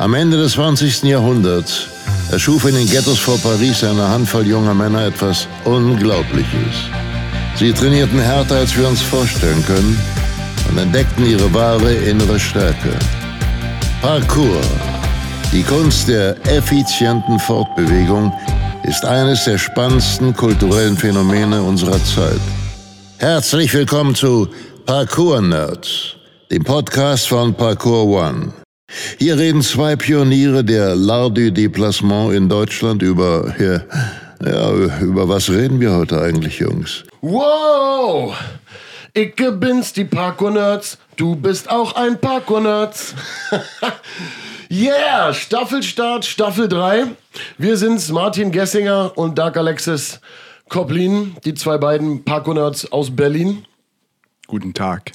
Am 0.00 0.14
Ende 0.14 0.38
des 0.38 0.52
20. 0.52 1.02
Jahrhunderts 1.02 1.88
erschuf 2.32 2.64
in 2.64 2.74
den 2.74 2.88
Ghettos 2.88 3.18
vor 3.18 3.36
Paris 3.36 3.84
eine 3.84 4.08
Handvoll 4.08 4.46
junger 4.46 4.72
Männer 4.72 5.04
etwas 5.04 5.46
Unglaubliches. 5.66 6.88
Sie 7.56 7.70
trainierten 7.70 8.18
härter, 8.18 8.56
als 8.56 8.74
wir 8.78 8.88
uns 8.88 9.02
vorstellen 9.02 9.62
können 9.66 10.00
und 10.70 10.78
entdeckten 10.78 11.26
ihre 11.26 11.52
wahre 11.52 11.92
innere 11.92 12.40
Stärke. 12.40 12.98
Parkour, 14.00 14.62
die 15.52 15.62
Kunst 15.62 16.08
der 16.08 16.34
effizienten 16.46 17.38
Fortbewegung, 17.38 18.32
ist 18.84 19.04
eines 19.04 19.44
der 19.44 19.58
spannendsten 19.58 20.34
kulturellen 20.34 20.96
Phänomene 20.96 21.60
unserer 21.60 22.02
Zeit. 22.04 22.40
Herzlich 23.18 23.74
willkommen 23.74 24.14
zu 24.14 24.48
Parkour 24.86 25.42
Nerds, 25.42 26.16
dem 26.50 26.64
Podcast 26.64 27.28
von 27.28 27.52
Parkour 27.52 28.06
One. 28.06 28.59
Hier 29.18 29.38
reden 29.38 29.62
zwei 29.62 29.96
Pioniere 29.96 30.64
der 30.64 30.94
L'Art 30.94 31.34
du 31.34 31.52
Déplacement 31.52 32.34
in 32.34 32.48
Deutschland 32.48 33.02
über, 33.02 33.54
ja, 33.58 33.82
ja, 34.44 35.00
über 35.00 35.28
was 35.28 35.50
reden 35.50 35.80
wir 35.80 35.92
heute 35.92 36.20
eigentlich, 36.20 36.58
Jungs? 36.58 37.04
Wow! 37.20 38.34
Ich 39.12 39.34
bin's, 39.34 39.92
die 39.92 40.04
Parkour-Nerds. 40.04 40.98
Du 41.16 41.34
bist 41.36 41.68
auch 41.70 41.94
ein 41.96 42.20
Parkour-Nerds. 42.20 43.14
yeah! 44.70 45.34
Staffelstart, 45.34 46.24
Staffel 46.24 46.68
3. 46.68 47.06
Wir 47.58 47.76
sind's, 47.76 48.10
Martin 48.10 48.52
Gessinger 48.52 49.12
und 49.16 49.36
Dark 49.38 49.56
Alexis 49.56 50.20
Koplin, 50.68 51.36
die 51.44 51.54
zwei 51.54 51.78
beiden 51.78 52.24
Parkour-Nerds 52.24 52.92
aus 52.92 53.14
Berlin. 53.14 53.66
Guten 54.46 54.72
Tag. 54.72 55.12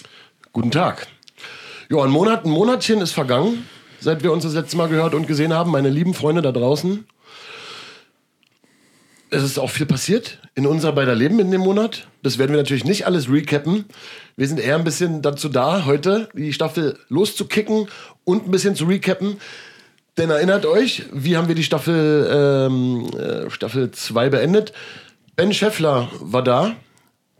Guten 0.51 0.71
Tag. 0.71 1.07
Ja, 1.89 2.03
ein 2.03 2.09
Monat, 2.09 2.45
ein 2.45 2.49
Monatchen 2.49 2.99
ist 2.99 3.11
vergangen, 3.11 3.67
seit 3.99 4.23
wir 4.23 4.31
uns 4.31 4.43
das 4.43 4.55
letzte 4.55 4.75
Mal 4.75 4.89
gehört 4.89 5.13
und 5.13 5.27
gesehen 5.27 5.53
haben, 5.53 5.69
meine 5.69 5.89
lieben 5.89 6.15
Freunde 6.15 6.41
da 6.41 6.51
draußen. 6.51 7.05
Es 9.29 9.43
ist 9.43 9.59
auch 9.59 9.69
viel 9.69 9.85
passiert 9.85 10.39
in 10.55 10.65
unserer 10.65 10.93
beider 10.93 11.13
Leben 11.13 11.39
in 11.39 11.51
dem 11.51 11.61
Monat. 11.61 12.07
Das 12.23 12.39
werden 12.39 12.51
wir 12.51 12.57
natürlich 12.57 12.85
nicht 12.85 13.05
alles 13.05 13.29
recappen. 13.29 13.85
Wir 14.35 14.47
sind 14.47 14.59
eher 14.59 14.77
ein 14.77 14.83
bisschen 14.83 15.21
dazu 15.21 15.47
da, 15.47 15.85
heute 15.85 16.29
die 16.33 16.53
Staffel 16.53 16.97
loszukicken 17.09 17.87
und 18.23 18.47
ein 18.47 18.51
bisschen 18.51 18.75
zu 18.75 18.85
recappen. 18.85 19.37
Denn 20.17 20.31
erinnert 20.31 20.65
euch, 20.65 21.03
wie 21.11 21.37
haben 21.37 21.47
wir 21.47 21.55
die 21.55 21.63
Staffel 21.63 22.27
ähm, 22.31 23.09
äh, 23.15 23.49
Staffel 23.51 23.91
2 23.91 24.29
beendet? 24.29 24.73
Ben 25.35 25.53
Scheffler 25.53 26.09
war 26.19 26.43
da, 26.43 26.75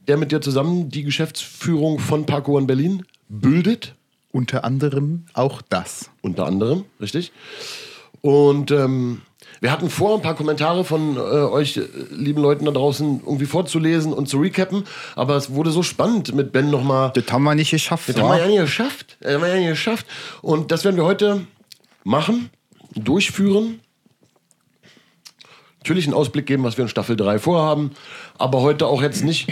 der 0.08 0.18
mit 0.18 0.32
dir 0.32 0.42
zusammen 0.42 0.90
die 0.90 1.04
Geschäftsführung 1.04 1.98
von 1.98 2.28
Parkour 2.28 2.60
in 2.60 2.68
Berlin 2.68 3.06
bildet. 3.28 3.96
Unter 4.36 4.66
anderem 4.66 5.24
auch 5.32 5.62
das. 5.62 6.10
Unter 6.22 6.46
anderem, 6.46 6.84
richtig. 7.00 7.32
Und 8.20 8.70
ähm, 8.70 9.22
wir 9.62 9.72
hatten 9.72 9.90
vor, 9.90 10.14
ein 10.14 10.22
paar 10.22 10.36
Kommentare 10.36 10.84
von 10.84 11.16
äh, 11.16 11.20
euch, 11.20 11.78
äh, 11.78 11.88
lieben 12.12 12.42
Leuten 12.42 12.66
da 12.66 12.72
draußen, 12.72 13.22
irgendwie 13.26 13.46
vorzulesen 13.46 14.12
und 14.12 14.28
zu 14.28 14.40
recappen. 14.40 14.84
Aber 15.16 15.38
es 15.38 15.54
wurde 15.54 15.72
so 15.72 15.84
spannend 15.84 16.36
mit 16.36 16.52
Ben 16.52 16.70
nochmal. 16.70 17.14
Das 17.16 17.32
haben 17.32 17.44
wir 17.44 17.56
nicht 17.56 17.72
geschafft. 17.72 18.10
Das 18.10 18.18
haben 18.18 18.28
wir 18.28 18.40
ja 18.40 18.48
nicht 18.48 18.60
geschafft. 18.60 19.16
Das 19.22 19.36
haben 19.36 19.42
wir 19.42 19.48
ja 19.48 19.56
nicht 19.56 19.70
geschafft. 19.70 20.06
Und 20.42 20.70
das 20.70 20.84
werden 20.84 20.98
wir 20.98 21.06
heute 21.06 21.48
machen, 22.04 22.50
durchführen. 22.94 23.80
Natürlich 25.78 26.08
einen 26.08 26.14
Ausblick 26.14 26.46
geben, 26.46 26.66
was 26.66 26.76
wir 26.76 26.84
in 26.84 26.90
Staffel 26.90 27.16
3 27.16 27.40
vorhaben. 27.40 27.92
Aber 28.38 28.60
heute 28.64 28.88
auch 28.88 29.02
jetzt 29.02 29.24
nicht 29.24 29.48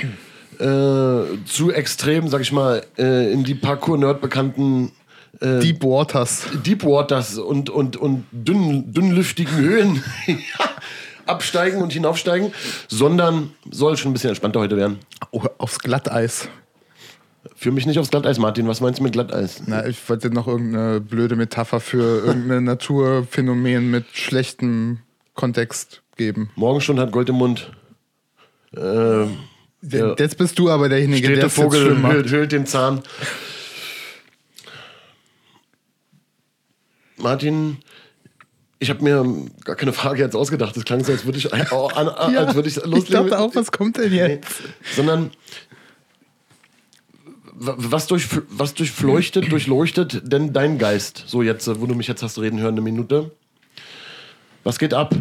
äh, 0.59 1.45
zu 1.45 1.71
extrem, 1.71 2.27
sag 2.27 2.41
ich 2.41 2.51
mal, 2.51 2.83
äh, 2.97 3.31
in 3.31 3.43
die 3.43 3.55
Parkour-Nerd 3.55 4.21
bekannten 4.21 4.91
äh, 5.39 5.59
Deep 5.59 5.83
Waters. 5.83 6.47
Deep 6.65 6.83
Waters 6.83 7.37
und, 7.37 7.69
und, 7.69 7.97
und 7.97 8.25
dünn, 8.31 8.93
dünnlüftigen 8.93 9.55
Höhen 9.55 10.03
absteigen 11.25 11.81
und 11.81 11.93
hinaufsteigen, 11.93 12.53
sondern 12.87 13.51
soll 13.69 13.97
schon 13.97 14.11
ein 14.11 14.13
bisschen 14.13 14.29
entspannter 14.29 14.59
heute 14.59 14.77
werden. 14.77 14.99
Oh, 15.31 15.43
aufs 15.57 15.79
Glatteis. 15.79 16.49
Für 17.55 17.71
mich 17.71 17.85
nicht 17.85 17.99
aufs 17.99 18.09
Glatteis, 18.09 18.39
Martin. 18.39 18.67
Was 18.67 18.79
meinst 18.81 18.99
du 18.99 19.03
mit 19.03 19.13
Glatteis? 19.13 19.63
Na, 19.65 19.85
ich 19.85 19.97
wollte 20.09 20.29
noch 20.29 20.47
irgendeine 20.47 21.01
blöde 21.01 21.35
Metapher 21.35 21.79
für 21.79 22.25
irgendein 22.25 22.63
Naturphänomen 22.65 23.91
mit 23.91 24.05
schlechtem 24.13 24.99
Kontext 25.33 26.01
geben. 26.15 26.51
Morgenstund 26.55 26.99
hat 26.99 27.11
Gold 27.11 27.29
im 27.29 27.35
Mund. 27.35 27.71
Äh, 28.75 29.25
ja. 29.91 30.15
Jetzt 30.17 30.37
bist 30.37 30.57
du 30.57 30.69
aber 30.69 30.89
derjenige, 30.89 31.27
der 31.27 31.37
der 31.37 31.49
Vogel 31.49 32.01
hüllt, 32.29 32.51
den 32.51 32.65
Zahn. 32.65 33.01
Martin, 37.17 37.77
ich 38.79 38.89
habe 38.89 39.03
mir 39.03 39.49
gar 39.63 39.75
keine 39.75 39.93
Frage 39.93 40.21
jetzt 40.21 40.35
ausgedacht. 40.35 40.75
Das 40.75 40.83
klang 40.83 41.03
so, 41.03 41.11
als 41.11 41.25
würde 41.25 41.37
ich, 41.37 41.51
äh, 41.51 41.65
oh, 41.71 41.87
an, 41.87 42.33
ja, 42.33 42.45
als 42.45 42.55
würde 42.55 42.67
ich 42.69 42.75
loslegen. 42.75 43.03
Ich 43.03 43.09
dachte 43.09 43.39
auch, 43.39 43.55
was 43.55 43.71
kommt 43.71 43.97
denn 43.97 44.13
jetzt? 44.13 44.61
Nee, 44.61 44.69
sondern 44.95 45.31
was, 47.55 48.07
durch, 48.07 48.27
was 48.49 48.73
durchfleuchtet, 48.73 49.51
durchleuchtet 49.51 50.21
denn 50.31 50.53
dein 50.53 50.77
Geist? 50.77 51.23
So 51.27 51.41
jetzt, 51.41 51.67
wo 51.79 51.85
du 51.85 51.95
mich 51.95 52.07
jetzt 52.07 52.23
hast 52.23 52.39
reden 52.39 52.59
hören, 52.59 52.73
eine 52.73 52.81
Minute. 52.81 53.31
Was 54.63 54.79
geht 54.79 54.93
ab? 54.93 55.15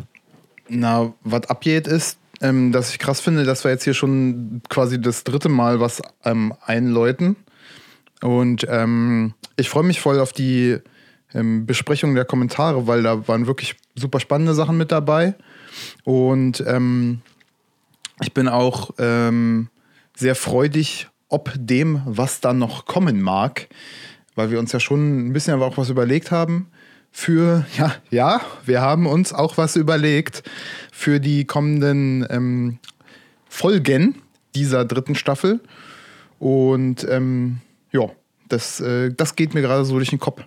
Na, 0.69 1.13
was 1.23 1.49
abgeht 1.49 1.87
ist, 1.87 2.19
ähm, 2.43 2.73
dass 2.73 2.91
ich 2.91 2.99
krass 2.99 3.21
finde, 3.21 3.45
dass 3.45 3.65
wir 3.65 3.71
jetzt 3.71 3.85
hier 3.85 3.95
schon 3.95 4.61
quasi 4.69 5.01
das 5.01 5.25
dritte 5.25 5.49
Mal 5.49 5.81
was 5.81 6.03
ähm, 6.25 6.53
einläuten. 6.65 7.37
Und 8.21 8.67
ähm, 8.69 9.35
ich 9.57 9.69
freue 9.69 9.85
mich 9.85 10.01
voll 10.01 10.21
auf 10.21 10.33
die 10.33 10.79
ähm, 11.35 11.67
Besprechung 11.67 12.15
der 12.15 12.25
Kommentare, 12.25 12.87
weil 12.87 13.03
da 13.03 13.27
waren 13.27 13.47
wirklich 13.47 13.77
super 13.95 14.21
spannende 14.21 14.55
Sachen 14.55 14.77
mit 14.77 14.93
dabei. 14.93 15.35
Und 16.05 16.63
ähm, 16.67 17.23
ich 18.21 18.35
bin 18.35 18.49
auch 18.49 18.91
ähm, 18.99 19.69
sehr 20.15 20.35
freudig 20.35 21.09
ob 21.33 21.51
dem, 21.57 22.03
was 22.05 22.41
da 22.41 22.53
noch 22.53 22.85
kommen 22.85 23.23
mag, 23.23 23.69
weil 24.35 24.51
wir 24.51 24.59
uns 24.59 24.71
ja 24.73 24.81
schon 24.81 25.29
ein 25.29 25.33
bisschen 25.33 25.55
aber 25.55 25.67
auch 25.67 25.79
was 25.79 25.89
überlegt 25.89 26.31
haben 26.31 26.69
für, 27.13 27.67
ja, 27.77 27.95
ja, 28.11 28.41
wir 28.65 28.81
haben 28.81 29.07
uns 29.07 29.33
auch 29.33 29.59
was 29.59 29.77
überlegt 29.77 30.43
für 30.91 31.21
die 31.21 31.45
kommenden 31.45 32.27
ähm, 32.31 32.79
Folgen 33.49 34.23
dieser 34.55 34.85
dritten 34.87 35.15
Staffel. 35.15 35.61
Und 36.39 37.07
ähm, 37.09 37.59
ja, 37.93 38.11
das, 38.49 38.81
äh, 38.81 39.13
das 39.13 39.37
geht 39.37 39.55
mir 39.55 39.61
gerade 39.61 39.85
so 39.85 39.95
durch 39.97 40.11
den 40.11 40.19
Kopf. 40.19 40.43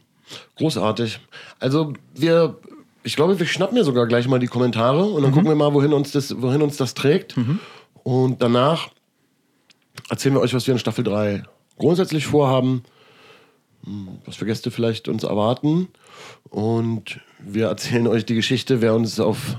Großartig. 0.57 1.19
Also 1.59 1.93
wir, 2.15 2.57
ich 3.03 3.15
glaube, 3.15 3.39
wir 3.39 3.45
schnappen 3.45 3.77
ja 3.77 3.83
sogar 3.83 4.07
gleich 4.07 4.27
mal 4.27 4.39
die 4.39 4.47
Kommentare 4.47 5.05
und 5.05 5.21
dann 5.21 5.31
mhm. 5.31 5.35
gucken 5.35 5.49
wir 5.49 5.55
mal, 5.55 5.73
wohin 5.73 5.93
uns 5.93 6.11
das, 6.11 6.41
wohin 6.41 6.63
uns 6.63 6.77
das 6.77 6.95
trägt. 6.95 7.37
Mhm. 7.37 7.59
Und 8.03 8.41
danach 8.41 8.89
erzählen 10.09 10.35
wir 10.35 10.41
euch, 10.41 10.53
was 10.53 10.65
wir 10.65 10.73
in 10.73 10.79
Staffel 10.79 11.03
3 11.03 11.43
grundsätzlich 11.77 12.25
vorhaben, 12.25 12.83
was 14.25 14.35
für 14.35 14.45
Gäste 14.45 14.71
vielleicht 14.71 15.07
uns 15.07 15.23
erwarten 15.23 15.87
und 16.49 17.19
wir 17.39 17.67
erzählen 17.67 18.07
euch 18.07 18.25
die 18.25 18.35
Geschichte, 18.35 18.81
wer 18.81 18.95
uns 18.95 19.19
auf 19.19 19.57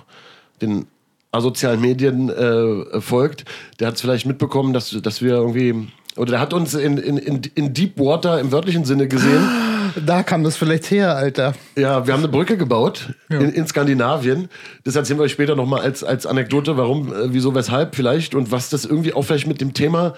den 0.61 0.87
asozialen 1.33 1.81
Medien 1.81 2.31
äh, 2.31 3.01
folgt, 3.01 3.45
der 3.79 3.89
hat 3.89 3.97
es 3.97 4.01
vielleicht 4.01 4.27
mitbekommen, 4.27 4.73
dass, 4.73 4.91
dass 4.91 5.23
wir 5.23 5.35
irgendwie, 5.35 5.89
oder 6.17 6.33
der 6.33 6.41
hat 6.41 6.53
uns 6.55 6.75
in, 6.75 6.99
in, 6.99 7.43
in 7.55 7.75
Deep 7.75 7.99
Water 7.99 8.41
im 8.41 8.53
wörtlichen 8.53 8.85
Sinne 8.85 9.07
gesehen. 9.07 9.47
Da 10.05 10.23
kam 10.23 10.45
das 10.45 10.57
vielleicht 10.57 10.91
her, 10.91 11.17
Alter. 11.17 11.55
Ja, 11.77 12.07
wir 12.07 12.13
haben 12.13 12.21
eine 12.21 12.29
Brücke 12.29 12.57
gebaut 12.57 13.15
ja. 13.31 13.39
in, 13.39 13.51
in, 13.51 13.67
Skandinavien. 13.67 14.49
Das 14.85 14.97
erzählen 14.97 15.19
wir 15.19 15.25
euch 15.25 15.33
später 15.33 15.57
nochmal 15.57 15.81
als, 15.81 16.05
als 16.05 16.27
Anekdote, 16.27 16.77
warum, 16.77 17.13
äh, 17.13 17.33
wieso, 17.33 17.55
weshalb 17.55 17.95
vielleicht 17.95 18.35
und 18.35 18.51
was 18.51 18.69
das 18.69 18.85
irgendwie 18.85 19.15
auch 19.15 19.23
vielleicht 19.23 19.47
mit 19.47 19.61
dem 19.61 19.73
Thema 19.73 20.15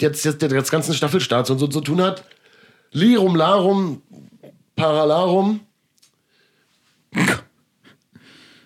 jetzt, 0.00 0.24
jetzt 0.24 0.42
der 0.42 0.48
ganzen 0.48 0.94
Staffelstarts 0.94 1.50
und 1.50 1.58
so 1.58 1.66
zu 1.66 1.80
tun 1.80 2.00
hat. 2.00 2.24
Lirum, 2.92 3.36
Larum, 3.36 4.02
Paralarum. 4.74 5.60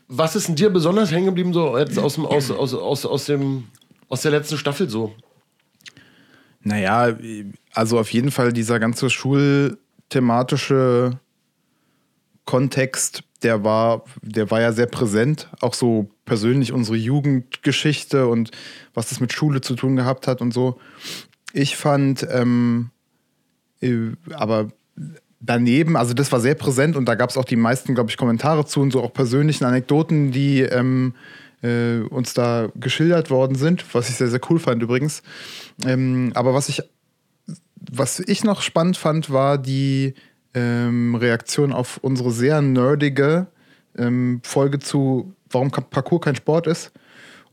Was 0.08 0.34
ist 0.34 0.48
denn 0.48 0.56
dir 0.56 0.70
besonders 0.70 1.12
hängen 1.12 1.26
geblieben, 1.26 1.52
so 1.52 1.78
jetzt 1.78 1.98
aus, 1.98 2.14
dem, 2.14 2.26
aus, 2.26 2.50
aus, 2.50 2.74
aus, 2.74 3.06
aus, 3.06 3.24
dem, 3.26 3.68
aus 4.08 4.22
der 4.22 4.32
letzten 4.32 4.58
Staffel 4.58 4.90
so? 4.90 5.14
Naja, 6.62 7.16
also 7.72 7.98
auf 7.98 8.12
jeden 8.12 8.30
Fall 8.30 8.52
dieser 8.52 8.78
ganze 8.80 9.08
schulthematische 9.08 11.18
Kontext, 12.44 13.22
der 13.42 13.64
war, 13.64 14.04
der 14.22 14.50
war 14.50 14.60
ja 14.60 14.72
sehr 14.72 14.86
präsent. 14.86 15.48
Auch 15.60 15.74
so 15.74 16.10
persönlich 16.24 16.72
unsere 16.72 16.96
Jugendgeschichte 16.96 18.26
und 18.26 18.50
was 18.92 19.08
das 19.08 19.20
mit 19.20 19.32
Schule 19.32 19.60
zu 19.60 19.76
tun 19.76 19.96
gehabt 19.96 20.26
hat 20.26 20.40
und 20.40 20.52
so. 20.52 20.80
Ich 21.52 21.76
fand, 21.76 22.26
ähm, 22.30 22.90
äh, 22.90 22.99
aber 24.34 24.68
daneben, 25.40 25.96
also 25.96 26.14
das 26.14 26.30
war 26.32 26.40
sehr 26.40 26.54
präsent 26.54 26.96
und 26.96 27.06
da 27.06 27.14
gab 27.14 27.30
es 27.30 27.36
auch 27.36 27.44
die 27.44 27.56
meisten, 27.56 27.94
glaube 27.94 28.10
ich, 28.10 28.16
Kommentare 28.16 28.66
zu 28.66 28.80
und 28.80 28.92
so 28.92 29.02
auch 29.02 29.12
persönlichen 29.12 29.64
Anekdoten, 29.64 30.32
die 30.32 30.60
ähm, 30.60 31.14
äh, 31.62 32.00
uns 32.00 32.34
da 32.34 32.68
geschildert 32.76 33.30
worden 33.30 33.56
sind, 33.56 33.84
was 33.94 34.08
ich 34.08 34.16
sehr, 34.16 34.28
sehr 34.28 34.40
cool 34.50 34.58
fand 34.58 34.82
übrigens. 34.82 35.22
Ähm, 35.84 36.32
aber 36.34 36.54
was 36.54 36.68
ich, 36.68 36.82
was 37.90 38.20
ich 38.20 38.44
noch 38.44 38.62
spannend 38.62 38.96
fand, 38.96 39.30
war 39.30 39.58
die 39.58 40.14
ähm, 40.54 41.14
Reaktion 41.14 41.72
auf 41.72 41.98
unsere 42.02 42.30
sehr 42.30 42.60
nerdige 42.60 43.46
ähm, 43.96 44.40
Folge 44.42 44.78
zu, 44.78 45.34
warum 45.48 45.70
Parkour 45.70 46.20
kein 46.20 46.36
Sport 46.36 46.66
ist. 46.66 46.92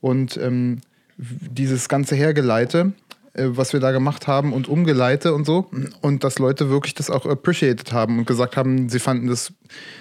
Und 0.02 0.38
ähm, 0.38 0.82
dieses 1.18 1.90
ganze 1.90 2.16
Hergeleite, 2.16 2.94
äh, 3.07 3.07
was 3.38 3.74
wir 3.74 3.80
da 3.80 3.92
gemacht 3.92 4.28
haben 4.28 4.54
und 4.54 4.68
Umgeleite 4.68 5.34
und 5.34 5.46
so. 5.46 5.70
Und 6.02 6.24
dass 6.24 6.40
Leute 6.40 6.70
wirklich 6.70 6.94
das 6.96 7.10
auch 7.10 7.26
appreciated 7.26 7.92
haben 7.92 8.20
und 8.20 8.28
gesagt 8.28 8.58
haben, 8.58 8.90
sie 8.90 9.00
fanden 9.00 9.28
das 9.28 9.54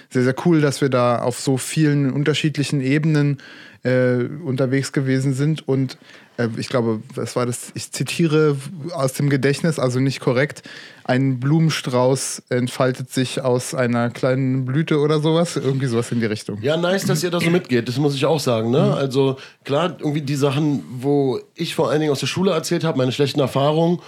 sehr, 0.09 0.23
sehr 0.23 0.35
cool, 0.45 0.61
dass 0.61 0.81
wir 0.81 0.89
da 0.89 1.19
auf 1.19 1.39
so 1.39 1.57
vielen 1.57 2.11
unterschiedlichen 2.11 2.81
Ebenen 2.81 3.37
äh, 3.83 4.23
unterwegs 4.43 4.91
gewesen 4.91 5.33
sind. 5.33 5.67
Und 5.67 5.93
äh, 5.93 5.97
ich 6.57 6.69
glaube, 6.69 7.01
das 7.15 7.35
war 7.35 7.45
das, 7.45 7.71
ich 7.73 7.91
zitiere 7.91 8.57
aus 8.93 9.13
dem 9.13 9.29
Gedächtnis, 9.29 9.79
also 9.79 9.99
nicht 9.99 10.19
korrekt, 10.19 10.63
ein 11.03 11.39
Blumenstrauß 11.39 12.43
entfaltet 12.49 13.09
sich 13.11 13.41
aus 13.41 13.73
einer 13.73 14.09
kleinen 14.09 14.65
Blüte 14.65 14.99
oder 14.99 15.19
sowas. 15.19 15.55
Irgendwie 15.55 15.87
sowas 15.87 16.11
in 16.11 16.19
die 16.19 16.25
Richtung. 16.25 16.61
Ja, 16.61 16.75
nice, 16.75 17.05
dass 17.05 17.23
ihr 17.23 17.31
da 17.31 17.39
so 17.39 17.49
mitgeht. 17.49 17.87
Das 17.87 17.97
muss 17.97 18.13
ich 18.13 18.25
auch 18.25 18.41
sagen. 18.41 18.71
Ne? 18.71 18.93
Also 18.93 19.37
klar, 19.63 19.95
irgendwie 19.99 20.21
die 20.21 20.35
Sachen, 20.35 20.83
wo 20.99 21.39
ich 21.55 21.75
vor 21.75 21.89
allen 21.89 22.01
Dingen 22.01 22.11
aus 22.11 22.19
der 22.19 22.27
Schule 22.27 22.51
erzählt 22.51 22.83
habe, 22.83 22.97
meine 22.97 23.13
schlechten 23.13 23.39
Erfahrungen, 23.39 23.99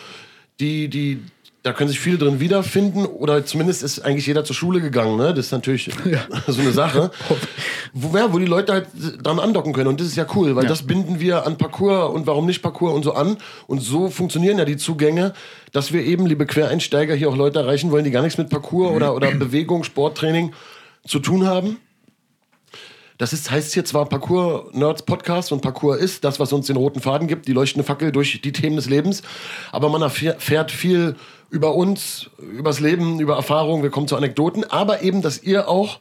die, 0.59 0.89
die, 0.89 1.21
da 1.61 1.73
können 1.73 1.89
sich 1.89 1.99
viele 1.99 2.17
drin 2.17 2.39
wiederfinden 2.39 3.05
oder 3.05 3.45
zumindest 3.45 3.83
ist 3.83 3.99
eigentlich 3.99 4.25
jeder 4.25 4.45
zur 4.45 4.55
Schule 4.55 4.79
gegangen. 4.79 5.17
Ne? 5.17 5.33
Das 5.33 5.47
ist 5.47 5.51
natürlich 5.51 5.87
ja. 6.05 6.19
so 6.47 6.61
eine 6.61 6.71
Sache, 6.71 7.11
wo, 7.93 8.17
ja, 8.17 8.31
wo 8.31 8.39
die 8.39 8.45
Leute 8.45 8.71
halt 8.71 8.87
dran 9.21 9.39
andocken 9.39 9.73
können. 9.73 9.89
Und 9.89 9.99
das 9.99 10.07
ist 10.07 10.15
ja 10.15 10.25
cool, 10.35 10.55
weil 10.55 10.63
ja. 10.63 10.69
das 10.69 10.83
binden 10.83 11.19
wir 11.19 11.45
an 11.45 11.57
Parcours 11.57 12.13
und 12.13 12.27
warum 12.27 12.45
nicht 12.45 12.61
Parcours 12.61 12.93
und 12.93 13.03
so 13.03 13.13
an. 13.13 13.37
Und 13.67 13.81
so 13.81 14.09
funktionieren 14.09 14.57
ja 14.57 14.65
die 14.65 14.77
Zugänge, 14.77 15.33
dass 15.73 15.91
wir 15.91 16.03
eben, 16.03 16.25
liebe 16.25 16.45
Quereinsteiger, 16.45 17.13
hier 17.13 17.29
auch 17.29 17.35
Leute 17.35 17.59
erreichen 17.59 17.91
wollen, 17.91 18.05
die 18.05 18.11
gar 18.11 18.21
nichts 18.21 18.37
mit 18.37 18.49
Parcours 18.49 18.91
oder, 18.91 19.13
oder 19.15 19.31
Bewegung, 19.31 19.83
Sporttraining 19.83 20.53
zu 21.05 21.19
tun 21.19 21.45
haben. 21.45 21.77
Das 23.17 23.33
ist, 23.33 23.51
heißt 23.51 23.73
hier 23.73 23.83
zwar 23.83 24.05
Parcours 24.05 24.73
Nerds 24.73 25.03
Podcast 25.03 25.51
und 25.51 25.59
Parcours 25.59 25.99
ist 25.99 26.23
das, 26.23 26.39
was 26.39 26.53
uns 26.53 26.67
den 26.67 26.77
roten 26.77 27.01
Faden 27.01 27.27
gibt, 27.27 27.49
die 27.49 27.51
leuchtende 27.51 27.85
Fackel 27.85 28.13
durch 28.13 28.39
die 28.39 28.53
Themen 28.53 28.77
des 28.77 28.89
Lebens. 28.89 29.23
Aber 29.73 29.89
man 29.89 30.01
erfährt 30.01 30.71
viel 30.71 31.17
über 31.49 31.75
uns, 31.75 32.29
übers 32.39 32.79
Leben, 32.79 33.19
über 33.19 33.35
Erfahrungen. 33.35 33.83
Wir 33.83 33.89
kommen 33.89 34.07
zu 34.07 34.15
Anekdoten, 34.15 34.63
aber 34.63 35.01
eben, 35.01 35.21
dass 35.21 35.41
ihr 35.41 35.67
auch 35.67 35.99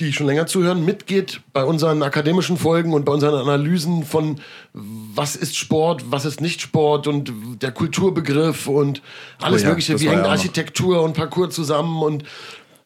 die 0.00 0.12
schon 0.12 0.26
länger 0.26 0.46
zuhören, 0.46 0.84
mitgeht 0.84 1.40
bei 1.52 1.64
unseren 1.64 2.02
akademischen 2.02 2.58
Folgen 2.58 2.92
und 2.92 3.04
bei 3.04 3.12
unseren 3.12 3.34
Analysen 3.34 4.04
von 4.04 4.40
was 4.74 5.36
ist 5.36 5.56
Sport, 5.56 6.10
was 6.10 6.26
ist 6.26 6.40
nicht 6.42 6.60
Sport 6.60 7.06
und 7.06 7.32
der 7.62 7.72
Kulturbegriff 7.72 8.66
und 8.66 9.00
alles 9.40 9.62
oh 9.62 9.64
ja, 9.64 9.68
Mögliche. 9.70 9.98
Wie 9.98 10.08
hängt 10.08 10.24
ja 10.24 10.30
Architektur 10.30 11.02
und 11.02 11.14
Parcours 11.14 11.54
zusammen 11.54 12.02
und 12.02 12.24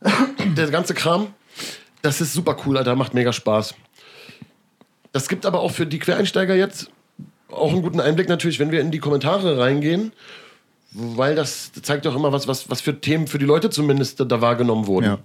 der 0.57 0.69
ganze 0.69 0.95
Kram. 0.95 1.29
Das 2.03 2.21
ist 2.21 2.33
super 2.33 2.57
cool, 2.65 2.79
Alter, 2.79 2.95
macht 2.95 3.13
mega 3.13 3.33
Spaß. 3.33 3.75
Das 5.13 5.29
gibt 5.29 5.45
aber 5.45 5.61
auch 5.61 5.73
für 5.73 5.87
die 5.87 5.99
Quereinsteiger 5.99 6.55
jetzt 6.55 6.91
auch 7.51 7.73
einen 7.73 7.83
guten 7.83 8.01
Einblick 8.01 8.29
natürlich, 8.29 8.61
wenn 8.61 8.71
wir 8.71 8.81
in 8.81 8.93
die 8.93 9.01
Kommentare 9.01 9.59
reingehen, 9.59 10.13
weil 10.93 11.35
das 11.35 11.73
zeigt 11.83 12.07
doch 12.07 12.17
immer 12.17 12.33
was, 12.33 12.49
was, 12.49 12.69
was 12.69 12.81
für 12.81 13.01
Themen 13.01 13.27
für 13.27 13.39
die 13.39 13.45
Leute 13.45 13.71
zumindest 13.71 14.21
da 14.21 14.41
wahrgenommen 14.41 14.87
wurden. 14.87 15.07
Ja. 15.07 15.19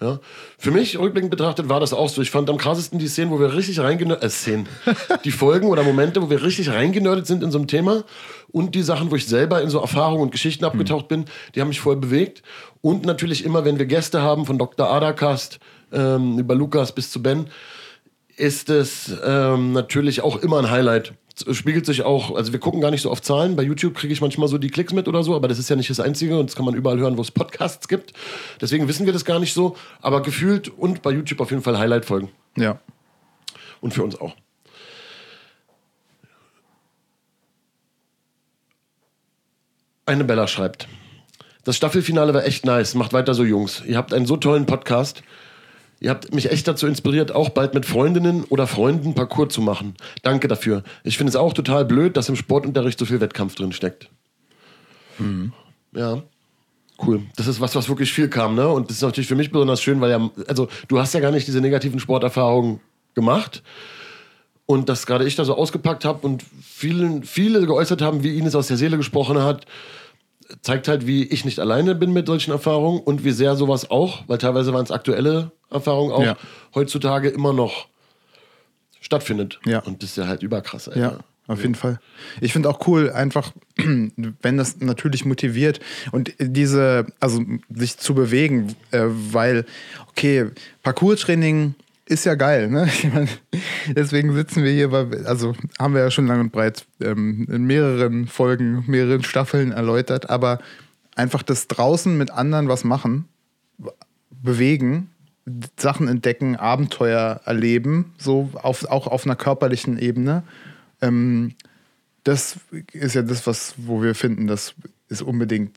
Ja. 0.00 0.18
Für 0.56 0.70
mich, 0.70 0.98
rückblickend 0.98 1.30
betrachtet, 1.30 1.68
war 1.68 1.78
das 1.78 1.92
auch 1.92 2.08
so. 2.08 2.22
Ich 2.22 2.30
fand 2.30 2.48
am 2.48 2.56
krassesten 2.56 2.98
die 2.98 3.06
Szenen, 3.06 3.30
wo 3.30 3.38
wir 3.38 3.54
richtig 3.54 3.80
reingenördet, 3.80 4.24
äh, 4.24 4.30
Szenen, 4.30 4.66
die 5.24 5.30
Folgen 5.30 5.68
oder 5.68 5.82
Momente, 5.82 6.22
wo 6.22 6.30
wir 6.30 6.42
richtig 6.42 6.70
reingenördet 6.70 7.26
sind 7.26 7.42
in 7.42 7.50
so 7.50 7.58
einem 7.58 7.66
Thema 7.66 8.04
und 8.50 8.74
die 8.74 8.82
Sachen, 8.82 9.10
wo 9.10 9.16
ich 9.16 9.26
selber 9.26 9.60
in 9.60 9.68
so 9.68 9.78
Erfahrungen 9.78 10.22
und 10.22 10.32
Geschichten 10.32 10.64
abgetaucht 10.64 11.08
bin, 11.08 11.26
die 11.54 11.60
haben 11.60 11.68
mich 11.68 11.80
voll 11.80 11.96
bewegt. 11.96 12.42
Und 12.80 13.04
natürlich 13.04 13.44
immer, 13.44 13.66
wenn 13.66 13.78
wir 13.78 13.84
Gäste 13.84 14.22
haben, 14.22 14.46
von 14.46 14.56
Dr. 14.56 14.88
Adakast 14.88 15.60
ähm, 15.92 16.38
über 16.38 16.54
Lukas 16.54 16.94
bis 16.94 17.10
zu 17.10 17.22
Ben, 17.22 17.48
ist 18.38 18.70
es 18.70 19.12
ähm, 19.22 19.72
natürlich 19.72 20.22
auch 20.22 20.36
immer 20.36 20.60
ein 20.60 20.70
Highlight. 20.70 21.12
Es 21.34 21.56
spiegelt 21.56 21.86
sich 21.86 22.02
auch, 22.02 22.34
also 22.34 22.52
wir 22.52 22.60
gucken 22.60 22.80
gar 22.80 22.90
nicht 22.90 23.02
so 23.02 23.10
auf 23.10 23.22
Zahlen. 23.22 23.56
Bei 23.56 23.62
YouTube 23.62 23.94
kriege 23.94 24.12
ich 24.12 24.20
manchmal 24.20 24.48
so 24.48 24.58
die 24.58 24.68
Klicks 24.68 24.92
mit 24.92 25.08
oder 25.08 25.22
so, 25.22 25.34
aber 25.34 25.48
das 25.48 25.58
ist 25.58 25.70
ja 25.70 25.76
nicht 25.76 25.88
das 25.88 26.00
Einzige 26.00 26.38
und 26.38 26.50
das 26.50 26.56
kann 26.56 26.64
man 26.64 26.74
überall 26.74 26.98
hören, 26.98 27.16
wo 27.16 27.22
es 27.22 27.30
Podcasts 27.30 27.88
gibt. 27.88 28.12
Deswegen 28.60 28.88
wissen 28.88 29.06
wir 29.06 29.12
das 29.12 29.24
gar 29.24 29.38
nicht 29.38 29.54
so, 29.54 29.76
aber 30.02 30.22
gefühlt 30.22 30.68
und 30.68 31.02
bei 31.02 31.10
YouTube 31.10 31.40
auf 31.40 31.50
jeden 31.50 31.62
Fall 31.62 31.78
Highlight-Folgen. 31.78 32.28
Ja. 32.56 32.78
Und 33.80 33.94
für 33.94 34.02
uns 34.02 34.20
auch. 34.20 34.34
Eine 40.04 40.24
Bella 40.24 40.48
schreibt. 40.48 40.88
Das 41.64 41.76
Staffelfinale 41.76 42.34
war 42.34 42.44
echt 42.44 42.66
nice. 42.66 42.94
Macht 42.94 43.12
weiter 43.12 43.32
so, 43.32 43.44
Jungs. 43.44 43.82
Ihr 43.86 43.96
habt 43.96 44.12
einen 44.12 44.26
so 44.26 44.36
tollen 44.36 44.66
Podcast. 44.66 45.22
Ihr 46.02 46.08
habt 46.08 46.34
mich 46.34 46.50
echt 46.50 46.66
dazu 46.66 46.86
inspiriert, 46.86 47.32
auch 47.32 47.50
bald 47.50 47.74
mit 47.74 47.84
Freundinnen 47.84 48.44
oder 48.44 48.66
Freunden 48.66 49.14
Parcours 49.14 49.52
zu 49.52 49.60
machen. 49.60 49.94
Danke 50.22 50.48
dafür. 50.48 50.82
Ich 51.04 51.18
finde 51.18 51.28
es 51.28 51.36
auch 51.36 51.52
total 51.52 51.84
blöd, 51.84 52.16
dass 52.16 52.30
im 52.30 52.36
Sportunterricht 52.36 52.98
so 52.98 53.04
viel 53.04 53.20
Wettkampf 53.20 53.54
drin 53.54 53.72
steckt. 53.72 54.08
Mhm. 55.18 55.52
Ja. 55.92 56.22
Cool. 57.06 57.22
Das 57.36 57.46
ist 57.46 57.60
was, 57.60 57.74
was 57.74 57.88
wirklich 57.88 58.12
viel 58.12 58.28
kam, 58.28 58.54
ne? 58.54 58.68
Und 58.68 58.88
das 58.88 58.96
ist 58.96 59.02
natürlich 59.02 59.28
für 59.28 59.34
mich 59.34 59.50
besonders 59.50 59.82
schön, 59.82 60.00
weil 60.00 60.10
ja, 60.10 60.30
also 60.48 60.68
du 60.88 60.98
hast 60.98 61.14
ja 61.14 61.20
gar 61.20 61.30
nicht 61.30 61.46
diese 61.46 61.60
negativen 61.60 62.00
Sporterfahrungen 62.00 62.80
gemacht. 63.14 63.62
Und 64.66 64.88
dass 64.88 65.06
gerade 65.06 65.24
ich 65.26 65.34
da 65.34 65.44
so 65.44 65.56
ausgepackt 65.56 66.04
habe 66.04 66.26
und 66.26 66.44
vielen, 66.62 67.24
viele 67.24 67.66
geäußert 67.66 68.02
haben, 68.02 68.22
wie 68.22 68.38
Ines 68.38 68.54
aus 68.54 68.68
der 68.68 68.76
Seele 68.76 68.96
gesprochen 68.96 69.42
hat, 69.42 69.66
zeigt 70.62 70.88
halt, 70.88 71.06
wie 71.06 71.24
ich 71.24 71.44
nicht 71.44 71.58
alleine 71.58 71.94
bin 71.94 72.12
mit 72.12 72.26
solchen 72.26 72.50
Erfahrungen 72.50 73.00
und 73.00 73.24
wie 73.24 73.30
sehr 73.30 73.56
sowas 73.56 73.90
auch, 73.90 74.22
weil 74.26 74.38
teilweise 74.38 74.72
waren 74.72 74.84
es 74.84 74.90
aktuelle 74.90 75.52
Erfahrungen 75.70 76.12
auch, 76.12 76.22
ja. 76.22 76.36
heutzutage 76.74 77.28
immer 77.28 77.52
noch 77.52 77.88
stattfindet. 79.00 79.60
Ja. 79.64 79.80
Und 79.80 80.02
das 80.02 80.10
ist 80.10 80.16
ja 80.16 80.26
halt 80.26 80.42
überkrass. 80.42 80.88
Alter. 80.88 81.00
Ja. 81.00 81.18
Auf 81.50 81.62
jeden 81.62 81.74
Fall. 81.74 81.98
Ich 82.40 82.52
finde 82.52 82.68
auch 82.68 82.86
cool, 82.86 83.10
einfach, 83.10 83.50
wenn 83.76 84.56
das 84.56 84.78
natürlich 84.78 85.24
motiviert 85.24 85.80
und 86.12 86.32
diese, 86.38 87.06
also 87.18 87.42
sich 87.68 87.98
zu 87.98 88.14
bewegen, 88.14 88.76
äh, 88.92 89.06
weil, 89.08 89.64
okay, 90.08 90.46
Parcours-Training 90.84 91.74
ist 92.10 92.24
ja 92.24 92.34
geil, 92.34 92.68
ne? 92.68 92.86
Ich 92.92 93.12
mein, 93.12 93.28
deswegen 93.88 94.34
sitzen 94.34 94.64
wir 94.64 94.72
hier, 94.72 94.90
weil, 94.90 95.26
also 95.26 95.54
haben 95.78 95.94
wir 95.94 96.02
ja 96.02 96.10
schon 96.10 96.26
lang 96.26 96.40
und 96.40 96.52
breit 96.52 96.84
ähm, 97.00 97.46
in 97.50 97.64
mehreren 97.64 98.26
Folgen, 98.26 98.84
mehreren 98.88 99.22
Staffeln 99.22 99.70
erläutert, 99.70 100.28
aber 100.28 100.58
einfach 101.14 101.42
das 101.42 101.68
draußen 101.68 102.18
mit 102.18 102.30
anderen 102.32 102.68
was 102.68 102.82
machen, 102.82 103.26
bewegen, 104.30 105.10
Sachen 105.78 106.08
entdecken, 106.08 106.56
Abenteuer 106.56 107.40
erleben, 107.44 108.12
so 108.18 108.50
auf, 108.54 108.84
auch 108.86 109.06
auf 109.06 109.24
einer 109.24 109.36
körperlichen 109.36 109.98
Ebene. 109.98 110.42
Ähm, 111.00 111.54
das 112.24 112.58
ist 112.92 113.14
ja 113.14 113.22
das, 113.22 113.46
was, 113.46 113.74
wo 113.76 114.02
wir 114.02 114.14
finden, 114.14 114.46
das 114.46 114.74
ist 115.08 115.22
unbedingt 115.22 115.76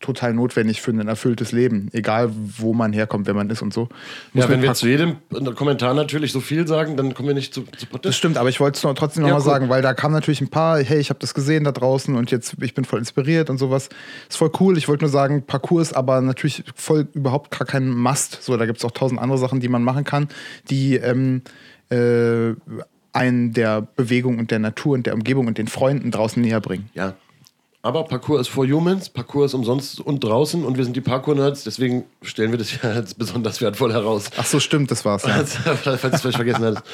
total 0.00 0.34
notwendig 0.34 0.80
für 0.80 0.90
ein 0.90 1.06
erfülltes 1.06 1.52
Leben, 1.52 1.88
egal 1.92 2.30
wo 2.32 2.72
man 2.72 2.92
herkommt, 2.92 3.26
wer 3.26 3.34
man 3.34 3.50
ist 3.50 3.62
und 3.62 3.72
so. 3.72 3.88
Muss 4.32 4.44
ja, 4.44 4.50
wenn 4.50 4.62
wir 4.62 4.74
zu 4.74 4.86
jedem 4.86 5.16
Kommentar 5.54 5.94
natürlich 5.94 6.32
so 6.32 6.40
viel 6.40 6.66
sagen, 6.66 6.96
dann 6.96 7.14
kommen 7.14 7.28
wir 7.28 7.34
nicht 7.34 7.52
zu, 7.52 7.62
zu 7.62 7.86
Protest. 7.86 8.04
Das 8.04 8.16
stimmt, 8.16 8.36
aber 8.36 8.48
ich 8.48 8.60
wollte 8.60 8.76
es 8.76 8.96
trotzdem 8.96 9.22
nochmal 9.22 9.40
ja, 9.40 9.44
cool. 9.44 9.50
sagen, 9.50 9.68
weil 9.68 9.82
da 9.82 9.94
kam 9.94 10.12
natürlich 10.12 10.40
ein 10.40 10.48
paar, 10.48 10.78
hey, 10.78 10.98
ich 10.98 11.10
habe 11.10 11.20
das 11.20 11.34
gesehen 11.34 11.64
da 11.64 11.72
draußen 11.72 12.14
und 12.14 12.30
jetzt, 12.30 12.56
ich 12.60 12.74
bin 12.74 12.84
voll 12.84 12.98
inspiriert 12.98 13.50
und 13.50 13.58
sowas. 13.58 13.88
Ist 14.28 14.36
voll 14.36 14.52
cool. 14.60 14.78
Ich 14.78 14.88
wollte 14.88 15.04
nur 15.04 15.10
sagen, 15.10 15.42
Parcours, 15.46 15.92
aber 15.92 16.20
natürlich 16.20 16.64
voll 16.74 17.08
überhaupt 17.14 17.56
gar 17.56 17.66
kein 17.66 17.88
Must. 17.88 18.42
So, 18.42 18.56
da 18.56 18.66
gibt 18.66 18.78
es 18.78 18.84
auch 18.84 18.92
tausend 18.92 19.20
andere 19.20 19.38
Sachen, 19.38 19.60
die 19.60 19.68
man 19.68 19.82
machen 19.82 20.04
kann, 20.04 20.28
die 20.70 20.96
ähm, 20.96 21.42
äh, 21.90 22.54
einen 23.12 23.52
der 23.52 23.82
Bewegung 23.82 24.38
und 24.38 24.50
der 24.50 24.58
Natur 24.58 24.94
und 24.94 25.06
der 25.06 25.14
Umgebung 25.14 25.46
und 25.46 25.58
den 25.58 25.66
Freunden 25.66 26.10
draußen 26.10 26.40
näher 26.40 26.60
bringen. 26.60 26.90
Ja, 26.94 27.14
aber 27.82 28.04
Parkour 28.04 28.40
ist 28.40 28.48
for 28.48 28.66
Humans, 28.66 29.08
Parkour 29.08 29.46
ist 29.46 29.54
umsonst 29.54 30.00
und 30.00 30.24
draußen 30.24 30.64
und 30.64 30.76
wir 30.76 30.84
sind 30.84 30.96
die 30.96 31.00
Parkour-Nerds, 31.00 31.64
deswegen 31.64 32.04
stellen 32.22 32.50
wir 32.50 32.58
das 32.58 32.72
ja 32.82 32.90
als 32.90 33.14
besonders 33.14 33.60
wertvoll 33.60 33.92
heraus. 33.92 34.24
Ach 34.36 34.46
so, 34.46 34.60
stimmt, 34.60 34.90
das 34.90 35.04
war's. 35.04 35.24
Ja. 35.24 35.44
Falls 35.74 36.00
du 36.00 36.08
es 36.08 36.20
vielleicht 36.20 36.36
vergessen 36.36 36.64
hattest. 36.64 36.84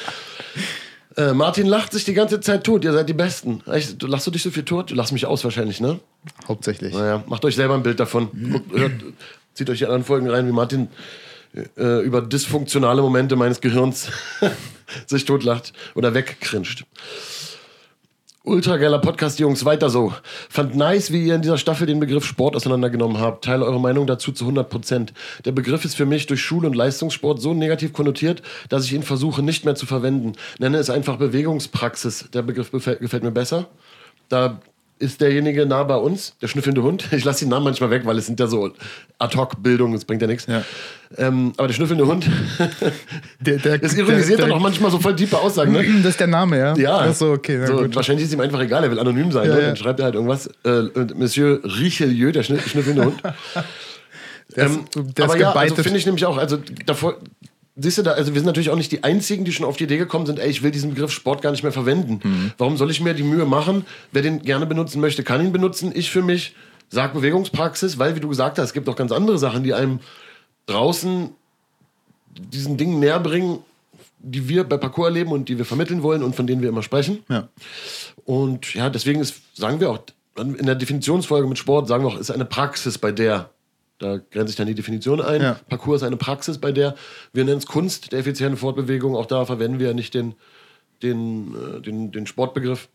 Äh, 1.17 1.33
Martin 1.33 1.65
lacht 1.65 1.93
sich 1.93 2.03
die 2.03 2.13
ganze 2.13 2.41
Zeit 2.41 2.65
tot, 2.65 2.83
ihr 2.83 2.91
seid 2.91 3.07
die 3.07 3.13
Besten. 3.13 3.63
Echt, 3.71 4.01
du 4.01 4.07
lachst 4.07 4.27
du 4.27 4.31
dich 4.31 4.43
so 4.43 4.51
viel 4.51 4.63
tot? 4.63 4.91
Du 4.91 4.95
lachst 4.95 5.13
mich 5.13 5.25
aus 5.25 5.43
wahrscheinlich, 5.43 5.79
ne? 5.79 5.99
Hauptsächlich. 6.47 6.93
Naja, 6.93 7.23
macht 7.27 7.45
euch 7.45 7.55
selber 7.55 7.73
ein 7.73 7.83
Bild 7.83 7.99
davon. 7.99 8.29
Guckt, 8.51 8.77
hört, 8.77 8.91
zieht 9.53 9.69
euch 9.69 9.77
die 9.79 9.85
anderen 9.85 10.03
Folgen 10.03 10.29
rein, 10.29 10.45
wie 10.45 10.51
Martin 10.51 10.89
äh, 11.77 12.01
über 12.03 12.21
dysfunktionale 12.21 13.01
Momente 13.01 13.35
meines 13.37 13.61
Gehirns 13.61 14.09
sich 15.07 15.25
totlacht 15.25 15.73
oder 15.95 16.13
wegkrinscht. 16.13 16.85
Ultra 18.47 18.77
geiler 18.77 18.99
Podcast, 18.99 19.39
Jungs, 19.39 19.65
weiter 19.65 19.89
so. 19.89 20.13
Fand 20.51 20.75
nice, 20.75 21.11
wie 21.11 21.25
ihr 21.25 21.33
in 21.33 21.41
dieser 21.41 21.57
Staffel 21.57 21.87
den 21.87 21.99
Begriff 21.99 22.25
Sport 22.25 22.55
auseinandergenommen 22.55 23.19
habt. 23.19 23.43
Teile 23.43 23.65
eure 23.65 23.79
Meinung 23.79 24.05
dazu 24.05 24.31
zu 24.31 24.43
100 24.43 24.69
Prozent. 24.69 25.13
Der 25.45 25.51
Begriff 25.51 25.83
ist 25.83 25.95
für 25.95 26.05
mich 26.05 26.27
durch 26.27 26.43
Schule 26.43 26.67
und 26.67 26.75
Leistungssport 26.75 27.41
so 27.41 27.55
negativ 27.55 27.91
konnotiert, 27.91 28.43
dass 28.69 28.85
ich 28.85 28.93
ihn 28.93 29.01
versuche 29.01 29.41
nicht 29.41 29.65
mehr 29.65 29.73
zu 29.73 29.87
verwenden. 29.87 30.33
Nenne 30.59 30.77
es 30.77 30.91
einfach 30.91 31.17
Bewegungspraxis. 31.17 32.29
Der 32.35 32.43
Begriff 32.43 32.69
gefällt 32.69 33.23
mir 33.23 33.31
besser. 33.31 33.65
Da 34.29 34.59
ist 34.97 35.19
derjenige 35.19 35.65
nah 35.65 35.83
bei 35.83 35.95
uns, 35.97 36.35
der 36.41 36.47
schnüffelnde 36.47 36.81
Hund. 36.83 37.05
Ich 37.11 37.23
lasse 37.25 37.41
den 37.45 37.49
Namen 37.49 37.65
manchmal 37.65 37.89
weg, 37.89 38.03
weil 38.05 38.17
es 38.17 38.25
sind 38.25 38.39
ja 38.39 38.47
so 38.47 38.71
Ad-Hoc-Bildungen, 39.19 39.93
das 39.93 40.05
bringt 40.05 40.21
ja 40.21 40.27
nichts. 40.27 40.45
Ja. 40.47 40.63
Ähm, 41.17 41.53
aber 41.57 41.67
der 41.67 41.73
schnüffelnde 41.75 42.05
Hund, 42.07 42.25
Der, 43.39 43.57
der, 43.57 43.77
das 43.79 43.93
ironisiert 43.95 44.39
der, 44.39 44.47
dann 44.47 44.55
auch 44.57 44.61
manchmal 44.61 44.91
so 44.91 44.99
voll 44.99 45.15
tiefe 45.15 45.37
Aussagen, 45.37 45.71
ne? 45.73 45.83
Das 46.03 46.11
ist 46.11 46.19
der 46.19 46.27
Name, 46.27 46.57
ja? 46.57 46.75
Ja. 46.77 46.97
Ach 47.09 47.13
so, 47.13 47.31
okay. 47.31 47.57
Na 47.59 47.67
so, 47.67 47.77
gut. 47.77 47.95
wahrscheinlich 47.95 48.25
ist 48.25 48.33
ihm 48.33 48.39
einfach 48.39 48.61
egal, 48.61 48.83
er 48.83 48.91
will 48.91 48.99
anonym 48.99 49.31
sein. 49.31 49.47
Ja, 49.49 49.55
ne? 49.55 49.61
ja. 49.61 49.67
Dann 49.67 49.77
schreibt 49.77 49.99
er 49.99 50.05
halt 50.05 50.15
irgendwas. 50.15 50.47
Äh, 50.63 50.83
Monsieur 51.15 51.59
Richelieu, 51.63 52.31
der 52.31 52.43
schn 52.43 52.59
schnüffelnde 52.59 53.05
Hund. 53.05 53.21
Der 54.55 54.65
ist- 54.65 54.79
ähm, 54.95 55.13
der 55.13 55.25
aber 55.25 55.37
ja, 55.37 55.51
also 55.51 55.75
finde 55.75 55.97
ich 55.97 56.05
nämlich 56.05 56.25
auch, 56.25 56.37
also 56.37 56.57
davor, 56.85 57.17
siehst 57.75 57.97
du 57.97 58.03
da, 58.03 58.11
also 58.11 58.33
wir 58.33 58.39
sind 58.39 58.45
natürlich 58.45 58.69
auch 58.69 58.75
nicht 58.75 58.91
die 58.91 59.03
Einzigen, 59.03 59.45
die 59.45 59.51
schon 59.51 59.65
auf 59.65 59.77
die 59.77 59.83
Idee 59.83 59.97
gekommen 59.97 60.25
sind, 60.25 60.39
ey, 60.39 60.49
ich 60.49 60.63
will 60.63 60.71
diesen 60.71 60.91
Begriff 60.91 61.11
Sport 61.11 61.41
gar 61.41 61.51
nicht 61.51 61.63
mehr 61.63 61.71
verwenden. 61.71 62.19
Mhm. 62.23 62.51
Warum 62.57 62.77
soll 62.77 62.89
ich 62.91 63.01
mir 63.01 63.13
die 63.13 63.23
Mühe 63.23 63.45
machen? 63.45 63.85
Wer 64.11 64.21
den 64.21 64.41
gerne 64.41 64.65
benutzen 64.65 65.01
möchte, 65.01 65.23
kann 65.23 65.43
ihn 65.43 65.51
benutzen. 65.51 65.91
Ich 65.93 66.09
für 66.09 66.21
mich 66.21 66.55
sag 66.89 67.13
Bewegungspraxis, 67.13 67.97
weil, 67.97 68.15
wie 68.15 68.19
du 68.19 68.29
gesagt 68.29 68.57
hast, 68.57 68.65
es 68.67 68.73
gibt 68.73 68.87
auch 68.87 68.95
ganz 68.95 69.11
andere 69.11 69.37
Sachen, 69.37 69.63
die 69.63 69.73
einem 69.73 69.99
draußen 70.67 71.31
diesen 72.37 72.77
Dingen 72.77 72.99
näher 72.99 73.19
bringen, 73.19 73.59
die 74.19 74.47
wir 74.49 74.63
bei 74.63 74.77
Parcours 74.77 75.07
erleben 75.07 75.31
und 75.31 75.49
die 75.49 75.57
wir 75.57 75.65
vermitteln 75.65 76.03
wollen 76.03 76.23
und 76.23 76.35
von 76.35 76.47
denen 76.47 76.61
wir 76.61 76.69
immer 76.69 76.83
sprechen. 76.83 77.23
Ja. 77.29 77.47
Und 78.23 78.73
ja, 78.73 78.89
deswegen 78.89 79.19
ist, 79.21 79.35
sagen 79.53 79.79
wir 79.79 79.91
auch, 79.91 79.99
in 80.37 80.65
der 80.65 80.75
Definitionsfolge 80.75 81.47
mit 81.47 81.57
Sport 81.57 81.87
sagen 81.87 82.03
wir 82.03 82.09
auch, 82.09 82.19
ist 82.19 82.31
eine 82.31 82.45
Praxis, 82.45 82.97
bei 82.97 83.11
der, 83.11 83.49
da 83.97 84.17
grenzt 84.17 84.49
sich 84.49 84.55
dann 84.57 84.67
die 84.67 84.75
Definition 84.75 85.21
ein, 85.21 85.41
Ja. 85.41 85.59
Parcours 85.69 86.01
ist 86.01 86.07
eine 86.07 86.17
Praxis, 86.17 86.57
bei 86.57 86.71
der, 86.71 86.95
wir 87.33 87.45
nennen 87.45 87.59
es 87.59 87.65
Kunst 87.65 88.11
der 88.11 88.19
effizienten 88.19 88.57
Fortbewegung, 88.57 89.15
auch 89.15 89.25
da 89.25 89.45
verwenden 89.45 89.79
wir 89.79 89.93
nicht 89.93 90.13
den, 90.13 90.35
den, 91.01 91.55
äh, 91.55 91.81
den, 91.81 92.11
den 92.11 92.27
Sportbegriff. 92.27 92.89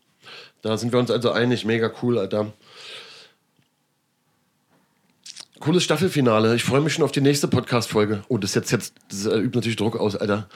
Da 0.61 0.77
sind 0.77 0.91
wir 0.91 0.99
uns 0.99 1.09
also 1.09 1.31
einig, 1.31 1.65
mega 1.65 1.91
cool, 2.01 2.19
Alter. 2.19 2.53
Cooles 5.59 5.83
Staffelfinale. 5.83 6.55
Ich 6.55 6.63
freue 6.63 6.81
mich 6.81 6.93
schon 6.93 7.03
auf 7.03 7.11
die 7.11 7.21
nächste 7.21 7.47
Podcast-Folge. 7.47 8.23
Oh, 8.29 8.37
das 8.37 8.55
jetzt 8.55 8.71
jetzt 8.71 8.95
das 9.09 9.25
übt 9.25 9.55
natürlich 9.55 9.75
Druck 9.75 9.95
aus, 9.95 10.15
Alter. 10.15 10.47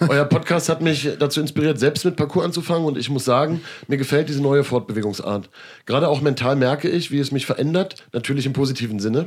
Euer 0.00 0.24
Podcast 0.24 0.68
hat 0.68 0.82
mich 0.82 1.08
dazu 1.18 1.40
inspiriert, 1.40 1.78
selbst 1.78 2.04
mit 2.04 2.16
Parcours 2.16 2.44
anzufangen 2.46 2.84
und 2.86 2.98
ich 2.98 3.08
muss 3.08 3.24
sagen, 3.24 3.60
mir 3.88 3.96
gefällt 3.96 4.28
diese 4.28 4.42
neue 4.42 4.64
Fortbewegungsart. 4.64 5.48
Gerade 5.86 6.08
auch 6.08 6.20
mental 6.20 6.56
merke 6.56 6.88
ich, 6.88 7.10
wie 7.10 7.18
es 7.18 7.32
mich 7.32 7.46
verändert, 7.46 8.04
natürlich 8.12 8.46
im 8.46 8.52
positiven 8.52 9.00
Sinne. 9.00 9.26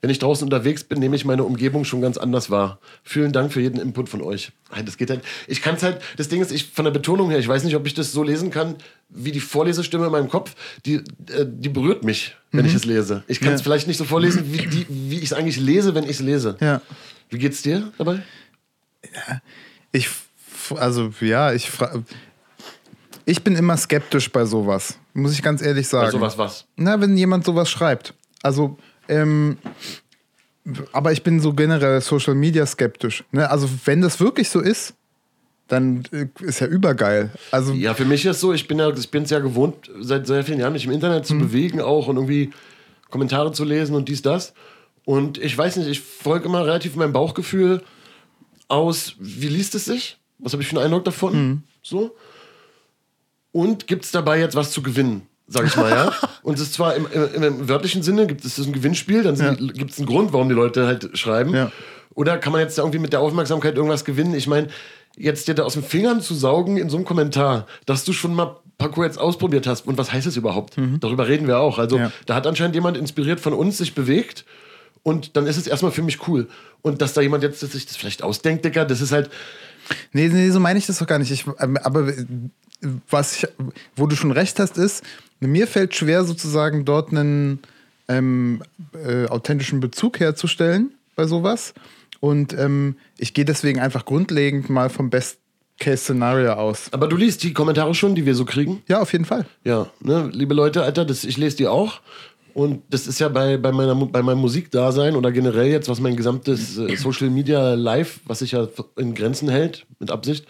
Wenn 0.00 0.10
ich 0.10 0.18
draußen 0.18 0.44
unterwegs 0.44 0.84
bin, 0.84 0.98
nehme 1.00 1.16
ich 1.16 1.24
meine 1.24 1.42
Umgebung 1.44 1.84
schon 1.84 2.00
ganz 2.00 2.16
anders 2.16 2.50
wahr. 2.50 2.78
Vielen 3.02 3.32
Dank 3.32 3.52
für 3.52 3.60
jeden 3.60 3.80
Input 3.80 4.08
von 4.08 4.22
euch. 4.22 4.52
Das 4.84 4.96
geht 4.96 5.10
halt. 5.10 5.22
Ich 5.48 5.62
kann 5.62 5.74
es 5.76 5.82
halt, 5.82 6.00
das 6.16 6.28
Ding 6.28 6.40
ist, 6.40 6.52
ich 6.52 6.70
von 6.72 6.84
der 6.84 6.92
Betonung 6.92 7.30
her, 7.30 7.38
ich 7.38 7.48
weiß 7.48 7.64
nicht, 7.64 7.74
ob 7.76 7.86
ich 7.86 7.94
das 7.94 8.12
so 8.12 8.22
lesen 8.22 8.50
kann, 8.50 8.76
wie 9.08 9.32
die 9.32 9.40
Vorlesestimme 9.40 10.06
in 10.06 10.12
meinem 10.12 10.28
Kopf, 10.28 10.54
die, 10.86 10.96
äh, 10.96 11.46
die 11.46 11.68
berührt 11.68 12.04
mich, 12.04 12.36
wenn 12.52 12.64
ich 12.66 12.74
es 12.74 12.84
lese. 12.84 13.24
Ich 13.26 13.40
kann 13.40 13.52
es 13.52 13.60
Ja. 13.60 13.64
vielleicht 13.64 13.86
nicht 13.88 13.96
so 13.98 14.04
vorlesen, 14.04 14.52
wie, 14.52 14.66
die- 14.66 14.86
wie 14.88 15.18
ich 15.18 15.24
es 15.24 15.32
eigentlich 15.32 15.58
lese, 15.58 15.94
wenn 15.94 16.04
ich 16.04 16.10
es 16.10 16.20
lese. 16.20 16.56
Ja. 16.60 16.80
Wie 17.30 17.38
geht's 17.38 17.62
dir 17.62 17.92
dabei? 17.98 18.22
Ich, 19.94 20.08
also 20.76 21.12
ja, 21.20 21.52
ich 21.52 21.70
ich 23.26 23.42
bin 23.42 23.54
immer 23.54 23.76
skeptisch 23.76 24.30
bei 24.30 24.44
sowas, 24.44 24.98
muss 25.14 25.32
ich 25.32 25.42
ganz 25.42 25.62
ehrlich 25.62 25.86
sagen. 25.88 26.06
Also 26.06 26.20
was, 26.20 26.36
was? 26.36 26.66
Na, 26.76 27.00
wenn 27.00 27.16
jemand 27.16 27.44
sowas 27.44 27.70
schreibt. 27.70 28.12
Also, 28.42 28.76
ähm, 29.08 29.56
aber 30.92 31.12
ich 31.12 31.22
bin 31.22 31.40
so 31.40 31.52
generell 31.52 32.00
Social 32.00 32.34
Media 32.34 32.66
skeptisch. 32.66 33.22
Ne? 33.32 33.48
Also, 33.48 33.68
wenn 33.84 34.00
das 34.02 34.18
wirklich 34.18 34.48
so 34.50 34.60
ist, 34.60 34.94
dann 35.68 36.04
äh, 36.12 36.26
ist 36.40 36.60
ja 36.60 36.66
übergeil. 36.66 37.30
Also, 37.52 37.72
Ja, 37.72 37.94
für 37.94 38.04
mich 38.04 38.26
ist 38.26 38.40
so, 38.40 38.52
ich 38.52 38.66
bin 38.66 38.78
ja, 38.78 38.90
ich 38.90 39.10
bin 39.10 39.22
es 39.22 39.30
ja 39.30 39.38
gewohnt, 39.38 39.90
seit 40.00 40.26
sehr 40.26 40.42
vielen 40.44 40.58
Jahren 40.58 40.72
mich 40.72 40.84
im 40.86 40.92
Internet 40.92 41.22
Mhm. 41.22 41.26
zu 41.26 41.38
bewegen 41.38 41.80
auch 41.80 42.08
und 42.08 42.16
irgendwie 42.16 42.50
Kommentare 43.10 43.52
zu 43.52 43.64
lesen 43.64 43.94
und 43.94 44.08
dies, 44.08 44.22
das. 44.22 44.54
Und 45.04 45.38
ich 45.38 45.56
weiß 45.56 45.76
nicht, 45.76 45.88
ich 45.88 46.00
folge 46.00 46.46
immer 46.46 46.66
relativ 46.66 46.96
meinem 46.96 47.12
Bauchgefühl 47.12 47.82
aus, 48.68 49.14
wie 49.18 49.48
liest 49.48 49.74
es 49.74 49.84
sich? 49.84 50.18
Was 50.38 50.52
habe 50.52 50.62
ich 50.62 50.68
für 50.68 50.76
einen 50.76 50.86
Eindruck 50.86 51.04
davon? 51.04 51.34
Mhm. 51.48 51.62
So. 51.82 52.14
Und 53.52 53.86
gibt 53.86 54.04
es 54.04 54.10
dabei 54.10 54.38
jetzt 54.40 54.56
was 54.56 54.70
zu 54.72 54.82
gewinnen? 54.82 55.22
Sag 55.46 55.66
ich 55.66 55.76
mal, 55.76 55.90
ja. 55.90 56.12
Und 56.42 56.54
es 56.54 56.60
ist 56.62 56.74
zwar 56.74 56.94
im, 56.96 57.06
im, 57.12 57.42
im 57.42 57.68
wörtlichen 57.68 58.02
Sinne, 58.02 58.26
gibt 58.26 58.44
es 58.44 58.56
das 58.56 58.66
ein 58.66 58.72
Gewinnspiel, 58.72 59.22
dann 59.22 59.36
Ja. 59.36 59.54
gibt 59.54 59.90
es 59.92 59.98
einen 59.98 60.06
Grund, 60.06 60.32
warum 60.32 60.48
die 60.48 60.54
Leute 60.54 60.86
halt 60.86 61.16
schreiben. 61.16 61.54
Ja. 61.54 61.70
Oder 62.14 62.38
kann 62.38 62.52
man 62.52 62.60
jetzt 62.62 62.78
da 62.78 62.82
irgendwie 62.82 62.98
mit 62.98 63.12
der 63.12 63.20
Aufmerksamkeit 63.20 63.76
irgendwas 63.76 64.04
gewinnen? 64.04 64.34
Ich 64.34 64.46
meine, 64.46 64.68
jetzt 65.16 65.46
dir 65.48 65.54
da 65.54 65.64
aus 65.64 65.74
den 65.74 65.82
Fingern 65.84 66.20
zu 66.20 66.34
saugen 66.34 66.76
in 66.76 66.88
so 66.88 66.96
einem 66.96 67.04
Kommentar, 67.06 67.66
dass 67.86 68.04
du 68.04 68.12
schon 68.12 68.34
mal 68.34 68.56
Parcours 68.78 69.06
jetzt 69.06 69.18
ausprobiert 69.18 69.66
hast. 69.66 69.86
Und 69.86 69.98
was 69.98 70.12
heißt 70.12 70.26
es 70.26 70.36
überhaupt? 70.36 70.74
Darüber 71.00 71.28
reden 71.28 71.46
wir 71.46 71.58
auch. 71.58 71.78
Also 71.78 71.96
Mhm. 71.98 72.04
Ja. 72.04 72.12
da 72.26 72.34
hat 72.34 72.46
anscheinend 72.46 72.74
jemand 72.74 72.96
inspiriert 72.96 73.38
von 73.40 73.52
uns 73.52 73.78
sich 73.78 73.94
bewegt. 73.94 74.44
Und 75.04 75.36
dann 75.36 75.46
ist 75.46 75.56
es 75.56 75.68
erstmal 75.68 75.92
für 75.92 76.02
mich 76.02 76.26
cool. 76.26 76.48
Und 76.82 77.00
dass 77.00 77.12
da 77.12 77.20
jemand 77.20 77.44
jetzt 77.44 77.60
sich 77.60 77.86
das 77.86 77.96
vielleicht 77.96 78.22
ausdenkt, 78.22 78.64
Digga, 78.64 78.84
das 78.84 79.00
ist 79.00 79.12
halt, 79.12 79.30
Nee, 80.12 80.28
nee, 80.28 80.50
so 80.50 80.60
meine 80.60 80.78
ich 80.78 80.86
das 80.86 80.98
doch 80.98 81.06
gar 81.06 81.18
nicht. 81.18 81.30
Ich, 81.30 81.44
ähm, 81.60 81.76
aber 81.76 82.08
äh, 82.08 82.24
was 83.10 83.36
ich, 83.36 83.48
wo 83.96 84.06
du 84.06 84.16
schon 84.16 84.32
recht 84.32 84.58
hast, 84.58 84.78
ist, 84.78 85.04
mir 85.40 85.66
fällt 85.66 85.94
schwer, 85.94 86.24
sozusagen 86.24 86.84
dort 86.84 87.10
einen 87.10 87.60
ähm, 88.08 88.62
äh, 88.94 89.26
authentischen 89.26 89.80
Bezug 89.80 90.20
herzustellen 90.20 90.92
bei 91.16 91.26
sowas. 91.26 91.74
Und 92.20 92.54
ähm, 92.54 92.96
ich 93.18 93.34
gehe 93.34 93.44
deswegen 93.44 93.80
einfach 93.80 94.04
grundlegend 94.04 94.70
mal 94.70 94.88
vom 94.88 95.10
Best-Case-Szenario 95.10 96.52
aus. 96.54 96.92
aber 96.92 97.08
du 97.08 97.16
liest 97.16 97.42
die 97.42 97.52
Kommentare 97.52 97.94
schon, 97.94 98.14
die 98.14 98.24
wir 98.24 98.34
so 98.34 98.44
kriegen. 98.44 98.82
Ja, 98.88 99.00
auf 99.00 99.12
jeden 99.12 99.24
Fall. 99.24 99.46
Ja, 99.64 99.90
ne, 100.00 100.30
liebe 100.32 100.54
Leute, 100.54 100.82
Alter, 100.82 101.04
das, 101.04 101.24
ich 101.24 101.36
lese 101.36 101.56
die 101.56 101.66
auch. 101.66 102.00
Und 102.54 102.82
das 102.88 103.08
ist 103.08 103.18
ja 103.18 103.28
bei, 103.28 103.56
bei, 103.56 103.72
meiner, 103.72 103.94
bei 103.96 104.22
meinem 104.22 104.38
Musikdasein 104.38 105.16
oder 105.16 105.32
generell 105.32 105.66
jetzt, 105.66 105.88
was 105.88 106.00
mein 106.00 106.14
gesamtes 106.14 106.78
äh, 106.78 106.94
Social 106.96 107.28
Media 107.28 107.74
Live, 107.74 108.20
was 108.26 108.38
sich 108.38 108.52
ja 108.52 108.68
in 108.96 109.14
Grenzen 109.14 109.48
hält, 109.48 109.86
mit 109.98 110.12
Absicht, 110.12 110.46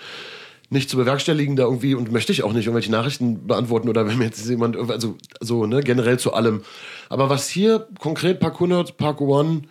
nicht 0.69 0.91
zu 0.91 0.99
bewerkstelligen 0.99 1.57
da 1.57 1.63
irgendwie 1.63 1.95
und 1.95 2.13
möchte 2.13 2.33
ich 2.33 2.43
auch 2.43 2.53
nicht 2.53 2.67
irgendwelche 2.67 2.91
Nachrichten 2.91 3.47
beantworten 3.47 3.89
oder 3.89 4.07
wenn 4.07 4.19
mir 4.19 4.27
jetzt 4.27 4.47
jemand, 4.47 4.77
also 4.77 5.17
so, 5.41 5.65
ne, 5.65 5.81
generell 5.81 6.19
zu 6.19 6.35
allem. 6.35 6.63
Aber 7.09 7.31
was 7.31 7.49
hier 7.49 7.89
konkret 7.99 8.39
Parkour 8.39 8.69
Nerds, 8.69 8.93
Parkour 8.93 9.41
One, 9.41 9.63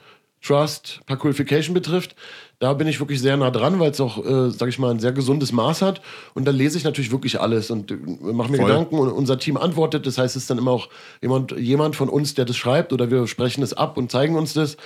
Trust, 0.42 1.02
Parkourification 1.06 1.74
betrifft, 1.74 2.16
da 2.64 2.72
bin 2.72 2.88
ich 2.88 3.02
wirklich 3.02 3.20
sehr 3.20 3.36
nah 3.36 3.52
dran, 3.52 3.82
weil 3.82 3.92
es 3.92 4.00
auch, 4.00 4.24
äh, 4.24 4.50
sag 4.50 4.70
ich 4.70 4.80
mal, 4.80 4.90
ein 4.90 5.00
sehr 5.00 5.12
gesundes 5.12 5.52
Maß 5.52 5.82
hat. 5.82 6.02
Und 6.34 6.46
da 6.46 6.52
lese 6.52 6.78
ich 6.78 6.86
natürlich 6.86 7.12
wirklich 7.12 7.42
alles 7.42 7.70
und 7.70 7.92
äh, 7.92 7.96
mache 7.96 8.50
mir 8.50 8.58
Voll. 8.58 8.68
Gedanken 8.68 9.00
und 9.00 9.12
unser 9.12 9.38
Team 9.38 9.58
antwortet. 9.58 10.08
Das 10.08 10.18
heißt, 10.18 10.38
es 10.38 10.44
ist 10.44 10.50
dann 10.50 10.60
immer 10.60 10.72
auch 10.72 10.88
jemand, 11.22 11.52
jemand 11.52 11.98
von 11.98 12.08
uns, 12.08 12.36
der 12.36 12.46
das 12.46 12.56
schreibt 12.56 12.94
oder 12.94 13.12
wir 13.12 13.28
sprechen 13.28 13.64
es 13.64 13.74
ab 13.74 13.98
und 13.98 14.14
zeigen 14.14 14.38
uns 14.38 14.54
das. 14.54 14.78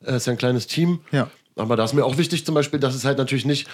Es 0.00 0.18
ist 0.18 0.26
ja 0.26 0.34
ein 0.34 0.38
kleines 0.38 0.68
Team. 0.68 1.00
Ja. 1.10 1.28
Aber 1.56 1.74
da 1.74 1.82
ist 1.82 1.92
mir 1.92 2.04
auch 2.04 2.18
wichtig 2.18 2.46
zum 2.46 2.54
Beispiel, 2.54 2.78
dass 2.78 2.94
es 2.94 3.04
halt 3.04 3.18
natürlich 3.18 3.46
nicht, 3.46 3.66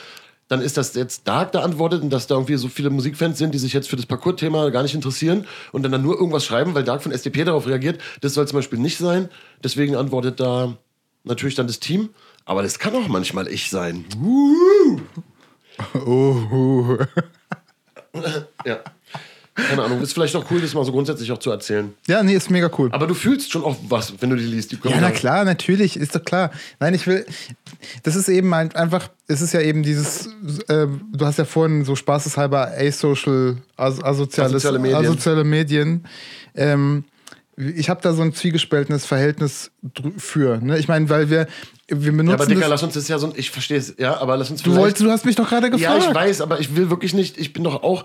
dann 0.48 0.62
ist 0.62 0.78
das 0.78 0.94
jetzt 0.94 1.28
Dark 1.28 1.52
da 1.52 1.60
antwortet 1.60 2.00
und 2.00 2.08
dass 2.08 2.26
da 2.28 2.36
irgendwie 2.36 2.56
so 2.56 2.68
viele 2.68 2.88
Musikfans 2.88 3.36
sind, 3.36 3.52
die 3.52 3.58
sich 3.58 3.74
jetzt 3.74 3.90
für 3.90 3.96
das 3.96 4.06
Parcours-Thema 4.06 4.70
gar 4.70 4.82
nicht 4.84 4.94
interessieren 4.94 5.46
und 5.72 5.82
dann, 5.82 5.92
dann 5.92 6.02
nur 6.02 6.14
irgendwas 6.14 6.46
schreiben, 6.46 6.74
weil 6.74 6.84
Dark 6.84 7.02
von 7.02 7.12
SDP 7.12 7.44
darauf 7.44 7.66
reagiert. 7.66 8.00
Das 8.22 8.32
soll 8.32 8.48
zum 8.48 8.56
Beispiel 8.56 8.78
nicht 8.78 8.96
sein. 8.96 9.28
Deswegen 9.62 9.96
antwortet 9.96 10.40
da 10.40 10.78
natürlich 11.24 11.56
dann 11.56 11.66
das 11.66 11.78
Team. 11.78 12.08
Aber 12.44 12.62
das 12.62 12.78
kann 12.78 12.94
auch 12.94 13.08
manchmal 13.08 13.48
ich 13.48 13.70
sein. 13.70 14.04
Oh, 15.94 16.96
Ja. 18.64 18.80
Keine 19.54 19.82
Ahnung, 19.82 20.00
ist 20.00 20.14
vielleicht 20.14 20.34
auch 20.36 20.50
cool, 20.50 20.60
das 20.60 20.72
mal 20.74 20.84
so 20.84 20.92
grundsätzlich 20.92 21.30
auch 21.32 21.38
zu 21.38 21.50
erzählen. 21.50 21.92
Ja, 22.06 22.22
nee, 22.22 22.34
ist 22.34 22.50
mega 22.50 22.70
cool. 22.78 22.88
Aber 22.92 23.06
du 23.06 23.14
fühlst 23.14 23.52
schon 23.52 23.62
auch 23.62 23.76
was, 23.88 24.14
wenn 24.22 24.30
du 24.30 24.36
die 24.36 24.44
liest. 24.44 24.72
Die 24.72 24.78
Ja, 24.88 24.98
na 25.00 25.10
klar, 25.10 25.44
natürlich, 25.44 25.96
ist 25.98 26.14
doch 26.14 26.24
klar. 26.24 26.50
Nein, 26.78 26.94
ich 26.94 27.06
will, 27.06 27.26
das 28.04 28.16
ist 28.16 28.28
eben 28.28 28.54
ein- 28.54 28.74
einfach, 28.74 29.08
es 29.26 29.42
ist 29.42 29.52
ja 29.52 29.60
eben 29.60 29.82
dieses, 29.82 30.26
äh, 30.68 30.86
du 31.12 31.26
hast 31.26 31.38
ja 31.38 31.44
vorhin 31.44 31.84
so 31.84 31.94
spaßeshalber 31.94 32.72
asocial, 32.78 33.58
as, 33.76 34.02
asoziales, 34.02 34.52
Asoziale 34.54 34.78
Medien. 34.78 34.96
asoziale 35.04 35.44
Medien. 35.44 36.04
Ähm, 36.54 37.04
ich 37.56 37.90
habe 37.90 38.00
da 38.00 38.14
so 38.14 38.22
ein 38.22 38.32
zwiegespaltenes 38.32 39.04
Verhältnis 39.04 39.70
für. 40.16 40.56
Ne? 40.58 40.78
Ich 40.78 40.88
meine, 40.88 41.10
weil 41.10 41.28
wir, 41.28 41.46
wir 41.90 42.12
benutzen 42.12 42.28
Ja, 42.28 42.34
aber 42.34 42.46
Dicker, 42.46 42.68
lass 42.68 42.82
uns 42.82 42.94
das 42.94 43.08
ja 43.08 43.18
so, 43.18 43.32
ich 43.36 43.50
verstehe 43.50 43.76
es, 43.78 43.94
ja, 43.98 44.18
aber 44.20 44.36
lass 44.36 44.50
uns 44.50 44.62
du, 44.62 44.74
wolltest, 44.74 45.02
du 45.04 45.10
hast 45.10 45.24
mich 45.26 45.36
doch 45.36 45.48
gerade 45.48 45.66
Ja, 45.66 45.72
gefragt. 45.96 46.06
ich 46.08 46.14
weiß, 46.14 46.40
aber 46.40 46.60
ich 46.60 46.74
will 46.76 46.88
wirklich 46.90 47.12
nicht, 47.14 47.36
ich 47.38 47.52
bin 47.52 47.64
doch 47.64 47.82
auch, 47.82 48.04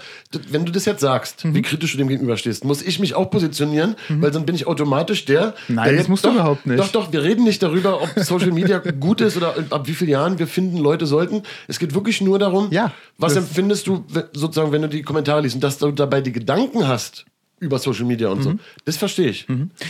wenn 0.50 0.66
du 0.66 0.72
das 0.72 0.86
jetzt 0.86 1.02
sagst, 1.02 1.46
Mhm. 1.46 1.54
wie 1.56 1.62
kritisch 1.62 1.92
du 1.92 1.98
dem 1.98 2.08
gegenüberstehst, 2.08 2.64
muss 2.66 2.82
ich 2.82 3.00
mich 3.00 3.14
auch 3.16 3.30
positionieren, 3.30 3.96
weil 4.10 4.32
dann 4.32 4.46
bin 4.46 4.56
ich 4.56 4.68
automatisch 4.68 5.26
der. 5.26 5.54
Nein, 5.68 5.90
der 5.90 5.98
das 5.98 6.08
musst 6.08 6.24
du 6.26 6.30
doch, 6.30 6.36
überhaupt 6.36 6.66
nicht. 6.66 6.80
Doch, 6.80 6.90
doch, 6.90 7.12
wir 7.12 7.24
reden 7.24 7.44
nicht 7.44 7.62
darüber, 7.64 8.02
ob 8.02 8.10
Social 8.18 8.52
Media 8.52 8.80
gut 9.00 9.22
ist 9.22 9.38
oder 9.38 9.56
ab 9.70 9.88
wie 9.88 9.94
vielen 9.94 10.10
Jahren 10.12 10.40
wir 10.40 10.48
finden, 10.48 10.78
Leute 10.78 11.06
sollten. 11.06 11.44
Es 11.68 11.80
geht 11.80 11.94
wirklich 11.94 12.22
nur 12.22 12.40
darum, 12.40 12.68
Ja, 12.72 12.92
was 13.18 13.36
empfindest 13.36 13.88
du 13.88 14.04
sozusagen, 14.34 14.72
wenn 14.72 14.82
du 14.82 14.90
die 14.90 15.02
Kommentare 15.04 15.42
liest 15.42 15.56
und 15.56 15.64
dass 15.64 15.78
du 15.78 15.92
dabei 15.92 16.22
die 16.22 16.32
Gedanken 16.32 16.88
hast 16.88 17.26
über 17.66 17.80
Social 17.80 18.06
Media 18.06 18.30
und 18.30 18.40
Mhm. 18.40 18.44
so. 18.44 18.54
Das 18.86 18.98
verstehe 18.98 19.30
ich. 19.30 19.48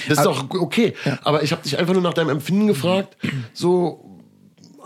Das 0.09 0.19
ist 0.19 0.27
auch 0.27 0.49
okay. 0.51 0.93
Aber 1.23 1.43
ich 1.43 1.51
habe 1.51 1.61
dich 1.61 1.77
einfach 1.77 1.93
nur 1.93 2.01
nach 2.01 2.13
deinem 2.13 2.29
Empfinden 2.29 2.67
gefragt, 2.67 3.17
so 3.53 4.19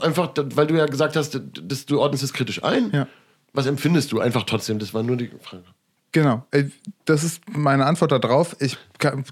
einfach, 0.01 0.31
weil 0.55 0.67
du 0.67 0.75
ja 0.75 0.86
gesagt 0.86 1.15
hast, 1.15 1.39
dass 1.63 1.86
du 1.86 2.00
ordnest 2.00 2.24
es 2.24 2.34
kritisch 2.34 2.63
ein. 2.63 2.91
Ja. 2.93 3.08
Was 3.53 3.65
empfindest 3.65 4.12
du 4.12 4.19
einfach 4.19 4.43
trotzdem? 4.43 4.79
Das 4.79 4.93
war 4.93 5.03
nur 5.03 5.17
die 5.17 5.31
Frage. 5.41 5.63
Genau, 6.12 6.43
das 7.05 7.24
ist 7.24 7.43
meine 7.48 7.86
Antwort 7.86 8.12
darauf. 8.12 8.55
Ich, 8.60 8.77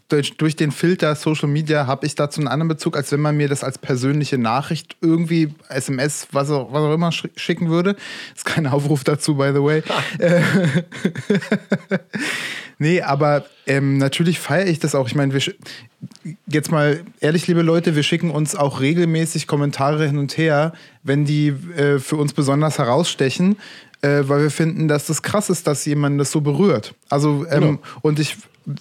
durch, 0.09 0.37
durch 0.37 0.55
den 0.55 0.71
Filter 0.71 1.15
Social 1.15 1.49
Media 1.49 1.87
habe 1.87 2.05
ich 2.05 2.13
dazu 2.13 2.39
einen 2.39 2.47
anderen 2.47 2.67
Bezug, 2.67 2.95
als 2.95 3.11
wenn 3.11 3.19
man 3.19 3.35
mir 3.35 3.47
das 3.49 3.63
als 3.63 3.79
persönliche 3.79 4.37
Nachricht 4.37 4.95
irgendwie, 5.01 5.55
SMS, 5.69 6.27
was 6.33 6.51
auch, 6.51 6.71
was 6.71 6.81
auch 6.83 6.93
immer 6.93 7.11
schicken 7.11 7.69
würde. 7.69 7.95
Ist 8.35 8.45
kein 8.45 8.67
Aufruf 8.67 9.03
dazu, 9.03 9.37
by 9.37 9.53
the 9.55 9.63
way. 9.63 9.81
Nee, 12.79 13.01
aber 13.01 13.45
ähm, 13.65 13.97
natürlich 13.97 14.39
feiere 14.39 14.67
ich 14.67 14.79
das 14.79 14.93
auch. 14.93 15.07
Ich 15.07 15.15
meine, 15.15 15.33
wir 15.33 15.41
jetzt 16.45 16.71
mal 16.71 17.01
ehrlich, 17.19 17.47
liebe 17.47 17.63
Leute, 17.63 17.95
wir 17.95 18.03
schicken 18.03 18.29
uns 18.29 18.55
auch 18.55 18.81
regelmäßig 18.81 19.47
Kommentare 19.47 20.05
hin 20.05 20.19
und 20.19 20.37
her, 20.37 20.73
wenn 21.01 21.25
die 21.25 21.47
äh, 21.47 21.97
für 21.99 22.17
uns 22.17 22.33
besonders 22.33 22.77
herausstechen 22.77 23.57
äh, 24.01 24.23
weil 24.27 24.43
wir 24.43 24.51
finden, 24.51 24.87
dass 24.87 25.07
das 25.07 25.21
krass 25.21 25.49
ist, 25.49 25.67
dass 25.67 25.85
jemand 25.85 26.19
das 26.19 26.31
so 26.31 26.41
berührt. 26.41 26.93
Also, 27.09 27.45
ähm, 27.49 27.61
genau. 27.61 27.79
und 28.01 28.19
ich, 28.19 28.37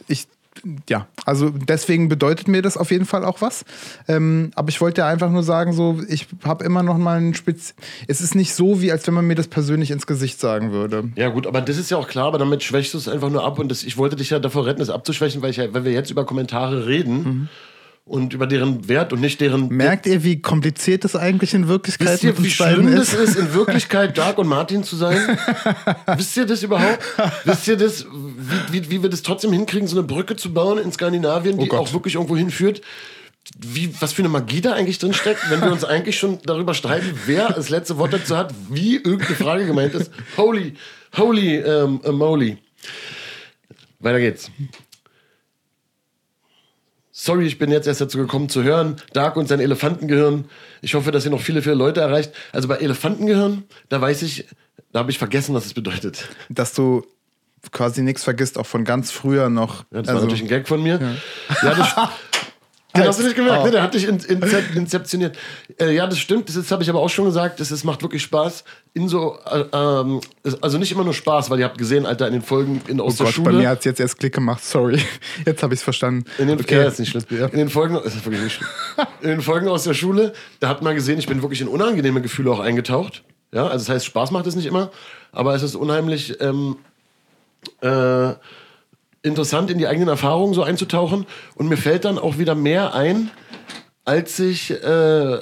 ich, 0.09 0.27
ja, 0.89 1.07
also 1.25 1.51
deswegen 1.51 2.09
bedeutet 2.09 2.49
mir 2.49 2.63
das 2.63 2.77
auf 2.77 2.91
jeden 2.91 3.07
Fall 3.07 3.25
auch 3.25 3.41
was. 3.41 3.65
Ähm, 4.09 4.51
aber 4.55 4.69
ich 4.69 4.81
wollte 4.81 5.05
einfach 5.05 5.31
nur 5.31 5.43
sagen, 5.43 5.73
so, 5.73 6.01
ich 6.09 6.27
habe 6.45 6.65
immer 6.65 6.83
noch 6.83 6.99
mal 6.99 7.19
einen 7.19 7.35
Spitz. 7.35 7.75
Es 8.07 8.21
ist 8.21 8.35
nicht 8.35 8.55
so, 8.55 8.81
wie 8.81 8.93
als 8.93 9.07
wenn 9.07 9.15
man 9.15 9.27
mir 9.27 9.35
das 9.35 9.49
persönlich 9.49 9.91
ins 9.91 10.07
Gesicht 10.07 10.41
sagen 10.41 10.73
würde. 10.73 11.11
Ja, 11.17 11.29
gut, 11.29 11.47
aber 11.47 11.61
das 11.61 11.77
ist 11.77 11.91
ja 11.91 11.97
auch 11.97 12.09
klar, 12.09 12.27
aber 12.27 12.39
damit 12.39 12.63
schwächst 12.63 12.95
du 12.95 12.99
es 12.99 13.09
einfach 13.09 13.31
nur 13.31 13.45
ab 13.45 13.59
und 13.59 13.69
das, 13.71 13.85
ich 13.85 13.97
wollte 13.97 14.17
dich 14.17 14.31
ja 14.31 14.39
davor 14.39 14.67
retten, 14.67 14.83
es 14.83 14.91
abzuschwächen, 14.91 15.43
weil, 15.43 15.51
ich, 15.51 15.59
weil 15.59 15.85
wir 15.85 15.93
jetzt 15.93 16.11
über 16.11 16.25
Kommentare 16.25 16.87
reden. 16.87 17.17
Mhm 17.23 17.49
und 18.07 18.33
über 18.33 18.47
deren 18.47 18.89
Wert 18.89 19.13
und 19.13 19.21
nicht 19.21 19.41
deren. 19.41 19.69
Merkt 19.69 20.07
ihr, 20.07 20.23
wie 20.23 20.41
kompliziert 20.41 21.03
das 21.03 21.17
eigentlich 21.17 21.55
in 21.55 21.67
Wirklichkeit 21.67 22.23
Wisst 22.23 22.25
ihr, 22.25 22.39
wie 22.39 22.51
schlimm 22.51 22.87
ist? 22.89 23.13
es 23.13 23.31
ist, 23.31 23.37
in 23.37 23.53
Wirklichkeit 23.53 24.17
Dark 24.17 24.39
und 24.39 24.47
Martin 24.47 24.85
zu 24.85 24.95
sein? 24.95 25.37
Wisst 26.17 26.37
ihr 26.37 26.47
das 26.47 26.63
überhaupt? 26.63 27.01
Wisst 27.45 27.67
ihr 27.67 27.77
das, 27.77 28.07
wie, 28.07 28.73
wie, 28.73 28.91
wie, 28.91 29.03
wir 29.03 29.11
das 29.11 29.23
trotzdem 29.23 29.53
hinkriegen, 29.53 29.89
so 29.89 29.99
eine 29.99 30.07
Brücke 30.07 30.37
zu 30.37 30.55
bauen 30.55 30.79
in 30.79 30.93
Skandinavien, 30.93 31.59
die 31.59 31.69
oh 31.69 31.77
auch 31.77 31.93
wirklich 31.93 32.15
irgendwo 32.15 32.37
hinführt? 32.37 32.81
Wie, 33.59 33.93
was 34.01 34.13
für 34.13 34.23
eine 34.23 34.29
Magie 34.29 34.61
da 34.61 34.73
eigentlich 34.73 34.99
drin 35.01 35.13
steckt, 35.13 35.51
wenn 35.51 35.61
wir 35.61 35.73
uns 35.73 35.85
eigentlich 35.85 36.17
schon 36.17 36.39
darüber 36.45 36.75
streiten, 36.75 37.13
wer 37.27 37.49
das 37.49 37.71
letzte 37.71 37.99
Wort 37.99 38.13
dazu 38.13 38.37
hat, 38.37 38.55
wie 38.71 38.97
irgendeine 38.97 39.35
Frage 39.35 39.67
gemeint 39.67 39.95
ist. 39.95 40.13
Holy, 40.37 40.75
holy 41.17 41.57
ähm, 41.57 42.01
äh, 42.05 42.13
moly. 42.13 42.59
Weiter 43.99 44.21
geht's. 44.21 44.51
Sorry, 47.27 47.45
ich 47.45 47.59
bin 47.59 47.73
jetzt 47.73 47.89
erst 47.89 48.01
dazu 48.01 48.19
gekommen 48.19 48.49
zu 48.49 48.63
hören. 48.63 48.95
Dark 49.13 49.37
und 49.37 49.49
sein 49.49 49.59
Elefantengehirn. 49.59 50.45
Ich 50.81 50.95
hoffe, 50.95 51.11
dass 51.11 51.25
ihr 51.25 51.33
noch 51.33 51.41
viele, 51.41 51.61
viele 51.61 51.75
Leute 51.75 52.01
erreicht. 52.01 52.31
Also 52.53 52.69
bei 52.69 52.77
Elefantengehirn, 52.77 53.65
da 53.89 54.01
weiß 54.01 54.23
ich, 54.23 54.47
da 54.93 55.01
habe 55.01 55.11
ich 55.11 55.19
vergessen, 55.19 55.53
was 55.53 55.67
es 55.67 55.75
bedeutet. 55.75 56.29
Dass 56.49 56.73
du 56.73 57.05
quasi 57.73 58.03
nichts 58.03 58.23
vergisst, 58.23 58.59
auch 58.59 58.67
von 58.67 58.85
ganz 58.85 59.11
früher 59.11 59.49
noch. 59.49 59.81
Ja, 59.91 60.03
das 60.03 60.09
also, 60.09 60.15
war 60.15 60.21
natürlich 60.21 60.43
ein 60.43 60.49
Gag 60.49 60.69
von 60.69 60.81
mir. 60.81 61.01
Ja, 61.01 61.69
ja 61.69 61.75
das, 61.75 61.95
Den 62.97 63.09
hast 63.09 63.21
du 63.21 63.25
nicht 63.25 63.37
gemerkt, 63.37 63.61
oh. 63.63 63.65
ne? 63.67 63.71
Der 63.71 63.83
hat 63.83 63.95
dich 63.95 64.07
in, 64.07 64.19
in, 64.19 64.43
inzeptioniert. 64.75 65.37
Äh, 65.81 65.95
ja, 65.95 66.07
das 66.07 66.19
stimmt. 66.19 66.49
Das 66.49 66.71
habe 66.71 66.83
ich 66.83 66.91
aber 66.91 67.01
auch 67.01 67.09
schon 67.09 67.25
gesagt. 67.27 67.61
Das 67.61 67.71
ist, 67.71 67.85
macht 67.85 68.03
wirklich 68.03 68.23
Spaß. 68.23 68.65
In 68.95 69.09
so, 69.09 69.39
äh, 69.51 69.65
ähm, 69.73 70.21
also 70.61 70.79
nicht 70.79 70.93
immer 70.93 71.05
nur 71.05 71.15
Spaß, 71.15 71.51
weil 71.51 71.59
ihr 71.59 71.65
habt 71.65 71.79
gesehen, 71.79 72.07
Alter, 72.07 72.27
in 72.27 72.33
den 72.33 72.43
Folgen 72.43 72.81
in, 72.89 73.01
aus 73.01 73.15
oh 73.15 73.17
der 73.17 73.27
Gott, 73.27 73.35
Schule. 73.35 73.53
Bei 73.53 73.59
mir 73.59 73.69
hat 73.69 73.81
es 73.81 73.85
jetzt 73.85 74.01
erst 74.01 74.19
Klick 74.19 74.35
gemacht. 74.35 74.65
Sorry. 74.65 75.01
Jetzt 75.47 75.63
habe 75.63 75.75
ich 75.75 75.81
es 75.81 75.85
verstanden. 75.85 76.25
In 76.39 76.49
den, 76.49 76.61
okay. 76.61 76.77
ja, 76.77 76.85
ist 76.85 76.99
nicht 76.99 77.11
schlimm. 77.11 77.25
In 77.31 77.59
den 77.59 77.69
Folgen, 77.69 77.97
ist 77.97 78.25
wirklich 78.25 78.43
nicht 78.43 78.55
schlimm. 78.55 78.69
in 79.21 79.29
den 79.29 79.41
Folgen 79.41 79.69
aus 79.69 79.85
der 79.85 79.95
Schule, 79.95 80.33
da 80.61 80.69
hat 80.69 80.83
man 80.83 80.95
gesehen, 80.95 81.19
ich 81.19 81.27
bin 81.27 81.43
wirklich 81.43 81.61
in 81.61 81.69
unangenehme 81.69 82.23
Gefühle 82.23 82.51
auch 82.51 82.61
eingetaucht. 82.61 83.23
Ja, 83.53 83.65
also 83.67 83.85
das 83.85 83.89
heißt, 83.89 84.07
Spaß 84.07 84.31
macht 84.31 84.47
es 84.47 84.57
nicht 84.57 84.67
immer, 84.67 84.91
aber 85.33 85.55
es 85.55 85.63
ist 85.63 85.75
unheimlich. 85.75 86.41
Ähm, 86.41 86.77
äh, 87.81 88.35
interessant, 89.23 89.71
in 89.71 89.79
die 89.79 89.87
eigenen 89.87 90.09
Erfahrungen 90.09 90.55
so 90.55 90.63
einzutauchen. 90.63 91.27
Und 91.55 91.69
mir 91.69 91.77
fällt 91.77 92.05
dann 92.05 92.19
auch 92.19 92.39
wieder 92.39 92.55
mehr 92.55 92.95
ein, 92.95 93.31
als 94.05 94.39
ich, 94.39 94.71
äh, 94.71 95.39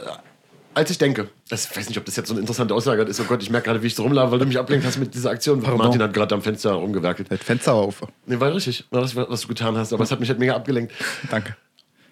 als 0.74 0.90
ich 0.90 0.98
denke. 0.98 1.28
Ich 1.46 1.52
weiß 1.52 1.88
nicht, 1.88 1.98
ob 1.98 2.04
das 2.04 2.16
jetzt 2.16 2.28
so 2.28 2.34
eine 2.34 2.40
interessante 2.40 2.74
Aussage 2.74 3.02
ist. 3.02 3.20
Oh 3.20 3.24
Gott, 3.24 3.42
ich 3.42 3.50
merke 3.50 3.66
gerade, 3.66 3.82
wie 3.82 3.86
ich 3.86 3.94
so 3.94 4.02
rumlaufe, 4.02 4.32
weil 4.32 4.38
du 4.38 4.46
mich 4.46 4.58
ablenkt 4.58 4.84
hast 4.86 4.98
mit 4.98 5.14
dieser 5.14 5.30
Aktion. 5.30 5.60
Pardon. 5.60 5.78
Martin 5.78 6.02
hat 6.02 6.14
gerade 6.14 6.34
am 6.34 6.42
Fenster 6.42 6.72
rumgewerkelt. 6.72 7.30
Das 7.30 7.40
Fenster 7.40 7.74
auf. 7.74 8.02
Nee, 8.26 8.40
war 8.40 8.52
richtig, 8.54 8.84
war 8.90 9.02
das, 9.02 9.14
was 9.14 9.42
du 9.42 9.48
getan 9.48 9.76
hast. 9.76 9.92
Aber 9.92 10.02
es 10.02 10.10
hat 10.10 10.20
mich 10.20 10.28
halt 10.28 10.38
mega 10.38 10.54
abgelenkt. 10.54 10.92
Danke. 11.30 11.56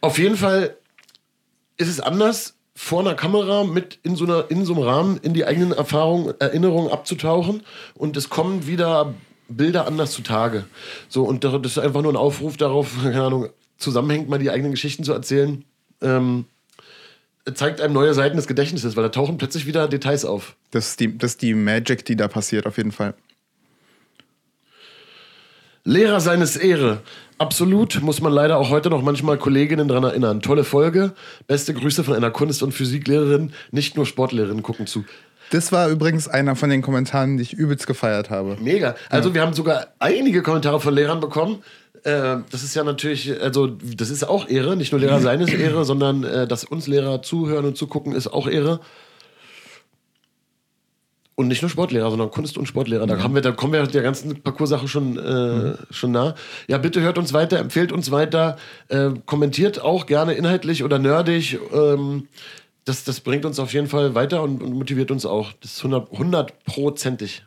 Auf 0.01 0.19
jeden 0.19 0.37
Fall 0.37 0.77
ist 1.77 1.89
es 1.89 2.01
anders, 2.01 2.55
vor 2.75 3.01
einer 3.01 3.15
Kamera 3.15 3.65
mit 3.65 3.99
in 4.03 4.17
so, 4.17 4.25
einer, 4.25 4.51
in 4.51 4.65
so 4.65 4.75
einem 4.75 4.83
Rahmen 4.83 5.17
in 5.19 5.35
die 5.35 5.45
eigenen 5.45 5.73
Erfahrungen, 5.73 6.35
Erinnerungen 6.39 6.91
abzutauchen. 6.91 7.63
Und 7.95 8.17
es 8.17 8.29
kommen 8.29 8.67
wieder 8.67 9.15
Bilder 9.57 9.87
anders 9.87 10.13
zutage. 10.13 10.65
So, 11.09 11.25
und 11.25 11.45
das 11.45 11.55
ist 11.65 11.79
einfach 11.79 12.03
nur 12.03 12.13
ein 12.13 12.17
Aufruf 12.17 12.57
darauf, 12.57 12.97
keine 13.03 13.23
Ahnung, 13.23 13.49
zusammenhängt 13.79 14.29
mal 14.29 14.39
die 14.39 14.51
eigenen 14.51 14.73
Geschichten 14.73 15.05
zu 15.05 15.13
erzählen. 15.13 15.65
Ähm, 16.01 16.47
zeigt 17.55 17.81
einem 17.81 17.95
neue 17.95 18.15
Seiten 18.15 18.37
des 18.37 18.47
Gedächtnisses, 18.47 18.97
weil 18.97 19.03
da 19.03 19.09
tauchen 19.09 19.39
plötzlich 19.39 19.67
wieder 19.67 19.89
Details 19.89 20.25
auf. 20.25 20.55
Das 20.71 20.91
ist 20.91 21.01
die, 21.01 21.17
das 21.19 21.33
ist 21.33 21.43
die 21.43 21.55
Magic, 21.55 22.05
die 22.05 22.17
da 22.17 22.29
passiert, 22.29 22.67
auf 22.67 22.77
jeden 22.77 22.93
Fall. 22.93 23.15
Lehrer 25.85 26.21
seines 26.21 26.57
Ehre. 26.57 27.03
Absolut, 27.39 28.01
muss 28.03 28.21
man 28.21 28.33
leider 28.33 28.57
auch 28.57 28.71
heute 28.71 28.89
noch 28.89 29.03
manchmal 29.03 29.37
Kolleginnen 29.37 29.89
daran 29.89 30.05
erinnern. 30.05 30.41
Tolle 30.41 30.63
Folge. 30.63 31.13
Beste 31.49 31.75
Grüße 31.75 32.05
von 32.05 32.15
einer 32.15 32.31
Kunst- 32.31 32.63
und 32.63 32.71
Physiklehrerin. 32.71 33.53
Nicht 33.73 33.97
nur 33.97 34.07
Sportlehrerinnen 34.07 34.63
gucken 34.63 34.87
zu. 34.87 35.05
Das 35.53 35.71
war 35.71 35.91
übrigens 35.91 36.29
einer 36.29 36.57
von 36.57 36.71
den 36.71 36.81
Kommentaren, 36.81 37.37
die 37.37 37.43
ich 37.43 37.53
übelst 37.53 37.87
gefeiert 37.87 38.31
habe. 38.31 38.57
Mega. 38.59 38.95
Also 39.11 39.29
ja. 39.29 39.35
wir 39.35 39.43
haben 39.43 39.53
sogar 39.53 39.89
einige 39.99 40.43
Kommentare 40.43 40.81
von 40.81 40.95
Lehrern 40.95 41.21
bekommen. 41.21 41.63
Äh, 42.05 42.39
das 42.51 42.63
ist 42.63 42.75
ja 42.75 42.85
natürlich, 42.85 43.39
also 43.39 43.67
das 43.67 44.09
ist 44.09 44.25
auch 44.25 44.49
Ehre, 44.49 44.77
nicht 44.77 44.93
nur 44.93 45.01
Lehrer 45.01 45.21
sein 45.21 45.43
ist 45.43 45.53
Ehre, 45.53 45.85
sondern 45.85 46.25
äh, 46.25 46.49
dass 46.49 46.65
uns 46.65 46.87
Lehrer 46.87 47.21
zuhören 47.21 47.67
und 47.67 47.77
zugucken 47.77 48.15
ist 48.15 48.29
auch 48.29 48.49
Ehre. 48.49 48.81
Und 51.35 51.49
nicht 51.49 51.61
nur 51.61 51.71
Sportlehrer, 51.71 52.09
sondern 52.09 52.31
Kunst- 52.31 52.57
und 52.57 52.67
Sportlehrer. 52.67 53.07
Da, 53.07 53.23
haben 53.23 53.35
wir, 53.35 53.43
da 53.43 53.53
kommen 53.53 53.75
wir 53.75 53.87
der 53.87 54.03
ganzen 54.03 54.43
Parcours-Sache 54.43 54.89
schon, 54.89 55.19
äh, 55.19 55.21
mhm. 55.23 55.75
schon 55.91 56.13
nah. 56.13 56.35
Ja, 56.67 56.79
bitte 56.79 57.03
hört 57.03 57.19
uns 57.19 57.35
weiter, 57.35 57.59
empfehlt 57.59 57.93
uns 57.93 58.11
weiter, 58.11 58.57
äh, 58.89 59.11
kommentiert 59.27 59.83
auch 59.83 60.07
gerne 60.07 60.33
inhaltlich 60.33 60.83
oder 60.83 60.99
nerdig. 60.99 61.59
Ähm, 61.75 62.29
das, 62.85 63.05
das 63.05 63.21
bringt 63.21 63.45
uns 63.45 63.59
auf 63.59 63.73
jeden 63.73 63.87
Fall 63.87 64.15
weiter 64.15 64.43
und, 64.43 64.63
und 64.63 64.73
motiviert 64.73 65.11
uns 65.11 65.25
auch. 65.25 65.53
Das 65.61 65.73
ist 65.73 65.85
hundertprozentig. 65.85 67.45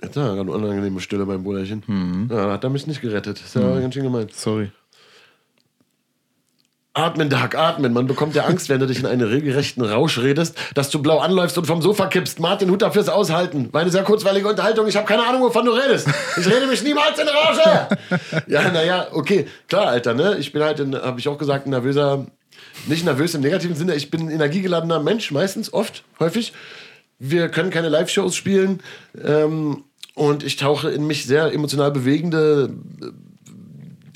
Jetzt 0.00 0.16
hat 0.16 0.24
er 0.24 0.40
eine 0.40 0.50
unangenehme 0.50 1.00
Stille 1.00 1.26
beim 1.26 1.42
Bruderchen. 1.42 1.82
Mhm. 1.86 2.28
Ja, 2.30 2.52
hat 2.52 2.62
er 2.64 2.70
mich 2.70 2.86
nicht 2.86 3.00
gerettet. 3.00 3.38
Das 3.38 3.46
ist 3.46 3.54
ja 3.54 3.62
mhm. 3.62 3.80
ganz 3.80 3.94
schön 3.94 4.04
gemeint. 4.04 4.32
Sorry. 4.32 4.70
Atmen, 6.98 7.30
Dark, 7.30 7.54
atmen. 7.54 7.92
Man 7.92 8.08
bekommt 8.08 8.34
ja 8.34 8.46
Angst, 8.46 8.68
wenn 8.68 8.80
du 8.80 8.86
dich 8.86 8.98
in 8.98 9.06
einen 9.06 9.22
regelrechten 9.22 9.84
Rausch 9.84 10.18
redest, 10.18 10.58
dass 10.74 10.90
du 10.90 11.00
blau 11.00 11.18
anläufst 11.18 11.56
und 11.56 11.64
vom 11.64 11.80
Sofa 11.80 12.08
kippst. 12.08 12.40
Martin, 12.40 12.72
Hut 12.72 12.82
dafür 12.82 13.04
fürs 13.04 13.08
Aushalten. 13.08 13.72
War 13.72 13.82
eine 13.82 13.90
sehr 13.90 14.02
kurzweilige 14.02 14.48
Unterhaltung. 14.48 14.88
Ich 14.88 14.96
habe 14.96 15.06
keine 15.06 15.24
Ahnung, 15.24 15.42
wovon 15.42 15.64
du 15.64 15.70
redest. 15.70 16.08
Ich 16.36 16.46
rede 16.46 16.66
mich 16.66 16.82
niemals 16.82 17.16
in 17.20 17.28
Rausch. 17.28 17.58
ja, 18.48 18.72
naja, 18.72 19.06
okay. 19.12 19.46
Klar, 19.68 19.86
Alter, 19.86 20.14
ne? 20.14 20.38
Ich 20.40 20.50
bin 20.50 20.60
halt, 20.60 20.80
habe 20.80 21.20
ich 21.20 21.28
auch 21.28 21.38
gesagt, 21.38 21.66
ein 21.66 21.70
nervöser, 21.70 22.26
nicht 22.88 23.04
nervös 23.04 23.32
im 23.32 23.42
negativen 23.42 23.76
Sinne. 23.76 23.94
Ich 23.94 24.10
bin 24.10 24.22
ein 24.22 24.30
energiegeladener 24.30 24.98
Mensch, 24.98 25.30
meistens, 25.30 25.72
oft, 25.72 26.02
häufig. 26.18 26.52
Wir 27.20 27.48
können 27.48 27.70
keine 27.70 27.90
Live-Shows 27.90 28.34
spielen. 28.34 28.82
Ähm, 29.24 29.84
und 30.16 30.42
ich 30.42 30.56
tauche 30.56 30.90
in 30.90 31.06
mich 31.06 31.26
sehr 31.26 31.52
emotional 31.52 31.92
bewegende 31.92 32.70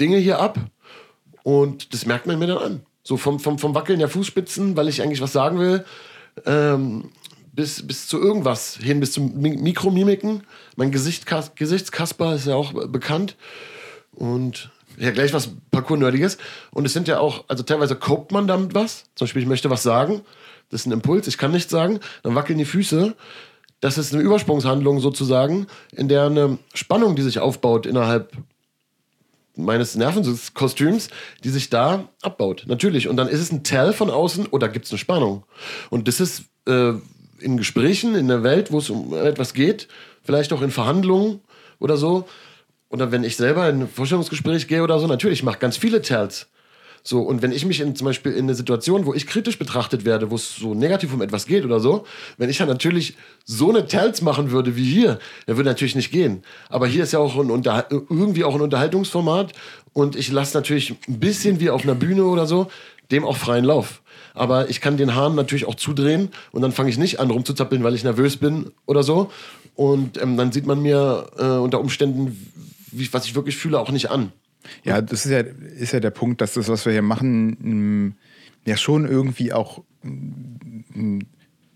Dinge 0.00 0.16
hier 0.16 0.40
ab. 0.40 0.58
Und 1.42 1.92
das 1.92 2.06
merkt 2.06 2.26
man 2.26 2.38
mir 2.38 2.46
dann 2.46 2.58
an. 2.58 2.80
So 3.02 3.16
vom, 3.16 3.40
vom, 3.40 3.58
vom 3.58 3.74
Wackeln 3.74 3.98
der 3.98 4.08
Fußspitzen, 4.08 4.76
weil 4.76 4.88
ich 4.88 5.02
eigentlich 5.02 5.20
was 5.20 5.32
sagen 5.32 5.58
will, 5.58 5.84
ähm, 6.46 7.10
bis, 7.52 7.86
bis 7.86 8.06
zu 8.06 8.20
irgendwas 8.20 8.76
hin, 8.76 9.00
bis 9.00 9.12
zu 9.12 9.20
Mikromimiken. 9.20 10.44
Mein 10.76 10.90
Gesicht, 10.90 11.26
Gesichtskasper 11.56 12.34
ist 12.34 12.46
ja 12.46 12.54
auch 12.54 12.72
bekannt. 12.88 13.36
Und 14.12 14.70
ja, 14.98 15.10
gleich 15.10 15.32
was 15.32 15.50
Parcours-Nerdiges. 15.70 16.38
Und 16.70 16.86
es 16.86 16.92
sind 16.92 17.08
ja 17.08 17.18
auch, 17.18 17.44
also 17.48 17.62
teilweise 17.62 17.96
copt 17.96 18.32
man 18.32 18.46
damit 18.46 18.74
was. 18.74 19.04
Zum 19.14 19.26
Beispiel, 19.26 19.42
ich 19.42 19.48
möchte 19.48 19.70
was 19.70 19.82
sagen. 19.82 20.22
Das 20.70 20.82
ist 20.82 20.86
ein 20.86 20.92
Impuls, 20.92 21.26
ich 21.26 21.38
kann 21.38 21.50
nichts 21.50 21.70
sagen. 21.70 22.00
Dann 22.22 22.34
wackeln 22.34 22.58
die 22.58 22.64
Füße. 22.64 23.14
Das 23.80 23.98
ist 23.98 24.14
eine 24.14 24.22
Übersprungshandlung 24.22 25.00
sozusagen, 25.00 25.66
in 25.90 26.08
der 26.08 26.26
eine 26.26 26.58
Spannung, 26.72 27.16
die 27.16 27.22
sich 27.22 27.40
aufbaut 27.40 27.84
innerhalb 27.84 28.32
meines 29.56 29.94
Nervenkostüms, 29.96 31.08
die 31.44 31.50
sich 31.50 31.70
da 31.70 32.08
abbaut. 32.22 32.64
Natürlich. 32.66 33.08
Und 33.08 33.16
dann 33.16 33.28
ist 33.28 33.40
es 33.40 33.52
ein 33.52 33.64
Tell 33.64 33.92
von 33.92 34.10
außen 34.10 34.46
oder 34.46 34.68
gibt 34.68 34.86
es 34.86 34.92
eine 34.92 34.98
Spannung. 34.98 35.44
Und 35.90 36.08
das 36.08 36.20
ist 36.20 36.44
äh, 36.66 36.92
in 37.38 37.56
Gesprächen, 37.56 38.14
in 38.14 38.28
der 38.28 38.42
Welt, 38.42 38.72
wo 38.72 38.78
es 38.78 38.90
um 38.90 39.14
etwas 39.14 39.54
geht, 39.54 39.88
vielleicht 40.22 40.52
auch 40.52 40.62
in 40.62 40.70
Verhandlungen 40.70 41.40
oder 41.78 41.96
so, 41.96 42.28
oder 42.88 43.10
wenn 43.10 43.24
ich 43.24 43.36
selber 43.36 43.68
in 43.68 43.82
ein 43.82 43.88
Vorstellungsgespräch 43.88 44.68
gehe 44.68 44.82
oder 44.82 44.98
so, 44.98 45.06
natürlich, 45.06 45.40
ich 45.40 45.44
mache 45.44 45.58
ganz 45.58 45.78
viele 45.78 46.02
Tells. 46.02 46.48
So, 47.04 47.20
und 47.20 47.42
wenn 47.42 47.50
ich 47.50 47.66
mich 47.66 47.80
in, 47.80 47.96
zum 47.96 48.04
Beispiel 48.04 48.32
in 48.32 48.44
eine 48.44 48.54
Situation, 48.54 49.06
wo 49.06 49.14
ich 49.14 49.26
kritisch 49.26 49.58
betrachtet 49.58 50.04
werde, 50.04 50.30
wo 50.30 50.36
es 50.36 50.54
so 50.54 50.74
negativ 50.74 51.12
um 51.12 51.20
etwas 51.20 51.46
geht 51.46 51.64
oder 51.64 51.80
so, 51.80 52.06
wenn 52.38 52.48
ich 52.48 52.58
dann 52.58 52.68
natürlich 52.68 53.16
so 53.44 53.70
eine 53.70 53.86
Tells 53.86 54.22
machen 54.22 54.52
würde 54.52 54.76
wie 54.76 54.84
hier, 54.84 55.18
dann 55.46 55.56
würde 55.56 55.70
natürlich 55.70 55.96
nicht 55.96 56.12
gehen. 56.12 56.44
Aber 56.68 56.86
hier 56.86 57.02
ist 57.02 57.12
ja 57.12 57.18
auch 57.18 57.36
ein 57.36 57.50
irgendwie 58.08 58.44
auch 58.44 58.54
ein 58.54 58.60
Unterhaltungsformat 58.60 59.52
und 59.92 60.14
ich 60.14 60.30
lasse 60.30 60.56
natürlich 60.56 60.94
ein 61.08 61.18
bisschen 61.18 61.58
wie 61.58 61.70
auf 61.70 61.82
einer 61.82 61.96
Bühne 61.96 62.24
oder 62.24 62.46
so, 62.46 62.70
dem 63.10 63.24
auch 63.24 63.36
freien 63.36 63.64
Lauf. 63.64 64.02
Aber 64.34 64.70
ich 64.70 64.80
kann 64.80 64.96
den 64.96 65.14
Hahn 65.14 65.34
natürlich 65.34 65.66
auch 65.66 65.74
zudrehen 65.74 66.30
und 66.52 66.62
dann 66.62 66.72
fange 66.72 66.88
ich 66.88 66.98
nicht 66.98 67.18
an 67.18 67.30
rumzuzappeln, 67.30 67.82
weil 67.82 67.94
ich 67.94 68.04
nervös 68.04 68.36
bin 68.36 68.70
oder 68.86 69.02
so. 69.02 69.30
Und 69.74 70.20
ähm, 70.22 70.36
dann 70.36 70.52
sieht 70.52 70.66
man 70.66 70.80
mir 70.80 71.26
äh, 71.36 71.42
unter 71.42 71.80
Umständen, 71.80 72.52
wie, 72.92 73.12
was 73.12 73.24
ich 73.26 73.34
wirklich 73.34 73.56
fühle, 73.56 73.80
auch 73.80 73.90
nicht 73.90 74.10
an. 74.10 74.32
Ja, 74.84 75.00
das 75.00 75.24
ist 75.24 75.32
ja, 75.32 75.40
ist 75.40 75.92
ja 75.92 76.00
der 76.00 76.10
Punkt, 76.10 76.40
dass 76.40 76.54
das, 76.54 76.68
was 76.68 76.84
wir 76.86 76.92
hier 76.92 77.02
machen, 77.02 77.56
mh, 77.60 78.12
ja 78.64 78.76
schon 78.76 79.06
irgendwie 79.06 79.52
auch 79.52 79.82
mh, 80.02 81.20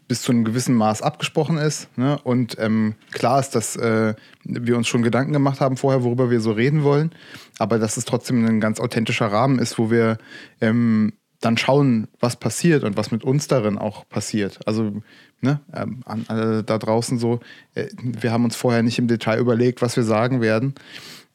bis 0.09 0.23
zu 0.23 0.33
einem 0.33 0.45
gewissen 0.45 0.75
Maß 0.75 1.03
abgesprochen 1.03 1.59
ist. 1.59 1.89
Ne? 1.99 2.19
Und 2.23 2.57
ähm, 2.61 2.95
klar 3.11 3.41
ist, 3.41 3.51
dass 3.51 3.77
äh, 3.77 4.15
wir 4.45 4.77
uns 4.77 4.87
schon 4.87 5.03
Gedanken 5.03 5.33
gemacht 5.33 5.61
haben 5.61 5.77
vorher, 5.77 6.05
worüber 6.05 6.31
wir 6.31 6.41
so 6.41 6.53
reden 6.53 6.85
wollen, 6.85 7.11
aber 7.59 7.79
dass 7.79 7.97
es 7.97 8.05
trotzdem 8.05 8.45
ein 8.45 8.61
ganz 8.61 8.79
authentischer 8.79 9.27
Rahmen 9.27 9.59
ist, 9.59 9.79
wo 9.79 9.91
wir 9.91 10.19
ähm, 10.61 11.13
dann 11.41 11.57
schauen, 11.57 12.09
was 12.21 12.37
passiert 12.37 12.85
und 12.85 12.97
was 12.97 13.11
mit 13.11 13.25
uns 13.25 13.49
darin 13.49 13.79
auch 13.79 14.09
passiert. 14.09 14.61
Also 14.67 15.03
ne, 15.41 15.61
ähm, 15.75 16.03
an 16.05 16.25
alle 16.29 16.63
da 16.63 16.79
draußen 16.79 17.19
so, 17.19 17.41
äh, 17.75 17.89
wir 18.01 18.33
haben 18.33 18.45
uns 18.45 18.57
vorher 18.57 18.83
nicht 18.83 18.99
im 18.99 19.09
Detail 19.09 19.39
überlegt, 19.39 19.83
was 19.83 19.97
wir 19.97 20.05
sagen 20.05 20.41
werden. 20.41 20.75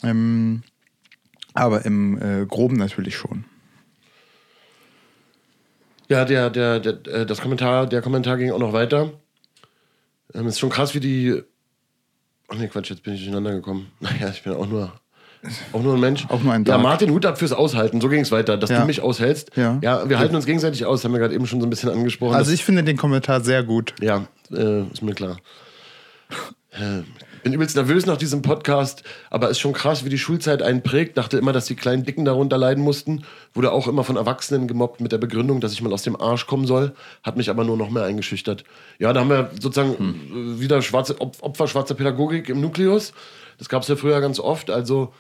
Ähm, 0.02 0.64
aber 1.54 1.86
im 1.86 2.22
äh, 2.22 2.46
Groben 2.46 2.78
natürlich 2.78 3.16
schon. 3.16 3.46
Ja, 6.08 6.26
der, 6.26 6.50
der, 6.50 6.80
der, 6.80 6.94
äh, 7.14 7.26
das 7.26 7.40
Kommentar, 7.42 7.88
der 7.88 8.02
Kommentar 8.02 8.38
ging 8.38 8.52
auch 8.52 8.60
noch 8.60 8.74
weiter. 8.74 9.12
Ähm, 10.34 10.48
ist 10.48 10.60
schon 10.60 10.70
krass, 10.70 10.94
wie 10.94 11.00
die. 11.00 11.42
Ach 12.50 12.56
nee, 12.58 12.68
Quatsch, 12.68 12.90
jetzt 12.90 13.04
bin 13.04 13.14
ich 13.14 13.22
durcheinander 13.22 13.54
gekommen. 13.54 13.92
Naja, 14.02 14.30
ich 14.30 14.44
bin 14.44 14.54
auch 14.54 14.68
nur, 14.68 14.92
auch 15.72 15.82
nur 15.82 15.94
ein 15.94 16.00
Mensch. 16.02 16.26
Auch 16.28 16.42
nur 16.44 16.52
ein 16.54 16.66
Ja, 16.66 16.74
Tag. 16.76 16.84
Martin, 16.84 17.12
Hut 17.12 17.26
ab 17.26 17.38
fürs 17.38 17.54
Aushalten. 17.54 18.02
So 18.02 18.10
ging 18.10 18.22
es 18.22 18.32
weiter, 18.32 18.58
dass 18.58 18.70
Ja. 18.70 18.82
du 18.82 18.86
mich 18.88 19.02
aushältst. 19.02 19.52
Ja. 19.56 19.80
ja, 19.82 20.10
wir 20.10 20.20
halten 20.20 20.36
uns 20.36 20.46
gegenseitig 20.46 20.86
aus, 20.86 21.04
haben 21.06 21.14
wir 21.14 21.20
gerade 21.20 21.34
eben 21.34 21.48
schon 21.48 21.62
so 21.62 21.68
ein 21.68 21.70
bisschen 21.70 21.90
angesprochen. 21.90 22.36
Also 22.36 22.52
ich 22.52 22.66
finde 22.66 22.84
den 22.84 22.98
Kommentar 22.98 23.40
sehr 23.42 23.64
gut. 23.64 23.94
ja, 24.02 24.28
äh, 24.52 24.82
ist 24.92 25.02
mir 25.02 25.14
klar. 25.14 25.38
Äh, 26.72 27.04
bin 27.44 27.54
übelst 27.54 27.76
nervös 27.76 28.06
nach 28.06 28.18
diesem 28.18 28.42
Podcast, 28.42 29.04
aber 29.30 29.50
ist 29.50 29.60
schon 29.60 29.74
krass, 29.74 30.06
wie 30.06 30.10
die 30.10 30.18
Schulzeit 30.18 30.62
einen 30.62 30.84
prägt. 30.84 31.18
Dachte 31.18 31.38
immer, 31.38 31.54
dass 31.54 31.66
die 31.66 31.76
kleinen 31.76 32.04
Dicken 32.04 32.26
darunter 32.26 32.58
leiden 32.58 32.84
mussten. 32.84 33.24
Wurde 33.54 33.72
auch 33.72 33.88
immer 33.88 34.04
von 34.04 34.16
Erwachsenen 34.16 34.68
gemobbt 34.68 35.02
mit 35.02 35.12
der 35.12 35.18
Begründung, 35.18 35.62
dass 35.62 35.74
ich 35.74 35.82
mal 35.82 35.94
aus 35.94 36.04
dem 36.04 36.20
Arsch 36.20 36.48
kommen 36.48 36.68
soll. 36.68 36.94
Hat 37.24 37.38
mich 37.38 37.50
aber 37.50 37.64
nur 37.64 37.78
noch 37.78 37.90
mehr 37.90 38.04
eingeschüchtert. 38.04 38.64
Ja, 39.00 39.14
da 39.14 39.22
haben 39.22 39.30
wir 39.30 39.52
sozusagen 39.60 39.94
äh, 39.96 40.60
wieder 40.60 40.82
schwarze 40.82 41.20
Op 41.20 41.38
Opfer 41.42 41.68
schwarzer 41.68 41.96
Pädagogik 41.96 42.50
im 42.50 42.62
Nukleus. 42.62 43.14
Das 43.58 43.70
gab 43.70 43.84
es 43.84 43.88
ja 43.88 43.96
früher 43.96 44.22
ganz 44.22 44.40
oft. 44.40 44.70
Also 44.70 45.14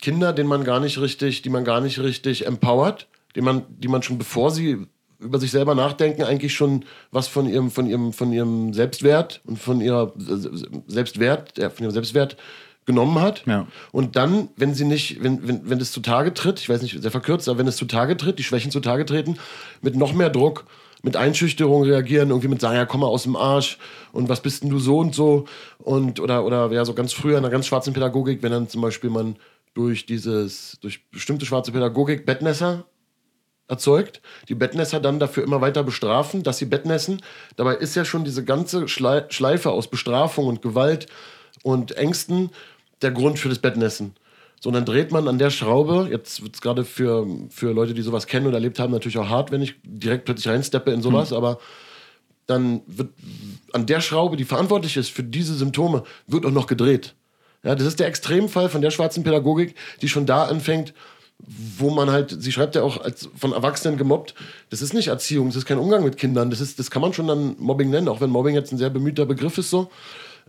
Kinder, 0.00 0.32
denen 0.32 0.48
man 0.48 0.64
gar 0.64 0.80
nicht 0.80 1.00
richtig, 1.00 1.42
die 1.42 1.50
man 1.50 1.64
gar 1.64 1.80
nicht 1.80 1.98
richtig 1.98 2.46
empowert, 2.46 3.08
die 3.34 3.40
man, 3.40 3.64
die 3.68 3.88
man 3.88 4.02
schon 4.02 4.18
bevor 4.18 4.50
sie 4.50 4.86
über 5.20 5.38
sich 5.38 5.50
selber 5.50 5.74
nachdenken, 5.74 6.22
eigentlich 6.22 6.54
schon 6.54 6.84
was 7.10 7.28
von 7.28 7.48
ihrem, 7.48 7.70
von 7.70 7.86
ihrem, 7.86 8.12
von 8.12 8.32
ihrem 8.32 8.72
Selbstwert 8.72 9.40
und 9.44 9.58
von 9.58 9.80
ihrer 9.80 10.12
äh, 10.16 10.48
Selbstwert, 10.86 11.58
ja, 11.58 11.70
von 11.70 11.84
ihrem 11.84 11.92
Selbstwert 11.92 12.36
genommen 12.86 13.20
hat. 13.20 13.44
Ja. 13.46 13.66
Und 13.92 14.16
dann, 14.16 14.48
wenn 14.56 14.74
sie 14.74 14.84
nicht, 14.84 15.22
wenn, 15.22 15.46
wenn, 15.46 15.68
wenn 15.68 15.78
das 15.78 15.92
zutage 15.92 16.32
tritt, 16.32 16.60
ich 16.60 16.68
weiß 16.68 16.82
nicht, 16.82 17.00
sehr 17.00 17.10
verkürzt, 17.10 17.48
aber 17.48 17.58
wenn 17.58 17.66
es 17.66 17.76
zutage 17.76 18.16
tritt, 18.16 18.38
die 18.38 18.44
Schwächen 18.44 18.70
zutage 18.70 19.04
treten, 19.04 19.38
mit 19.82 19.94
noch 19.94 20.14
mehr 20.14 20.30
Druck, 20.30 20.64
mit 21.02 21.16
Einschüchterung 21.16 21.82
reagieren, 21.82 22.30
irgendwie 22.30 22.48
mit 22.48 22.60
sagen, 22.60 22.76
ja, 22.76 22.86
komm 22.86 23.00
mal 23.00 23.06
aus 23.06 23.24
dem 23.24 23.36
Arsch 23.36 23.78
und 24.12 24.28
was 24.28 24.40
bist 24.40 24.62
denn 24.62 24.70
du 24.70 24.78
so 24.78 24.98
und 24.98 25.14
so 25.14 25.46
und 25.78 26.18
oder, 26.18 26.44
oder 26.44 26.72
ja, 26.72 26.84
so 26.84 26.94
ganz 26.94 27.12
früher 27.12 27.38
in 27.38 27.44
einer 27.44 27.52
ganz 27.52 27.66
schwarzen 27.66 27.92
Pädagogik, 27.92 28.42
wenn 28.42 28.52
dann 28.52 28.68
zum 28.68 28.80
Beispiel 28.80 29.10
man 29.10 29.36
durch 29.74 30.06
dieses, 30.06 30.78
durch 30.80 31.08
bestimmte 31.10 31.46
schwarze 31.46 31.72
Pädagogik 31.72 32.26
Bettnässer 32.26 32.84
erzeugt, 33.68 34.20
die 34.48 34.54
Bettnässer 34.54 34.98
dann 34.98 35.18
dafür 35.18 35.44
immer 35.44 35.60
weiter 35.60 35.82
bestrafen, 35.82 36.42
dass 36.42 36.58
sie 36.58 36.64
Bettnässen. 36.64 37.20
Dabei 37.56 37.74
ist 37.74 37.94
ja 37.94 38.04
schon 38.04 38.24
diese 38.24 38.44
ganze 38.44 38.88
Schlei 38.88 39.24
Schleife 39.28 39.70
aus 39.70 39.88
Bestrafung 39.88 40.46
und 40.46 40.62
Gewalt 40.62 41.06
und 41.62 41.96
Ängsten 41.96 42.50
der 43.02 43.10
Grund 43.10 43.38
für 43.38 43.48
das 43.48 43.58
Bettnässen. 43.58 44.14
So, 44.60 44.70
und 44.70 44.74
dann 44.74 44.84
dreht 44.84 45.12
man 45.12 45.28
an 45.28 45.38
der 45.38 45.50
Schraube, 45.50 46.08
jetzt 46.10 46.42
wird 46.42 46.56
es 46.56 46.60
gerade 46.60 46.84
für, 46.84 47.26
für 47.50 47.72
Leute, 47.72 47.94
die 47.94 48.02
sowas 48.02 48.26
kennen 48.26 48.46
und 48.46 48.54
erlebt 48.54 48.80
haben, 48.80 48.92
natürlich 48.92 49.18
auch 49.18 49.28
hart, 49.28 49.52
wenn 49.52 49.62
ich 49.62 49.74
direkt 49.84 50.24
plötzlich 50.24 50.48
reinsteppe 50.48 50.90
in 50.90 51.00
sowas, 51.00 51.32
aber 51.32 51.60
dann 52.46 52.80
wird 52.86 53.10
an 53.72 53.86
der 53.86 54.00
Schraube, 54.00 54.36
die 54.36 54.44
verantwortlich 54.44 54.96
ist 54.96 55.10
für 55.10 55.22
diese 55.22 55.54
Symptome, 55.54 56.02
wird 56.26 56.44
auch 56.44 56.50
noch 56.50 56.66
gedreht. 56.66 57.14
Ja, 57.62 57.74
das 57.74 57.86
ist 57.86 58.00
der 58.00 58.08
Extremfall 58.08 58.68
von 58.68 58.80
der 58.80 58.90
schwarzen 58.90 59.22
Pädagogik, 59.22 59.76
die 60.00 60.08
schon 60.08 60.26
da 60.26 60.44
anfängt, 60.44 60.94
wo 61.46 61.90
man 61.90 62.10
halt, 62.10 62.36
sie 62.42 62.52
schreibt 62.52 62.74
ja 62.74 62.82
auch 62.82 63.00
als 63.00 63.28
von 63.36 63.52
Erwachsenen 63.52 63.96
gemobbt, 63.96 64.34
das 64.70 64.82
ist 64.82 64.92
nicht 64.92 65.08
Erziehung, 65.08 65.48
das 65.48 65.56
ist 65.56 65.66
kein 65.66 65.78
Umgang 65.78 66.04
mit 66.04 66.16
Kindern, 66.16 66.50
das, 66.50 66.60
ist, 66.60 66.78
das 66.78 66.90
kann 66.90 67.02
man 67.02 67.12
schon 67.12 67.28
dann 67.28 67.56
Mobbing 67.58 67.90
nennen, 67.90 68.08
auch 68.08 68.20
wenn 68.20 68.30
Mobbing 68.30 68.54
jetzt 68.54 68.72
ein 68.72 68.78
sehr 68.78 68.90
bemühter 68.90 69.24
Begriff 69.24 69.56
ist 69.58 69.70
so. 69.70 69.90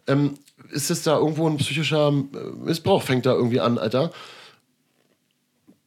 Ähm, 0.08 0.36
ist 0.72 0.90
es 0.90 1.04
da 1.04 1.18
irgendwo 1.18 1.48
ein 1.48 1.58
psychischer 1.58 2.10
äh, 2.10 2.66
Missbrauch, 2.66 3.04
fängt 3.04 3.26
da 3.26 3.34
irgendwie 3.34 3.60
an, 3.60 3.78
Alter. 3.78 4.12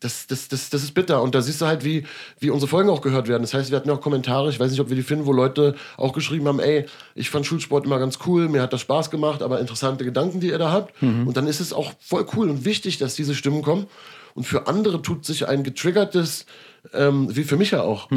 Das, 0.00 0.26
das, 0.26 0.48
das, 0.48 0.70
das 0.70 0.82
ist 0.82 0.94
bitter. 0.94 1.22
Und 1.22 1.34
da 1.34 1.42
siehst 1.42 1.60
du 1.60 1.66
halt, 1.66 1.84
wie, 1.84 2.04
wie 2.40 2.50
unsere 2.50 2.68
Folgen 2.68 2.90
auch 2.90 3.02
gehört 3.02 3.28
werden. 3.28 3.42
Das 3.42 3.54
heißt, 3.54 3.70
wir 3.70 3.76
hatten 3.76 3.88
ja 3.88 3.94
auch 3.94 4.00
Kommentare, 4.00 4.50
ich 4.50 4.58
weiß 4.58 4.70
nicht, 4.72 4.80
ob 4.80 4.88
wir 4.88 4.96
die 4.96 5.04
finden, 5.04 5.26
wo 5.26 5.32
Leute 5.32 5.76
auch 5.96 6.12
geschrieben 6.12 6.48
haben, 6.48 6.58
ey, 6.58 6.86
ich 7.14 7.30
fand 7.30 7.46
Schulsport 7.46 7.84
immer 7.84 8.00
ganz 8.00 8.18
cool, 8.26 8.48
mir 8.48 8.62
hat 8.62 8.72
das 8.72 8.80
Spaß 8.80 9.10
gemacht, 9.10 9.42
aber 9.42 9.60
interessante 9.60 10.04
Gedanken, 10.04 10.40
die 10.40 10.48
ihr 10.48 10.58
da 10.58 10.72
habt. 10.72 11.00
Und 11.26 11.36
dann 11.36 11.46
ist 11.46 11.60
es 11.60 11.72
auch 11.72 11.92
voll 12.00 12.26
cool 12.34 12.50
und 12.50 12.64
wichtig, 12.64 12.98
dass 12.98 13.14
diese 13.14 13.34
Stimmen 13.36 13.62
kommen. 13.62 13.86
Und 14.34 14.44
für 14.44 14.66
andere 14.66 15.02
tut 15.02 15.24
sich 15.24 15.48
ein 15.48 15.62
getriggertes, 15.62 16.46
ähm, 16.92 17.34
wie 17.34 17.44
für 17.44 17.56
mich 17.56 17.72
ja 17.72 17.82
auch, 17.82 18.10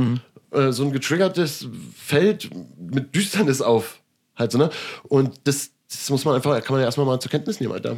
äh, 0.51 0.71
so 0.71 0.84
ein 0.84 0.91
getriggertes 0.91 1.67
Feld 1.95 2.49
mit 2.78 3.13
Düsternis 3.15 3.62
auf. 3.62 4.01
Halt 4.36 4.51
so, 4.51 4.58
ne? 4.58 4.69
Und 5.04 5.39
das, 5.45 5.71
das 5.89 6.10
muss 6.10 6.25
man 6.25 6.36
einfach, 6.36 6.62
kann 6.63 6.73
man 6.73 6.82
ja 6.82 6.86
erstmal 6.86 7.06
mal 7.06 7.19
zur 7.19 7.32
Kenntnis 7.32 7.60
nehmen, 7.60 7.73
Alter. 7.73 7.97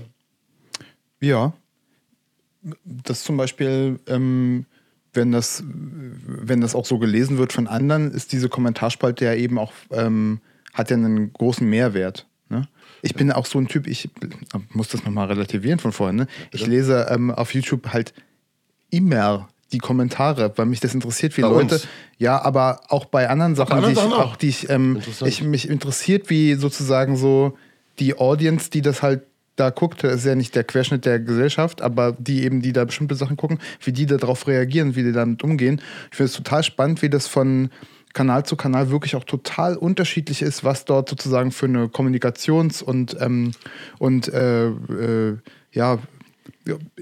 Ja. 1.20 1.54
Das 2.84 3.24
zum 3.24 3.38
Beispiel, 3.38 4.00
ähm, 4.08 4.66
wenn, 5.14 5.32
das, 5.32 5.64
wenn 5.66 6.62
das 6.62 6.76
auch 6.76 6.86
so 6.86 7.00
gelesen 7.00 7.38
wird 7.38 7.54
von 7.54 7.68
anderen, 7.68 8.12
ist 8.12 8.32
diese 8.32 8.50
Kommentarspalte 8.50 9.26
ja 9.26 9.34
eben 9.34 9.58
auch, 9.58 9.74
ähm, 9.92 10.42
hat 10.74 10.90
ja 10.90 10.98
einen 10.98 11.34
großen 11.34 11.68
Mehrwert. 11.68 12.28
Ich 13.02 13.16
bin 13.16 13.32
auch 13.32 13.46
so 13.46 13.60
ein 13.60 13.68
Typ, 13.68 13.88
ich 13.88 14.10
muss 14.74 14.90
das 14.90 15.04
nochmal 15.04 15.28
relativieren 15.28 15.80
von 15.80 15.92
vorhin. 15.92 16.16
Ne? 16.16 16.28
Ich 16.52 16.66
lese 16.66 17.08
ähm, 17.10 17.32
auf 17.32 17.54
YouTube 17.54 17.90
halt 17.94 18.14
immer 18.90 19.50
die 19.72 19.80
Kommentare, 19.80 20.54
weil 20.56 20.66
mich 20.66 20.80
das 20.80 20.94
interessiert, 20.94 21.36
wie 21.38 21.42
Bei 21.42 21.50
Leute. 21.50 21.76
uns? 21.76 21.88
Ja, 22.18 22.42
aber 22.42 22.82
auch 22.88 23.06
bei 23.06 23.30
anderen 23.30 23.56
Sachen, 23.56 23.74
anderen 23.74 23.94
die 23.94 24.00
ich, 24.00 24.04
Sachen 24.04 24.14
auch? 24.14 24.32
auch, 24.32 24.36
die 24.36 24.50
ich, 24.50 24.70
ähm, 24.70 25.02
ich 25.26 25.44
mich 25.44 25.70
interessiert, 25.70 26.30
wie 26.30 26.54
sozusagen 26.56 27.18
so 27.18 27.58
die 28.00 28.18
Audience, 28.18 28.70
die 28.70 28.82
das 28.82 29.02
halt 29.02 29.24
da 29.58 29.72
guckt, 29.72 30.04
das 30.04 30.18
ist 30.18 30.26
ja 30.26 30.36
nicht 30.36 30.56
der 30.56 30.64
Querschnitt 30.64 31.06
der 31.06 31.20
Gesellschaft, 31.20 31.82
aber 31.82 32.16
die 32.18 32.44
eben, 32.44 32.62
die 32.62 32.74
da 32.74 32.86
bestimmte 32.86 33.16
Sachen 33.16 33.38
gucken, 33.38 33.60
wie 33.82 33.92
die 33.92 34.06
darauf 34.06 34.48
reagieren, 34.48 34.96
wie 34.96 35.04
die 35.04 35.12
damit 35.12 35.44
umgehen. 35.44 35.82
Ich 36.12 36.18
finde 36.18 36.30
es 36.30 36.38
total 36.38 36.64
spannend, 36.64 37.02
wie 37.02 37.10
das 37.10 37.28
von 37.28 37.70
Kanal 38.13 38.46
zu 38.46 38.56
Kanal 38.56 38.89
wirklich 38.89 39.15
auch 39.15 39.24
total 39.24 39.78
unterschiedlich 39.78 40.41
ist, 40.41 40.63
was 40.63 40.86
dort 40.86 41.10
sozusagen 41.10 41.52
für 41.52 41.65
eine 41.67 41.86
Kommunikations- 41.86 42.84
und, 42.84 43.15
ähm, 43.20 43.52
und 44.00 44.28
äh, 44.28 44.67
äh, 44.67 45.38
ja, 45.72 46.00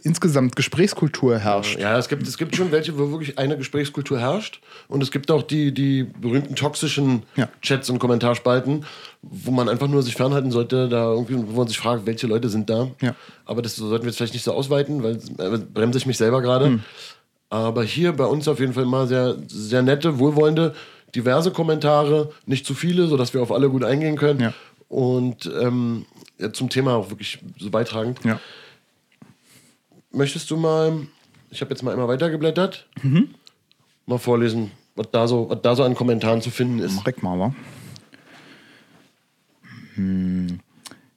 insgesamt 0.03 0.55
Gesprächskultur 0.55 1.39
herrscht. 1.39 1.79
Ja, 1.79 1.97
es 1.97 2.07
gibt, 2.07 2.27
es 2.27 2.37
gibt 2.37 2.55
schon 2.55 2.71
welche, 2.71 2.97
wo 2.97 3.11
wirklich 3.11 3.37
eine 3.37 3.57
Gesprächskultur 3.57 4.19
herrscht. 4.19 4.61
Und 4.87 5.01
es 5.01 5.11
gibt 5.11 5.31
auch 5.31 5.43
die, 5.43 5.73
die 5.73 6.03
berühmten 6.03 6.55
toxischen 6.55 7.23
Ja. 7.35 7.49
Chats 7.61 7.89
und 7.89 7.99
Kommentarspalten, 7.99 8.85
wo 9.21 9.51
man 9.51 9.69
einfach 9.69 9.87
nur 9.87 10.03
sich 10.03 10.15
fernhalten 10.15 10.51
sollte, 10.51 10.89
da 10.89 11.11
irgendwie, 11.11 11.35
wo 11.35 11.57
man 11.57 11.67
sich 11.67 11.77
fragt, 11.77 12.05
welche 12.05 12.27
Leute 12.27 12.49
sind 12.49 12.69
da. 12.69 12.89
Ja. 13.01 13.15
Aber 13.45 13.61
das 13.61 13.75
sollten 13.75 14.03
wir 14.05 14.09
jetzt 14.09 14.17
vielleicht 14.17 14.33
nicht 14.33 14.43
so 14.43 14.53
ausweiten, 14.53 15.03
weil 15.03 15.15
äh, 15.37 15.57
bremse 15.57 15.97
ich 15.97 16.05
mich 16.05 16.17
selber 16.17 16.41
gerade. 16.41 16.65
Hm. 16.65 16.83
Aber 17.49 17.83
hier 17.83 18.11
bei 18.13 18.25
uns 18.25 18.47
auf 18.47 18.59
jeden 18.59 18.73
Fall 18.73 18.85
mal 18.85 19.07
sehr, 19.07 19.35
sehr 19.47 19.81
nette, 19.81 20.19
wohlwollende, 20.19 20.73
diverse 21.15 21.51
Kommentare, 21.51 22.31
nicht 22.45 22.65
zu 22.65 22.73
viele, 22.73 23.07
sodass 23.07 23.33
wir 23.33 23.41
auf 23.41 23.51
alle 23.51 23.69
gut 23.69 23.83
eingehen 23.83 24.17
können. 24.17 24.39
Ja. 24.39 24.53
Und 24.87 25.49
ähm, 25.59 26.05
ja, 26.39 26.51
zum 26.53 26.69
Thema 26.69 26.95
auch 26.95 27.09
wirklich 27.09 27.39
so 27.57 27.69
beitragend. 27.69 28.19
Ja. 28.23 28.39
Möchtest 30.11 30.49
du 30.51 30.57
mal, 30.57 31.07
ich 31.49 31.61
habe 31.61 31.71
jetzt 31.71 31.81
mal 31.81 31.91
einmal 31.91 32.07
weitergeblättert, 32.07 32.87
Mhm. 33.01 33.29
mal 34.05 34.19
vorlesen, 34.19 34.71
was 34.95 35.07
da, 35.11 35.27
so, 35.27 35.49
was 35.49 35.61
da 35.61 35.75
so 35.75 35.83
an 35.83 35.95
Kommentaren 35.95 36.41
zu 36.41 36.51
finden 36.51 36.79
ist. 36.79 36.95
Mach 37.05 37.21
mal, 37.21 37.39
wa? 37.39 37.55
Hm. 39.95 40.59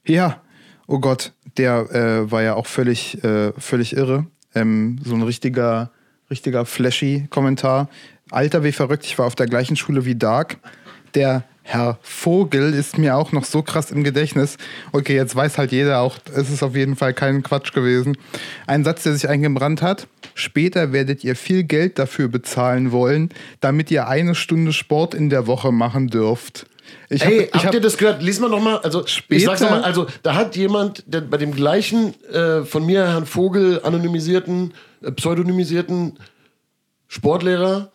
Ja, 0.06 0.40
oh 0.86 0.98
Gott, 0.98 1.32
der 1.56 1.90
äh, 1.90 2.30
war 2.30 2.42
ja 2.42 2.54
auch 2.54 2.66
völlig, 2.66 3.22
äh, 3.24 3.52
völlig 3.58 3.94
irre. 3.94 4.26
Ähm, 4.54 4.98
so 5.04 5.14
ein 5.14 5.22
richtiger 5.22 5.90
richtiger 6.30 6.64
flashy 6.66 7.26
Kommentar. 7.30 7.88
Alter, 8.30 8.64
wie 8.64 8.72
verrückt, 8.72 9.04
ich 9.04 9.18
war 9.18 9.26
auf 9.26 9.34
der 9.34 9.46
gleichen 9.46 9.76
Schule 9.76 10.04
wie 10.04 10.14
Dark. 10.14 10.58
Der 11.14 11.44
Herr 11.62 11.98
Vogel 12.00 12.72
ist 12.72 12.96
mir 12.96 13.16
auch 13.16 13.32
noch 13.32 13.44
so 13.44 13.62
krass 13.62 13.90
im 13.90 14.02
Gedächtnis. 14.02 14.56
Okay, 14.92 15.14
jetzt 15.14 15.36
weiß 15.36 15.58
halt 15.58 15.70
jeder 15.70 16.00
auch, 16.00 16.16
es 16.34 16.50
ist 16.50 16.62
auf 16.62 16.74
jeden 16.74 16.96
Fall 16.96 17.12
kein 17.12 17.42
Quatsch 17.42 17.72
gewesen. 17.72 18.16
Ein 18.66 18.84
Satz, 18.84 19.02
der 19.02 19.12
sich 19.12 19.28
eingebrannt 19.28 19.82
hat. 19.82 20.06
Später 20.34 20.92
werdet 20.92 21.24
ihr 21.24 21.36
viel 21.36 21.64
Geld 21.64 21.98
dafür 21.98 22.28
bezahlen 22.28 22.90
wollen, 22.90 23.30
damit 23.60 23.90
ihr 23.90 24.08
eine 24.08 24.34
Stunde 24.34 24.72
Sport 24.72 25.14
in 25.14 25.28
der 25.28 25.46
Woche 25.46 25.70
machen 25.70 26.08
dürft. 26.08 26.66
Ich 27.10 27.22
hab, 27.22 27.30
Ey, 27.30 27.42
ich 27.42 27.52
habt 27.52 27.66
hab, 27.66 27.74
ihr 27.74 27.80
das 27.80 27.98
gehört? 27.98 28.22
Lies 28.22 28.40
mal 28.40 28.48
nochmal. 28.48 28.78
Also, 28.78 29.06
später, 29.06 29.36
ich 29.36 29.44
sag's 29.44 29.60
nochmal, 29.60 29.82
also, 29.82 30.06
da 30.22 30.36
hat 30.36 30.56
jemand 30.56 31.04
der, 31.06 31.20
bei 31.20 31.36
dem 31.36 31.54
gleichen 31.54 32.14
äh, 32.32 32.62
von 32.64 32.86
mir, 32.86 33.08
Herrn 33.08 33.26
Vogel, 33.26 33.82
anonymisierten, 33.82 34.72
äh, 35.02 35.12
pseudonymisierten 35.12 36.18
Sportlehrer 37.08 37.90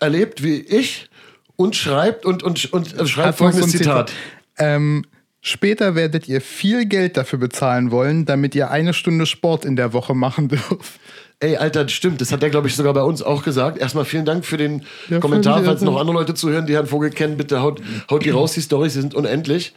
erlebt 0.00 0.42
wie 0.42 0.60
ich 0.60 1.08
und 1.56 1.76
schreibt 1.76 2.26
und, 2.26 2.42
und, 2.42 2.72
und 2.72 2.98
äh, 2.98 3.06
schreibt 3.06 3.38
folgendes 3.38 3.70
Zitat. 3.70 4.10
Zitat. 4.10 4.12
Ähm, 4.58 5.04
Später 5.48 5.94
werdet 5.94 6.26
ihr 6.26 6.40
viel 6.40 6.86
Geld 6.86 7.16
dafür 7.16 7.38
bezahlen 7.38 7.92
wollen, 7.92 8.24
damit 8.24 8.56
ihr 8.56 8.72
eine 8.72 8.92
Stunde 8.92 9.26
Sport 9.26 9.64
in 9.64 9.76
der 9.76 9.92
Woche 9.92 10.12
machen 10.12 10.48
dürft. 10.48 10.98
Ey, 11.38 11.56
Alter, 11.56 11.88
stimmt. 11.88 12.20
Das 12.20 12.32
hat 12.32 12.42
der, 12.42 12.50
glaube 12.50 12.66
ich, 12.66 12.74
sogar 12.74 12.92
bei 12.94 13.02
uns 13.02 13.22
auch 13.22 13.44
gesagt. 13.44 13.78
Erstmal 13.78 14.04
vielen 14.04 14.24
Dank 14.24 14.44
für 14.44 14.56
den 14.56 14.82
ja, 15.08 15.20
Kommentar. 15.20 15.62
Falls 15.62 15.82
noch 15.82 16.00
andere 16.00 16.16
Leute 16.16 16.34
zuhören, 16.34 16.66
die 16.66 16.74
Herrn 16.74 16.88
Vogel 16.88 17.10
kennen, 17.10 17.36
bitte 17.36 17.62
haut, 17.62 17.80
haut 18.10 18.24
die 18.24 18.30
raus. 18.30 18.54
Die 18.54 18.60
Storys 18.60 18.94
sind 18.94 19.14
unendlich. 19.14 19.72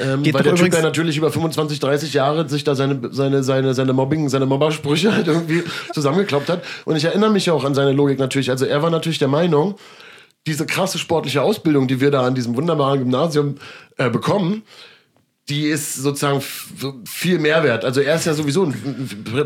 Ähm, 0.00 0.24
weil 0.32 0.42
der 0.42 0.54
Typ, 0.54 0.70
der 0.70 0.82
natürlich 0.82 1.16
über 1.16 1.30
25, 1.30 1.78
30 1.78 2.14
Jahre 2.14 2.48
sich 2.48 2.64
da 2.64 2.74
seine, 2.74 3.00
seine, 3.12 3.42
seine, 3.42 3.74
seine 3.74 3.92
Mobbing, 3.92 4.28
seine 4.28 4.46
Mobbersprüche 4.46 5.12
halt 5.14 5.28
irgendwie 5.28 5.62
zusammengekloppt 5.92 6.48
hat. 6.48 6.62
Und 6.84 6.96
ich 6.96 7.04
erinnere 7.04 7.30
mich 7.30 7.46
ja 7.46 7.52
auch 7.52 7.64
an 7.64 7.74
seine 7.74 7.92
Logik 7.92 8.18
natürlich. 8.18 8.50
Also 8.50 8.64
er 8.64 8.82
war 8.82 8.90
natürlich 8.90 9.18
der 9.18 9.28
Meinung, 9.28 9.76
diese 10.46 10.66
krasse 10.66 10.98
sportliche 10.98 11.42
Ausbildung, 11.42 11.86
die 11.88 12.00
wir 12.00 12.10
da 12.10 12.26
an 12.26 12.34
diesem 12.34 12.56
wunderbaren 12.56 12.98
Gymnasium 12.98 13.56
äh, 13.96 14.10
bekommen, 14.10 14.62
die 15.48 15.66
ist 15.66 15.94
sozusagen 15.94 16.42
viel 17.04 17.38
mehr 17.38 17.62
wert. 17.62 17.84
Also 17.84 18.00
er 18.00 18.16
ist 18.16 18.24
ja 18.24 18.34
sowieso 18.34 18.72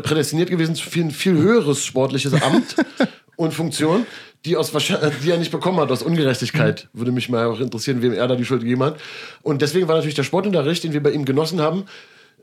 prädestiniert 0.01 0.49
gewesen 0.49 0.75
für 0.75 1.01
ein 1.01 1.11
viel 1.11 1.33
höheres 1.33 1.85
sportliches 1.85 2.33
Amt 2.41 2.75
und 3.35 3.53
Funktion, 3.53 4.05
die, 4.45 4.55
aus, 4.55 4.71
die 4.71 5.31
er 5.31 5.37
nicht 5.37 5.51
bekommen 5.51 5.79
hat 5.79 5.91
aus 5.91 6.01
Ungerechtigkeit. 6.01 6.87
Würde 6.93 7.11
mich 7.11 7.29
mal 7.29 7.45
auch 7.47 7.59
interessieren, 7.59 8.01
wem 8.01 8.13
er 8.13 8.27
da 8.27 8.35
die 8.35 8.45
Schuld 8.45 8.61
gegeben 8.61 8.83
hat. 8.83 8.99
Und 9.41 9.61
deswegen 9.61 9.87
war 9.87 9.95
natürlich 9.95 10.15
der 10.15 10.23
Sportunterricht, 10.23 10.83
den 10.83 10.93
wir 10.93 11.03
bei 11.03 11.11
ihm 11.11 11.25
genossen 11.25 11.61
haben, 11.61 11.85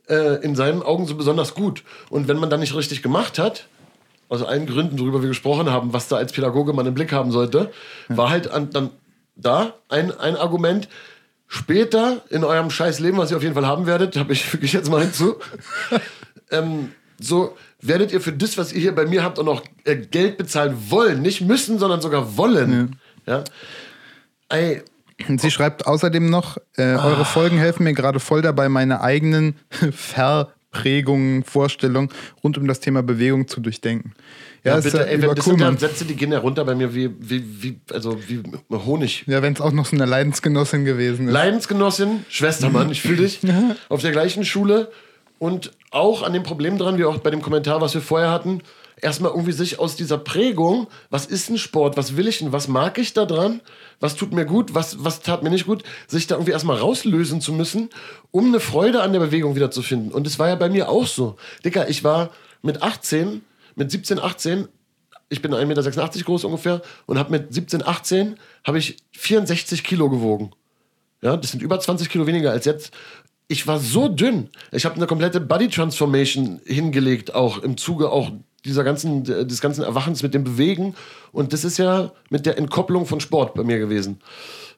äh, 0.09 0.43
in 0.45 0.55
seinen 0.55 0.83
Augen 0.83 1.07
so 1.07 1.15
besonders 1.15 1.55
gut. 1.55 1.85
Und 2.11 2.29
wenn 2.29 2.39
man 2.39 2.51
dann 2.51 2.61
nicht 2.61 2.75
richtig 2.75 3.03
gemacht 3.03 3.39
hat, 3.39 3.67
aus 4.29 4.43
allen 4.43 4.67
Gründen, 4.67 4.99
worüber 4.99 5.23
wir 5.23 5.29
gesprochen 5.29 5.71
haben, 5.71 5.93
was 5.93 6.09
da 6.09 6.17
als 6.17 6.33
Pädagoge 6.33 6.73
man 6.73 6.87
im 6.87 6.95
Blick 6.95 7.13
haben 7.13 7.31
sollte, 7.31 7.71
war 8.09 8.29
halt 8.29 8.51
an, 8.51 8.71
dann 8.71 8.91
da 9.37 9.75
ein, 9.89 10.17
ein 10.19 10.37
Argument. 10.37 10.89
Später 11.49 12.23
in 12.29 12.43
eurem 12.43 12.71
scheiß 12.71 12.99
Leben, 12.99 13.19
was 13.19 13.31
ihr 13.31 13.37
auf 13.37 13.43
jeden 13.43 13.55
Fall 13.55 13.67
haben 13.67 13.87
werdet, 13.87 14.17
habe 14.17 14.33
ich 14.33 14.45
füge 14.45 14.65
ich 14.65 14.73
jetzt 14.73 14.91
mal 14.91 15.03
hinzu, 15.03 15.37
ähm, 16.51 16.91
so 17.21 17.57
werdet 17.81 18.13
ihr 18.13 18.21
für 18.21 18.33
das, 18.33 18.59
was 18.59 18.73
ihr 18.73 18.81
hier 18.81 18.95
bei 18.95 19.07
mir 19.07 19.23
habt, 19.23 19.39
auch 19.39 19.45
noch 19.45 19.63
äh, 19.85 19.97
Geld 19.97 20.39
bezahlen 20.39 20.77
wollen. 20.89 21.23
Nicht 21.23 21.41
müssen, 21.41 21.79
sondern 21.79 22.01
sogar 22.01 22.37
wollen. 22.37 22.99
Ja. 23.27 23.39
ja? 23.39 23.45
Ey, 24.49 24.83
Sie 25.37 25.51
schreibt 25.51 25.87
außerdem 25.87 26.29
noch, 26.29 26.59
äh, 26.77 26.83
eure 26.83 27.25
Folgen 27.25 27.57
helfen 27.57 27.85
mir 27.85 27.95
gerade 27.95 28.21
voll 28.21 28.43
dabei, 28.43 28.69
meine 28.69 29.01
eigenen 29.01 29.57
Ver 29.93 30.53
Prägungen, 30.71 31.43
Vorstellungen 31.43 32.11
rund 32.45 32.59
um 32.59 32.67
das 32.67 32.81
Thema 32.81 33.03
Bewegung 33.03 33.49
zu 33.49 33.61
durchdenken. 33.61 34.13
Ja, 34.63 34.75
ja 34.75 34.81
bitte, 34.81 35.09
ey, 35.09 35.23
wenn, 35.23 35.35
das 35.35 35.45
sind 35.45 35.61
dann 35.61 35.79
Sätze, 35.79 36.05
die 36.05 36.17
gehen 36.17 36.33
ja 36.33 36.39
runter 36.39 36.67
bei 36.67 36.75
mir 36.75 36.95
wie, 36.95 37.11
wie, 37.19 37.63
wie, 37.63 37.81
also 37.93 38.19
wie 38.29 38.43
Honig. 38.71 39.25
Ja, 39.27 39.41
wenn 39.41 39.55
es 39.55 39.61
auch 39.63 39.73
noch 39.73 39.87
so 39.87 39.97
eine 39.97 40.05
Leidensgenossin 40.05 40.85
gewesen 40.85 41.29
ist. 41.29 41.33
Leidensgenossin, 41.33 42.27
Schwestermann, 42.29 42.91
ich 42.91 43.01
fühle 43.01 43.23
dich, 43.23 43.41
auf 43.89 44.03
der 44.03 44.13
gleichen 44.13 44.45
Schule 44.45 44.91
und 45.39 45.73
auch 45.91 46.23
an 46.23 46.33
dem 46.33 46.43
Problem 46.43 46.79
dran, 46.79 46.99
wie 46.99 47.05
auch 47.05 47.19
bei 47.19 47.31
dem 47.31 47.43
Kommentar, 47.43 47.81
was 47.81 47.95
wir 47.95 48.01
vorher 48.01 48.31
hatten, 48.31 48.63
erstmal 49.01 49.33
irgendwie 49.33 49.53
sich 49.53 49.79
aus 49.79 49.97
dieser 49.97 50.19
Prägung, 50.19 50.89
was 51.11 51.27
ist 51.27 51.51
ein 51.51 51.59
Sport, 51.59 51.97
was 51.97 52.17
will 52.17 52.27
ich 52.29 52.39
denn, 52.39 52.53
was 52.53 52.69
mag 52.69 52.99
ich 52.99 53.13
da 53.13 53.27
dran, 53.27 53.61
was 54.01 54.17
tut 54.17 54.33
mir 54.33 54.47
gut, 54.47 54.75
was, 54.75 55.05
was 55.05 55.21
tat 55.21 55.43
mir 55.43 55.51
nicht 55.51 55.67
gut, 55.67 55.83
sich 56.07 56.27
da 56.27 56.37
irgendwie 56.37 56.53
erstmal 56.53 56.79
rauslösen 56.79 57.41
zu 57.41 57.53
müssen, 57.53 57.91
um 58.31 58.47
eine 58.47 58.61
Freude 58.61 59.03
an 59.03 59.13
der 59.13 59.21
Bewegung 59.21 59.55
wieder 59.55 59.71
zu 59.71 59.83
finden. 59.83 60.13
Und 60.13 60.27
das 60.27 60.39
war 60.39 60.49
ja 60.49 60.55
bei 60.55 60.69
mir 60.69 60.89
auch 60.89 61.07
so. 61.07 61.37
Dicker, 61.65 61.89
ich 61.89 62.05
war 62.05 62.31
mit 62.63 62.83
18, 62.83 63.43
mit 63.75 63.91
17, 63.91 64.19
18, 64.19 64.69
ich 65.29 65.43
bin 65.43 65.53
1,86 65.53 65.67
Meter 65.67 66.25
groß 66.25 66.45
ungefähr 66.45 66.83
und 67.07 67.19
habe 67.19 67.33
mit 67.33 67.53
17, 67.53 67.83
18 67.87 68.37
habe 68.65 68.79
ich 68.79 68.97
64 69.13 69.85
Kilo 69.85 70.09
gewogen. 70.09 70.53
Ja, 71.21 71.37
das 71.37 71.51
sind 71.51 71.63
über 71.63 71.81
20 71.81 72.09
Kilo 72.09 72.27
weniger 72.27 72.51
als 72.51 72.67
jetzt. 72.67 72.93
Ich 73.49 73.67
war 73.67 73.79
so 73.79 74.09
dünn. 74.09 74.49
Ich 74.73 74.85
habe 74.85 74.97
eine 74.97 75.07
komplette 75.07 75.41
Body 75.41 75.69
Transformation 75.69 76.61
hingelegt, 76.65 77.35
auch 77.35 77.59
im 77.59 77.77
Zuge 77.77 78.11
auch 78.11 78.33
dieser 78.65 78.83
ganzen, 78.83 79.23
des 79.23 79.61
ganzen 79.61 79.85
Erwachens 79.85 80.23
mit 80.23 80.35
dem 80.35 80.43
Bewegen. 80.43 80.97
Und 81.33 81.53
das 81.53 81.65
ist 81.65 81.79
ja 81.79 82.13
mit 82.31 82.47
der 82.47 82.59
Entkopplung 82.59 83.07
von 83.07 83.21
Sport 83.21 83.55
bei 83.55 83.63
mir 83.63 83.79
gewesen. 83.79 84.19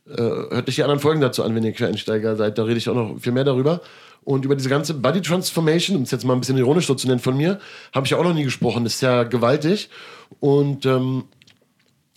Äh, 0.07 0.21
hört 0.21 0.69
euch 0.69 0.77
die 0.77 0.83
anderen 0.83 1.01
Folgen 1.01 1.21
dazu 1.21 1.43
an, 1.43 1.55
wenn 1.55 1.65
ihr 1.65 1.73
Quereinsteiger 1.73 2.37
seid. 2.37 2.59
Da 2.59 2.65
rede 2.65 2.79
ich 2.79 2.89
auch 2.89 2.95
noch 2.95 3.19
viel 3.19 3.33
mehr 3.33 3.45
darüber. 3.45 3.81
Und 4.23 4.45
über 4.45 4.57
diese 4.57 4.69
ganze 4.69 4.93
Body 4.93 5.23
Transformation, 5.23 5.97
um 5.97 6.03
es 6.03 6.11
jetzt 6.11 6.25
mal 6.25 6.35
ein 6.35 6.41
bisschen 6.41 6.59
ironisch 6.59 6.87
so 6.87 6.95
zu 6.95 7.07
nennen 7.07 7.21
von 7.21 7.37
mir, 7.37 7.59
habe 7.95 8.07
ich 8.07 8.15
auch 8.15 8.25
noch 8.25 8.35
nie 8.35 8.45
gesprochen. 8.45 8.85
Das 8.85 8.97
ist 8.97 9.01
ja 9.01 9.23
gewaltig. 9.23 9.89
Und 10.41 10.85
ähm, 10.85 11.25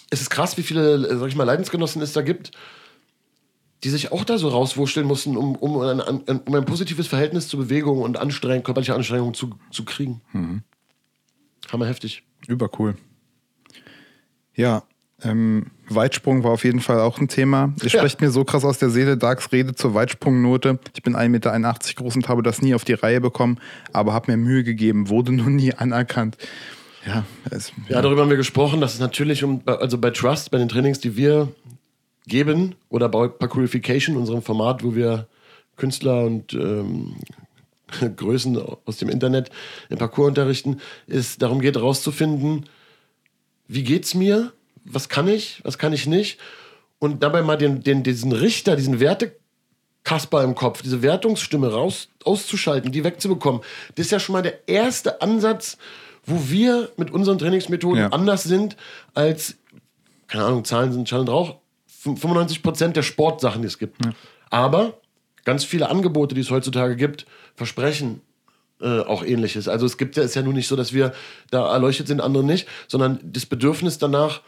es 0.09 0.21
ist 0.21 0.29
krass, 0.29 0.57
wie 0.57 0.63
viele, 0.63 1.17
sag 1.17 1.29
ich 1.29 1.35
mal, 1.37 1.45
Leidensgenossen 1.45 2.01
es 2.01 2.11
da 2.11 2.21
gibt, 2.21 2.51
die 3.83 3.89
sich 3.89 4.11
auch 4.11 4.23
da 4.23 4.37
so 4.37 4.49
rauswurschteln 4.49 5.07
mussten, 5.07 5.37
um, 5.37 5.55
um, 5.55 5.81
ein, 5.81 5.99
um 5.99 6.55
ein 6.55 6.65
positives 6.65 7.07
Verhältnis 7.07 7.47
zur 7.47 7.61
Bewegung 7.61 8.01
und 8.01 8.17
Anstrengung, 8.17 8.63
körperlicher 8.63 8.95
Anstrengung 8.95 9.33
zu, 9.33 9.51
zu 9.71 9.85
kriegen. 9.85 10.21
Mhm. 10.33 10.63
Hammer 11.71 11.87
heftig. 11.87 12.23
Übercool. 12.47 12.95
Ja, 14.53 14.83
ähm, 15.23 15.67
Weitsprung 15.87 16.43
war 16.43 16.51
auf 16.51 16.63
jeden 16.63 16.79
Fall 16.79 16.99
auch 16.99 17.19
ein 17.19 17.27
Thema. 17.27 17.73
Ihr 17.77 17.89
ja. 17.89 17.89
sprecht 17.89 18.21
mir 18.21 18.31
so 18.31 18.43
krass 18.43 18.65
aus 18.65 18.79
der 18.79 18.89
Seele, 18.89 19.17
Darks 19.17 19.51
Rede 19.51 19.75
zur 19.75 19.93
Weitsprungnote. 19.93 20.79
Ich 20.95 21.03
bin 21.03 21.15
1,81 21.15 21.29
Meter 21.29 21.59
groß 21.95 22.15
und 22.15 22.29
habe 22.29 22.43
das 22.43 22.61
nie 22.61 22.73
auf 22.73 22.83
die 22.83 22.93
Reihe 22.93 23.21
bekommen, 23.21 23.59
aber 23.93 24.13
habe 24.13 24.31
mir 24.31 24.37
Mühe 24.37 24.63
gegeben, 24.63 25.09
wurde 25.09 25.31
nun 25.31 25.55
nie 25.55 25.73
anerkannt. 25.73 26.37
Ja, 27.05 27.23
es, 27.49 27.69
ja. 27.89 27.95
ja, 27.95 28.01
darüber 28.01 28.21
haben 28.21 28.29
wir 28.29 28.37
gesprochen, 28.37 28.79
dass 28.79 28.93
es 28.93 28.99
natürlich 28.99 29.43
um, 29.43 29.61
also 29.65 29.97
bei 29.97 30.11
Trust, 30.11 30.51
bei 30.51 30.59
den 30.59 30.69
Trainings, 30.69 30.99
die 30.99 31.15
wir 31.15 31.49
geben, 32.27 32.75
oder 32.89 33.09
bei 33.09 33.27
Parkourification, 33.27 34.17
unserem 34.17 34.41
Format, 34.41 34.83
wo 34.83 34.95
wir 34.95 35.27
Künstler 35.77 36.23
und 36.23 36.53
ähm, 36.53 37.15
Größen 38.15 38.61
aus 38.85 38.97
dem 38.97 39.09
Internet 39.09 39.49
im 39.89 39.97
Parcours 39.97 40.29
unterrichten, 40.29 40.79
ist 41.07 41.41
darum 41.41 41.59
geht, 41.59 41.75
herauszufinden, 41.75 42.65
wie 43.67 43.83
geht's 43.83 44.13
mir, 44.13 44.51
was 44.83 45.09
kann 45.09 45.27
ich, 45.27 45.61
was 45.63 45.77
kann 45.77 45.93
ich 45.93 46.07
nicht 46.07 46.39
und 47.01 47.23
dabei 47.23 47.41
mal 47.41 47.57
den, 47.57 47.81
den, 47.81 48.03
diesen 48.03 48.31
Richter, 48.31 48.75
diesen 48.75 48.99
Wertekasper 48.99 50.43
im 50.43 50.53
Kopf, 50.53 50.83
diese 50.83 51.01
Wertungsstimme 51.01 51.71
raus, 51.71 52.09
auszuschalten, 52.23 52.91
die 52.91 53.03
wegzubekommen. 53.03 53.61
Das 53.95 54.05
ist 54.05 54.11
ja 54.11 54.19
schon 54.19 54.33
mal 54.33 54.43
der 54.43 54.67
erste 54.67 55.19
Ansatz, 55.19 55.77
wo 56.25 56.49
wir 56.49 56.91
mit 56.97 57.09
unseren 57.09 57.39
Trainingsmethoden 57.39 58.03
ja. 58.03 58.07
anders 58.09 58.43
sind 58.43 58.77
als, 59.15 59.55
keine 60.27 60.45
Ahnung, 60.45 60.63
Zahlen 60.63 60.93
sind 60.93 61.09
Schall 61.09 61.21
und 61.21 61.29
Rauch, 61.29 61.55
95 62.01 62.63
Prozent 62.63 62.95
der 62.95 63.03
Sportsachen, 63.03 63.61
die 63.61 63.67
es 63.67 63.77
gibt. 63.77 64.03
Ja. 64.03 64.11
Aber 64.49 64.99
ganz 65.45 65.63
viele 65.63 65.89
Angebote, 65.89 66.35
die 66.35 66.41
es 66.41 66.49
heutzutage 66.49 66.95
gibt, 66.95 67.25
versprechen 67.55 68.21
äh, 68.81 69.01
auch 69.01 69.23
ähnliches. 69.23 69.67
Also 69.67 69.85
es 69.85 69.97
gibt 69.97 70.17
ja, 70.17 70.23
ist 70.23 70.35
ja 70.35 70.41
nun 70.41 70.55
nicht 70.55 70.67
so, 70.67 70.75
dass 70.75 70.93
wir 70.93 71.13
da 71.51 71.71
erleuchtet 71.71 72.07
sind, 72.07 72.21
andere 72.21 72.43
nicht, 72.43 72.67
sondern 72.87 73.19
das 73.23 73.45
Bedürfnis 73.45 73.97
danach 73.97 74.41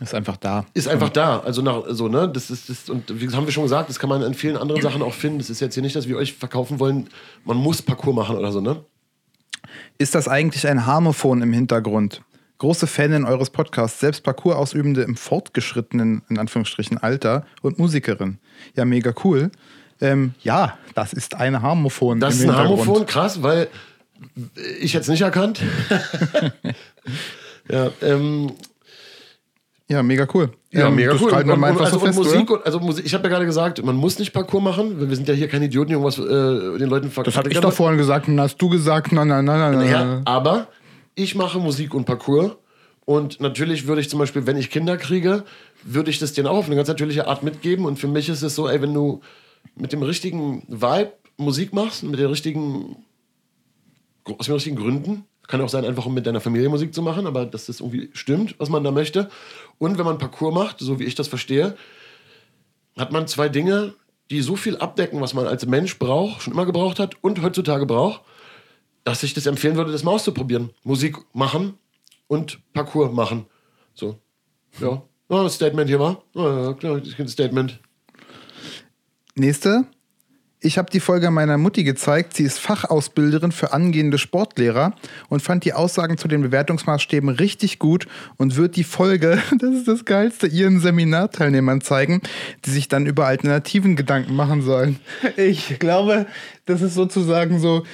ist 0.00 0.14
einfach 0.14 0.36
da. 0.36 0.66
Ist 0.74 0.88
einfach 0.88 1.08
da. 1.08 1.40
Also 1.40 1.62
nach, 1.62 1.84
so, 1.88 2.08
ne? 2.08 2.28
Das 2.28 2.50
ist, 2.50 2.68
das, 2.68 2.90
und 2.90 3.18
wie 3.18 3.34
haben 3.34 3.46
wir 3.46 3.52
schon 3.52 3.62
gesagt, 3.62 3.88
das 3.88 3.98
kann 3.98 4.10
man 4.10 4.20
in 4.20 4.34
vielen 4.34 4.58
anderen 4.58 4.82
Sachen 4.82 5.00
auch 5.00 5.14
finden. 5.14 5.38
Das 5.38 5.48
ist 5.48 5.60
jetzt 5.60 5.72
hier 5.72 5.82
nicht, 5.82 5.96
dass 5.96 6.06
wir 6.06 6.18
euch 6.18 6.34
verkaufen 6.34 6.78
wollen, 6.78 7.08
man 7.46 7.56
muss 7.56 7.80
Parcours 7.80 8.14
machen 8.14 8.36
oder 8.36 8.52
so, 8.52 8.60
ne? 8.60 8.84
Ist 9.96 10.14
das 10.14 10.28
eigentlich 10.28 10.68
ein 10.68 10.84
Harmophon 10.84 11.40
im 11.40 11.52
Hintergrund? 11.52 12.20
Große 12.58 12.86
Fanin 12.86 13.24
eures 13.24 13.50
Podcasts, 13.50 14.00
selbst 14.00 14.22
Parcours-Ausübende 14.22 15.02
im 15.02 15.16
fortgeschrittenen, 15.16 16.22
in 16.30 16.38
Anführungsstrichen, 16.38 16.96
Alter 16.98 17.44
und 17.60 17.78
Musikerin. 17.78 18.38
Ja, 18.74 18.84
mega 18.86 19.12
cool. 19.24 19.50
Ähm, 20.00 20.34
ja, 20.42 20.78
das 20.94 21.12
ist 21.12 21.34
ein 21.34 21.60
Harmophon. 21.60 22.20
Das 22.20 22.36
ist 22.36 22.44
ein 22.44 22.56
Harmophon, 22.56 23.04
krass, 23.04 23.42
weil 23.42 23.68
ich 24.80 24.94
jetzt 24.94 25.08
nicht 25.08 25.20
erkannt. 25.20 25.60
ja, 27.70 27.90
ähm, 28.02 28.52
ja, 29.88 30.02
mega 30.02 30.26
cool. 30.34 30.50
Ja, 30.72 30.88
ähm, 30.88 30.96
mega 30.96 31.14
cool. 31.20 31.30
Und, 31.30 31.50
und, 31.50 31.64
also, 31.64 31.84
so 31.84 31.98
fest, 31.98 32.18
Musik, 32.18 32.50
also 32.64 32.80
Musik, 32.80 33.06
ich 33.06 33.14
habe 33.14 33.24
ja 33.24 33.30
gerade 33.30 33.46
gesagt, 33.46 33.84
man 33.84 33.96
muss 33.96 34.18
nicht 34.18 34.32
Parcours 34.32 34.62
machen, 34.62 35.00
weil 35.00 35.08
wir 35.08 35.16
sind 35.16 35.28
ja 35.28 35.34
hier 35.34 35.48
keine 35.48 35.66
Idioten, 35.66 35.88
die 35.88 35.92
irgendwas 35.94 36.18
äh, 36.18 36.78
den 36.78 36.88
Leuten 36.88 37.10
verkaufen. 37.10 37.34
Das 37.34 37.36
habe 37.36 37.50
ich 37.50 37.60
doch 37.60 37.72
vorhin 37.72 37.98
gesagt 37.98 38.28
und 38.28 38.40
hast 38.40 38.56
du 38.56 38.68
gesagt, 38.68 39.12
nein, 39.12 39.28
nein, 39.28 39.44
nein, 39.44 39.74
nein. 39.74 39.88
Ja, 39.88 40.22
aber 40.24 40.68
ich 41.16 41.34
mache 41.34 41.58
Musik 41.58 41.94
und 41.94 42.04
Parcours. 42.04 42.52
Und 43.04 43.40
natürlich 43.40 43.86
würde 43.86 44.00
ich 44.00 44.10
zum 44.10 44.18
Beispiel, 44.18 44.46
wenn 44.46 44.56
ich 44.56 44.70
Kinder 44.70 44.96
kriege, 44.96 45.44
würde 45.82 46.10
ich 46.10 46.18
das 46.18 46.32
denen 46.32 46.46
auch 46.46 46.58
auf 46.58 46.66
eine 46.66 46.76
ganz 46.76 46.88
natürliche 46.88 47.26
Art 47.26 47.42
mitgeben. 47.42 47.84
Und 47.84 47.98
für 47.98 48.08
mich 48.08 48.28
ist 48.28 48.42
es 48.42 48.54
so, 48.54 48.68
ey, 48.68 48.80
wenn 48.82 48.94
du 48.94 49.20
mit 49.74 49.92
dem 49.92 50.02
richtigen 50.02 50.62
Vibe 50.68 51.12
Musik 51.36 51.72
machst, 51.72 52.02
mit 52.02 52.18
den 52.18 52.26
richtigen, 52.26 53.04
aus 54.24 54.46
den 54.46 54.54
richtigen 54.54 54.76
Gründen, 54.76 55.24
kann 55.46 55.60
auch 55.60 55.68
sein, 55.68 55.84
einfach 55.84 56.06
um 56.06 56.14
mit 56.14 56.26
deiner 56.26 56.40
Familie 56.40 56.68
Musik 56.68 56.92
zu 56.92 57.02
machen, 57.02 57.26
aber 57.26 57.46
dass 57.46 57.66
das 57.66 57.80
irgendwie 57.80 58.10
stimmt, 58.12 58.56
was 58.58 58.68
man 58.68 58.82
da 58.82 58.90
möchte. 58.90 59.30
Und 59.78 59.98
wenn 59.98 60.04
man 60.04 60.18
Parcours 60.18 60.54
macht, 60.54 60.80
so 60.80 60.98
wie 60.98 61.04
ich 61.04 61.14
das 61.14 61.28
verstehe, 61.28 61.76
hat 62.98 63.12
man 63.12 63.28
zwei 63.28 63.48
Dinge, 63.48 63.94
die 64.30 64.40
so 64.40 64.56
viel 64.56 64.76
abdecken, 64.76 65.20
was 65.20 65.34
man 65.34 65.46
als 65.46 65.64
Mensch 65.66 65.98
braucht, 65.98 66.42
schon 66.42 66.52
immer 66.52 66.66
gebraucht 66.66 66.98
hat 66.98 67.14
und 67.22 67.40
heutzutage 67.42 67.86
braucht, 67.86 68.22
dass 69.06 69.22
ich 69.22 69.34
das 69.34 69.46
empfehlen 69.46 69.76
würde, 69.76 69.92
das 69.92 70.02
mal 70.02 70.10
auszuprobieren. 70.10 70.70
Musik 70.82 71.16
machen 71.32 71.74
und 72.26 72.58
Parcours 72.72 73.12
machen. 73.12 73.46
So. 73.94 74.18
Ja. 74.80 75.00
Oh, 75.28 75.48
Statement 75.48 75.88
hier 75.88 76.00
war. 76.00 76.24
Oh, 76.34 76.42
ja, 76.42 76.72
klar, 76.72 76.96
ein 76.96 77.28
Statement. 77.28 77.78
Nächste. 79.36 79.84
Ich 80.58 80.76
habe 80.76 80.90
die 80.90 80.98
Folge 80.98 81.30
meiner 81.30 81.56
Mutti 81.56 81.84
gezeigt. 81.84 82.34
Sie 82.34 82.42
ist 82.42 82.58
Fachausbilderin 82.58 83.52
für 83.52 83.72
angehende 83.72 84.18
Sportlehrer 84.18 84.96
und 85.28 85.40
fand 85.40 85.64
die 85.64 85.72
Aussagen 85.72 86.18
zu 86.18 86.26
den 86.26 86.42
Bewertungsmaßstäben 86.42 87.28
richtig 87.28 87.78
gut 87.78 88.08
und 88.38 88.56
wird 88.56 88.74
die 88.74 88.82
Folge, 88.82 89.40
das 89.60 89.72
ist 89.72 89.86
das 89.86 90.04
Geilste, 90.04 90.48
ihren 90.48 90.80
Seminarteilnehmern 90.80 91.80
zeigen, 91.80 92.22
die 92.64 92.70
sich 92.70 92.88
dann 92.88 93.06
über 93.06 93.26
Alternativen 93.26 93.94
Gedanken 93.94 94.34
machen 94.34 94.62
sollen. 94.62 94.98
Ich 95.36 95.78
glaube, 95.78 96.26
das 96.64 96.82
ist 96.82 96.94
sozusagen 96.94 97.60
so, 97.60 97.84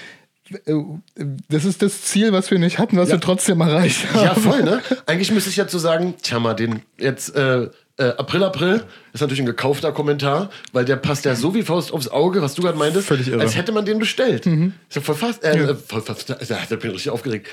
das 1.48 1.64
ist 1.64 1.82
das 1.82 2.02
Ziel, 2.02 2.32
was 2.32 2.50
wir 2.50 2.58
nicht 2.58 2.78
hatten, 2.78 2.96
was 2.96 3.08
Ja. 3.08 3.16
wir 3.16 3.20
trotzdem 3.20 3.60
erreicht 3.60 4.12
haben. 4.12 4.24
Ja, 4.24 4.34
voll, 4.34 4.62
ne? 4.62 4.80
Eigentlich 5.06 5.30
müsste 5.32 5.50
ich 5.50 5.56
ja 5.56 5.66
zu 5.66 5.78
sagen, 5.78 6.14
tja 6.22 6.38
mal, 6.40 6.54
den 6.54 6.82
jetzt 6.98 7.34
äh, 7.36 7.68
äh, 7.98 8.04
April, 8.16 8.42
April 8.44 8.84
ist 9.12 9.20
natürlich 9.20 9.40
ein 9.40 9.46
gekaufter 9.46 9.92
Kommentar, 9.92 10.50
weil 10.72 10.84
der 10.84 10.96
passt 10.96 11.24
ja 11.24 11.34
so 11.34 11.54
wie 11.54 11.62
Faust 11.62 11.92
aufs 11.92 12.08
Auge, 12.08 12.40
was 12.42 12.54
du 12.54 12.62
gerade 12.62 12.78
meintest, 12.78 13.06
Völlig 13.08 13.28
irre. 13.28 13.40
als 13.40 13.56
hätte 13.56 13.72
man 13.72 13.84
den 13.84 13.98
bestellt. 13.98 14.46
Ist 14.46 14.96
ja 14.96 15.00
voll 15.02 15.14
fast, 15.14 15.44
äh, 15.44 15.56
äh, 15.56 15.74
voll 15.74 16.00
fast, 16.02 16.28
da 16.30 16.34
bin 16.34 16.78
ich 16.80 16.84
richtig 16.94 17.10
aufgeregt. 17.10 17.48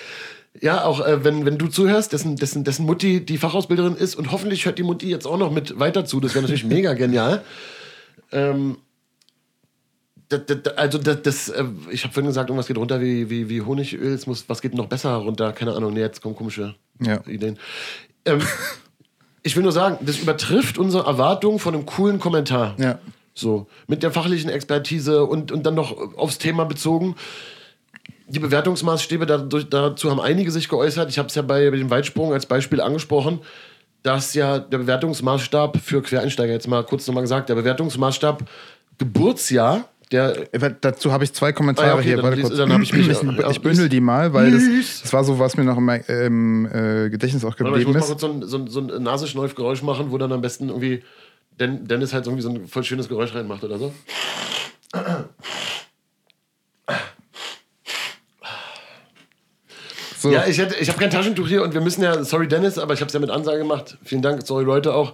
Ja, 0.61 0.83
auch 0.85 1.05
äh, 1.05 1.23
wenn, 1.23 1.45
wenn 1.45 1.57
du 1.57 1.67
zuhörst, 1.67 2.11
dessen, 2.13 2.35
dessen, 2.35 2.63
dessen 2.63 2.85
Mutti 2.85 3.23
die 3.23 3.37
Fachausbilderin 3.37 3.95
ist 3.95 4.15
und 4.15 4.31
hoffentlich 4.31 4.65
hört 4.65 4.79
die 4.79 4.83
Mutti 4.83 5.07
jetzt 5.09 5.27
auch 5.27 5.37
noch 5.37 5.51
mit 5.51 5.77
weiter 5.79 6.05
zu, 6.05 6.19
das 6.19 6.33
wäre 6.33 6.41
natürlich 6.41 6.63
mega 6.65 6.93
genial. 6.93 7.43
Ähm, 8.31 8.77
das, 10.29 10.41
das, 10.45 10.77
also 10.77 10.97
das, 10.99 11.21
das 11.23 11.53
ich 11.89 12.03
habe 12.03 12.13
vorhin 12.13 12.27
gesagt, 12.27 12.49
irgendwas 12.49 12.67
geht 12.67 12.77
runter 12.77 13.01
wie, 13.01 13.29
wie, 13.29 13.49
wie 13.49 13.61
Honigöl, 13.61 14.13
es 14.13 14.27
muss, 14.27 14.47
was 14.47 14.61
geht 14.61 14.75
noch 14.75 14.85
besser 14.85 15.15
runter? 15.15 15.51
Keine 15.53 15.73
Ahnung, 15.73 15.93
nee, 15.93 16.01
jetzt 16.01 16.21
kommen 16.21 16.35
komische 16.35 16.75
Ja. 17.01 17.21
Ideen. 17.27 17.57
Ähm, 18.25 18.41
ich 19.43 19.55
will 19.55 19.63
nur 19.63 19.71
sagen, 19.71 19.97
das 20.01 20.19
übertrifft 20.19 20.77
unsere 20.77 21.05
Erwartungen 21.05 21.59
von 21.59 21.73
einem 21.73 21.85
coolen 21.85 22.19
Kommentar. 22.19 22.75
Ja. 22.77 22.99
So, 23.33 23.67
mit 23.87 24.03
der 24.03 24.11
fachlichen 24.11 24.49
Expertise 24.49 25.25
und, 25.25 25.51
und 25.51 25.65
dann 25.65 25.73
noch 25.73 26.17
aufs 26.17 26.37
Thema 26.37 26.65
bezogen. 26.65 27.15
Die 28.27 28.39
Bewertungsmaßstäbe, 28.39 29.25
dadurch, 29.25 29.69
dazu 29.69 30.11
haben 30.11 30.19
einige 30.19 30.51
sich 30.51 30.69
geäußert. 30.69 31.09
Ich 31.09 31.17
habe 31.17 31.29
es 31.29 31.35
ja 31.35 31.41
bei, 31.41 31.71
bei 31.71 31.77
dem 31.77 31.89
Weitsprung 31.89 32.33
als 32.33 32.45
Beispiel 32.45 32.81
angesprochen, 32.81 33.39
dass 34.03 34.33
ja 34.33 34.59
der 34.59 34.79
Bewertungsmaßstab 34.79 35.77
für 35.77 36.03
Quereinsteiger, 36.03 36.53
jetzt 36.53 36.67
mal 36.67 36.83
kurz 36.83 37.07
nochmal 37.07 37.23
gesagt, 37.23 37.49
der 37.49 37.55
Bewertungsmaßstab 37.55 38.43
Geburtsjahr, 38.97 39.87
der 40.11 40.53
Äh, 40.53 40.73
Dazu 40.81 41.11
habe 41.11 41.23
ich 41.23 41.33
zwei 41.33 41.51
Kommentare 41.53 41.87
Ah 41.87 41.89
ja, 41.91 41.95
okay, 41.95 42.03
hier. 42.03 42.15
dann 42.17 42.25
Warte 42.25 42.41
kurz. 42.41 42.57
dann 42.57 42.81
ich 42.81 42.93
mich- 42.93 43.07
ich, 43.09 43.21
ja, 43.21 43.51
bündel 43.61 43.89
die 43.89 44.01
mal, 44.01 44.33
weil 44.33 44.51
das, 44.51 45.01
das 45.01 45.13
war 45.13 45.23
so, 45.23 45.37
was 45.39 45.55
mir 45.57 45.63
noch 45.63 45.77
im 45.77 45.89
ähm, 46.07 46.65
äh, 46.71 47.09
Gedächtnis 47.09 47.43
auch 47.45 47.49
Warte 47.49 47.63
mal, 47.63 47.79
ich 47.79 47.85
geblieben 47.85 47.99
muss 47.99 48.09
mal 48.09 48.15
ist. 48.15 48.21
kurz 48.21 48.21
so 48.21 48.57
ein, 48.57 48.67
so 48.67 48.79
ein, 48.81 48.87
so 48.89 48.95
ein 48.97 49.03
Nasenschneufgeräusch 49.03 49.81
machen, 49.83 50.11
wo 50.11 50.17
dann 50.17 50.31
am 50.31 50.41
besten 50.41 50.69
irgendwie 50.69 51.03
Den, 51.59 51.87
Dennis 51.87 52.13
halt 52.13 52.25
irgendwie 52.25 52.41
so 52.43 52.49
ein 52.49 52.67
voll 52.67 52.83
schönes 52.83 53.07
Geräusch 53.09 53.35
reinmacht 53.35 53.63
oder 53.63 53.77
so. 53.77 53.93
So, 60.17 60.31
Ja, 60.31 60.45
ich, 60.47 60.57
hätte- 60.57 60.75
ich 60.79 60.89
habe 60.89 60.99
kein 60.99 61.09
Taschentuch 61.09 61.47
hier 61.47 61.63
und 61.63 61.73
wir 61.73 61.81
müssen 61.81 62.01
ja, 62.03 62.23
sorry 62.23 62.47
Dennis, 62.47 62.77
aber 62.77 62.93
ich 62.93 62.99
habe 62.99 63.07
es 63.07 63.13
ja 63.13 63.19
mit 63.19 63.29
Ansage 63.29 63.59
gemacht. 63.59 63.97
Vielen 64.03 64.21
Dank, 64.21 64.45
sorry 64.45 64.65
Leute 64.65 64.93
auch. 64.93 65.13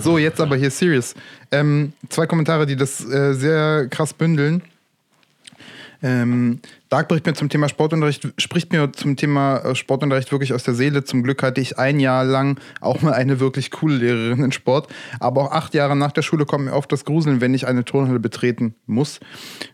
So, 0.00 0.18
jetzt 0.18 0.40
aber 0.40 0.56
hier 0.56 0.70
serious. 0.70 1.14
Ähm, 1.50 1.92
zwei 2.08 2.26
Kommentare, 2.26 2.66
die 2.66 2.76
das 2.76 3.04
äh, 3.04 3.34
sehr 3.34 3.88
krass 3.88 4.14
bündeln. 4.14 4.62
Ähm, 6.02 6.60
Dark 6.88 7.08
bricht 7.08 7.26
mir 7.26 7.34
zum 7.34 7.50
Thema 7.50 7.68
Sportunterricht, 7.68 8.28
spricht 8.38 8.72
mir 8.72 8.90
zum 8.92 9.16
Thema 9.16 9.58
äh, 9.58 9.74
Sportunterricht 9.74 10.32
wirklich 10.32 10.54
aus 10.54 10.64
der 10.64 10.74
Seele. 10.74 11.04
Zum 11.04 11.22
Glück 11.22 11.42
hatte 11.42 11.60
ich 11.60 11.78
ein 11.78 12.00
Jahr 12.00 12.24
lang 12.24 12.58
auch 12.80 13.02
mal 13.02 13.12
eine 13.12 13.38
wirklich 13.38 13.70
coole 13.70 13.96
Lehrerin 13.96 14.44
in 14.44 14.52
Sport. 14.52 14.88
Aber 15.18 15.42
auch 15.42 15.52
acht 15.52 15.74
Jahre 15.74 15.96
nach 15.96 16.12
der 16.12 16.22
Schule 16.22 16.46
kommt 16.46 16.64
mir 16.64 16.72
oft 16.72 16.90
das 16.90 17.04
Gruseln, 17.04 17.40
wenn 17.40 17.52
ich 17.52 17.66
eine 17.66 17.84
Turnhalle 17.84 18.18
betreten 18.18 18.74
muss. 18.86 19.20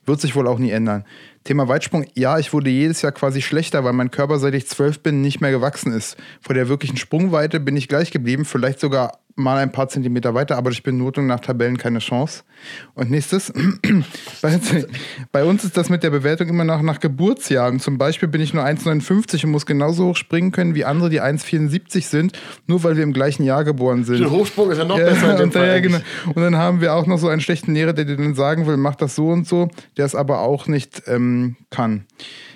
Wird 0.05 0.21
sich 0.21 0.35
wohl 0.35 0.49
auch 0.49 0.59
nie 0.59 0.71
ändern. 0.71 1.05
Thema 1.45 1.69
Weitsprung, 1.69 2.05
ja, 2.15 2.41
ich 2.41 2.53
wurde 2.53 2.71
jedes 2.71 3.03
Jahr 3.03 3.13
quasi 3.13 3.41
schlechter, 3.41 3.85
weil 3.85 3.93
mein 3.93 4.11
Körper, 4.11 4.41
seit 4.41 4.55
ich 4.55 4.67
zwölf 4.67 5.01
bin, 5.01 5.21
nicht 5.21 5.41
mehr 5.41 5.53
gewachsen 5.53 5.93
ist. 5.93 6.17
Vor 6.41 6.55
der 6.55 6.69
wirklichen 6.69 6.97
Sprungweite 6.97 7.61
bin 7.61 7.77
ich 7.77 7.87
gleich 7.87 8.11
geblieben, 8.11 8.45
vielleicht 8.45 8.81
sogar 8.81 9.21
mal 9.37 9.59
ein 9.59 9.71
paar 9.71 9.89
Zentimeter 9.89 10.35
weiter, 10.35 10.57
aber 10.57 10.71
durch 10.71 10.83
Benotung 10.83 11.27
nach 11.27 11.41
Tabellen 11.41 11.77
keine 11.77 11.99
Chance. 11.99 12.43
Und 12.95 13.11
nächstes, 13.11 13.53
bei, 15.33 15.45
uns 15.45 15.63
ist 15.63 15.77
das 15.77 15.91
mit 15.91 16.03
der 16.03 16.11
Bewertung 16.11 16.49
immer 16.49 16.65
noch 16.65 16.81
nach 16.81 17.01
Geburtsjahren. 17.01 17.79
Zum 17.79 17.99
Beispiel 17.99 18.29
bin 18.29 18.41
ich 18.41 18.55
nur 18.55 18.65
1,59 18.65 19.45
und 19.45 19.51
muss 19.53 19.67
genauso 19.67 20.07
hoch 20.07 20.17
springen 20.17 20.53
können 20.53 20.75
wie 20.75 20.85
andere, 20.87 21.11
die 21.11 21.21
1,74 21.21 22.03
sind, 22.03 22.33
nur 22.67 22.83
weil 22.83 22.97
wir 22.97 23.03
im 23.05 23.13
gleichen 23.13 23.45
Jahr 23.45 23.63
geboren 23.65 24.05
sind. 24.05 24.21
Der 24.21 24.31
Hochsprung 24.31 24.71
ist 24.71 24.79
ja 24.79 24.85
noch 24.85 24.99
Ja, 24.99 25.05
besser 25.05 25.33
in 25.33 25.37
dem 25.37 25.43
und, 25.45 25.53
Fall. 25.53 25.67
ja, 25.69 25.81
genau. 25.81 25.99
und 26.35 26.43
dann 26.43 26.57
haben 26.57 26.81
wir 26.81 26.95
auch 26.95 27.07
noch 27.07 27.19
so 27.19 27.29
einen 27.29 27.43
schlechten 27.43 27.75
Lehrer, 27.75 27.93
der 27.93 28.07
dir 28.07 28.17
dann 28.17 28.35
sagen 28.35 28.67
will, 28.67 28.79
mach 28.79 28.95
das 28.97 29.15
so 29.15 29.29
und 29.29 29.47
so, 29.47 29.69
der 29.99 30.07
es 30.07 30.15
aber 30.15 30.41
auch 30.41 30.67
nicht 30.67 31.03
ähm, 31.07 31.57
kann. 31.71 32.07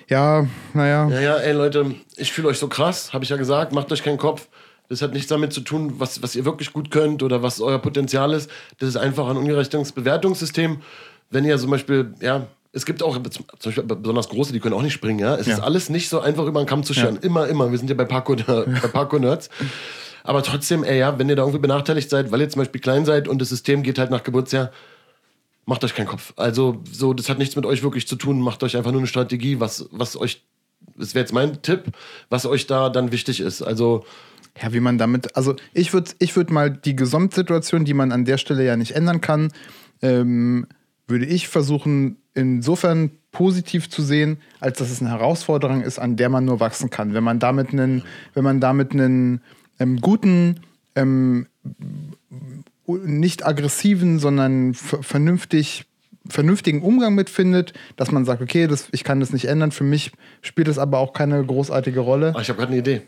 Ja, 0.07 0.47
naja. 0.73 1.07
Ja, 1.09 1.21
ja, 1.21 1.37
ey 1.37 1.53
Leute, 1.53 1.95
ich 2.17 2.33
fühle 2.33 2.47
euch 2.49 2.57
so 2.57 2.67
krass, 2.67 3.13
habe 3.13 3.23
ich 3.23 3.29
ja 3.29 3.37
gesagt, 3.37 3.71
macht 3.71 3.91
euch 3.91 4.03
keinen 4.03 4.17
Kopf. 4.17 4.47
Das 4.91 5.01
hat 5.01 5.13
nichts 5.13 5.29
damit 5.29 5.53
zu 5.53 5.61
tun, 5.61 5.93
was, 5.99 6.21
was 6.21 6.35
ihr 6.35 6.43
wirklich 6.43 6.73
gut 6.73 6.91
könnt 6.91 7.23
oder 7.23 7.41
was 7.41 7.61
euer 7.61 7.79
Potenzial 7.79 8.33
ist. 8.33 8.49
Das 8.79 8.89
ist 8.89 8.97
einfach 8.97 9.29
ein 9.29 9.37
ungerechtes 9.37 9.93
Bewertungssystem. 9.93 10.81
Wenn 11.29 11.45
ihr 11.45 11.57
zum 11.57 11.71
Beispiel, 11.71 12.13
ja, 12.19 12.47
es 12.73 12.85
gibt 12.85 13.01
auch 13.01 13.17
zum 13.23 13.45
Beispiel 13.63 13.83
besonders 13.85 14.27
große, 14.27 14.51
die 14.51 14.59
können 14.59 14.75
auch 14.75 14.81
nicht 14.81 14.91
springen, 14.91 15.19
ja. 15.19 15.35
Es 15.37 15.47
Ja. 15.47 15.53
ist 15.53 15.59
alles 15.61 15.89
nicht 15.89 16.09
so 16.09 16.19
einfach 16.19 16.45
über 16.45 16.61
den 16.61 16.67
Kamm 16.67 16.83
zu 16.83 16.93
scheren. 16.93 17.15
Immer, 17.21 17.47
immer. 17.47 17.71
Wir 17.71 17.77
sind 17.77 17.89
ja 17.89 17.95
bei 17.95 18.03
Parkour, 18.03 18.35
bei 18.45 18.63
Parkour-Nerds. 18.91 19.49
Aber 20.25 20.43
trotzdem, 20.43 20.83
ey, 20.83 20.99
ja, 20.99 21.17
wenn 21.17 21.29
ihr 21.29 21.37
da 21.37 21.43
irgendwie 21.43 21.59
benachteiligt 21.61 22.09
seid, 22.09 22.29
weil 22.33 22.41
ihr 22.41 22.49
zum 22.49 22.59
Beispiel 22.59 22.81
klein 22.81 23.05
seid 23.05 23.29
und 23.29 23.41
das 23.41 23.47
System 23.47 23.83
geht 23.83 23.97
halt 23.97 24.11
nach 24.11 24.23
Geburtsjahr, 24.23 24.71
macht 25.65 25.85
euch 25.85 25.95
keinen 25.95 26.07
Kopf. 26.07 26.33
Also, 26.35 26.81
so, 26.91 27.13
das 27.13 27.29
hat 27.29 27.37
nichts 27.39 27.55
mit 27.55 27.65
euch 27.65 27.81
wirklich 27.81 28.09
zu 28.09 28.17
tun. 28.17 28.41
Macht 28.41 28.61
euch 28.61 28.75
einfach 28.75 28.91
nur 28.91 28.99
eine 28.99 29.07
Strategie, 29.07 29.61
was, 29.61 29.87
was 29.91 30.17
euch, 30.17 30.43
das 30.97 31.15
wäre 31.15 31.23
jetzt 31.23 31.31
mein 31.33 31.61
Tipp, 31.61 31.85
was 32.29 32.45
euch 32.45 32.67
da 32.67 32.89
dann 32.89 33.13
wichtig 33.13 33.39
ist. 33.39 33.61
Also, 33.61 34.03
Ja, 34.61 34.73
wie 34.73 34.79
man 34.79 34.97
damit, 34.97 35.35
also 35.35 35.55
ich 35.73 35.93
würde 35.93 36.11
ich 36.19 36.35
würd 36.35 36.51
mal 36.51 36.69
die 36.69 36.95
Gesamtsituation, 36.95 37.85
die 37.85 37.93
man 37.93 38.11
an 38.11 38.25
der 38.25 38.37
Stelle 38.37 38.65
ja 38.65 38.75
nicht 38.75 38.91
ändern 38.95 39.21
kann, 39.21 39.51
ähm, 40.01 40.67
würde 41.07 41.25
ich 41.25 41.47
versuchen, 41.47 42.17
insofern 42.33 43.11
positiv 43.31 43.89
zu 43.89 44.01
sehen, 44.01 44.37
als 44.59 44.77
dass 44.79 44.89
es 44.89 45.01
eine 45.01 45.09
Herausforderung 45.09 45.81
ist, 45.81 45.99
an 45.99 46.15
der 46.17 46.29
man 46.29 46.45
nur 46.45 46.59
wachsen 46.59 46.89
kann. 46.89 47.13
Wenn 47.13 47.23
man 47.23 47.39
damit 47.39 47.71
einen, 47.71 48.03
wenn 48.33 48.43
man 48.43 48.59
damit 48.59 48.91
einen 48.91 49.41
ähm, 49.79 50.01
guten, 50.01 50.59
ähm, 50.95 51.47
nicht 52.87 53.45
aggressiven, 53.45 54.19
sondern 54.19 54.73
ver- 54.73 55.03
vernünftig 55.03 55.85
vernünftigen 56.27 56.81
Umgang 56.83 57.15
mitfindet, 57.15 57.73
dass 57.95 58.11
man 58.11 58.25
sagt, 58.25 58.41
okay, 58.43 58.67
das, 58.67 58.87
ich 58.91 59.03
kann 59.03 59.19
das 59.19 59.33
nicht 59.33 59.45
ändern, 59.45 59.71
für 59.71 59.83
mich 59.83 60.11
spielt 60.41 60.67
es 60.67 60.77
aber 60.77 60.99
auch 60.99 61.13
keine 61.13 61.43
großartige 61.43 61.99
Rolle. 61.99 62.33
ah, 62.35 62.41
ich 62.41 62.49
habe 62.49 62.59
gerade 62.59 62.71
eine 62.73 62.79
Idee. 62.79 63.01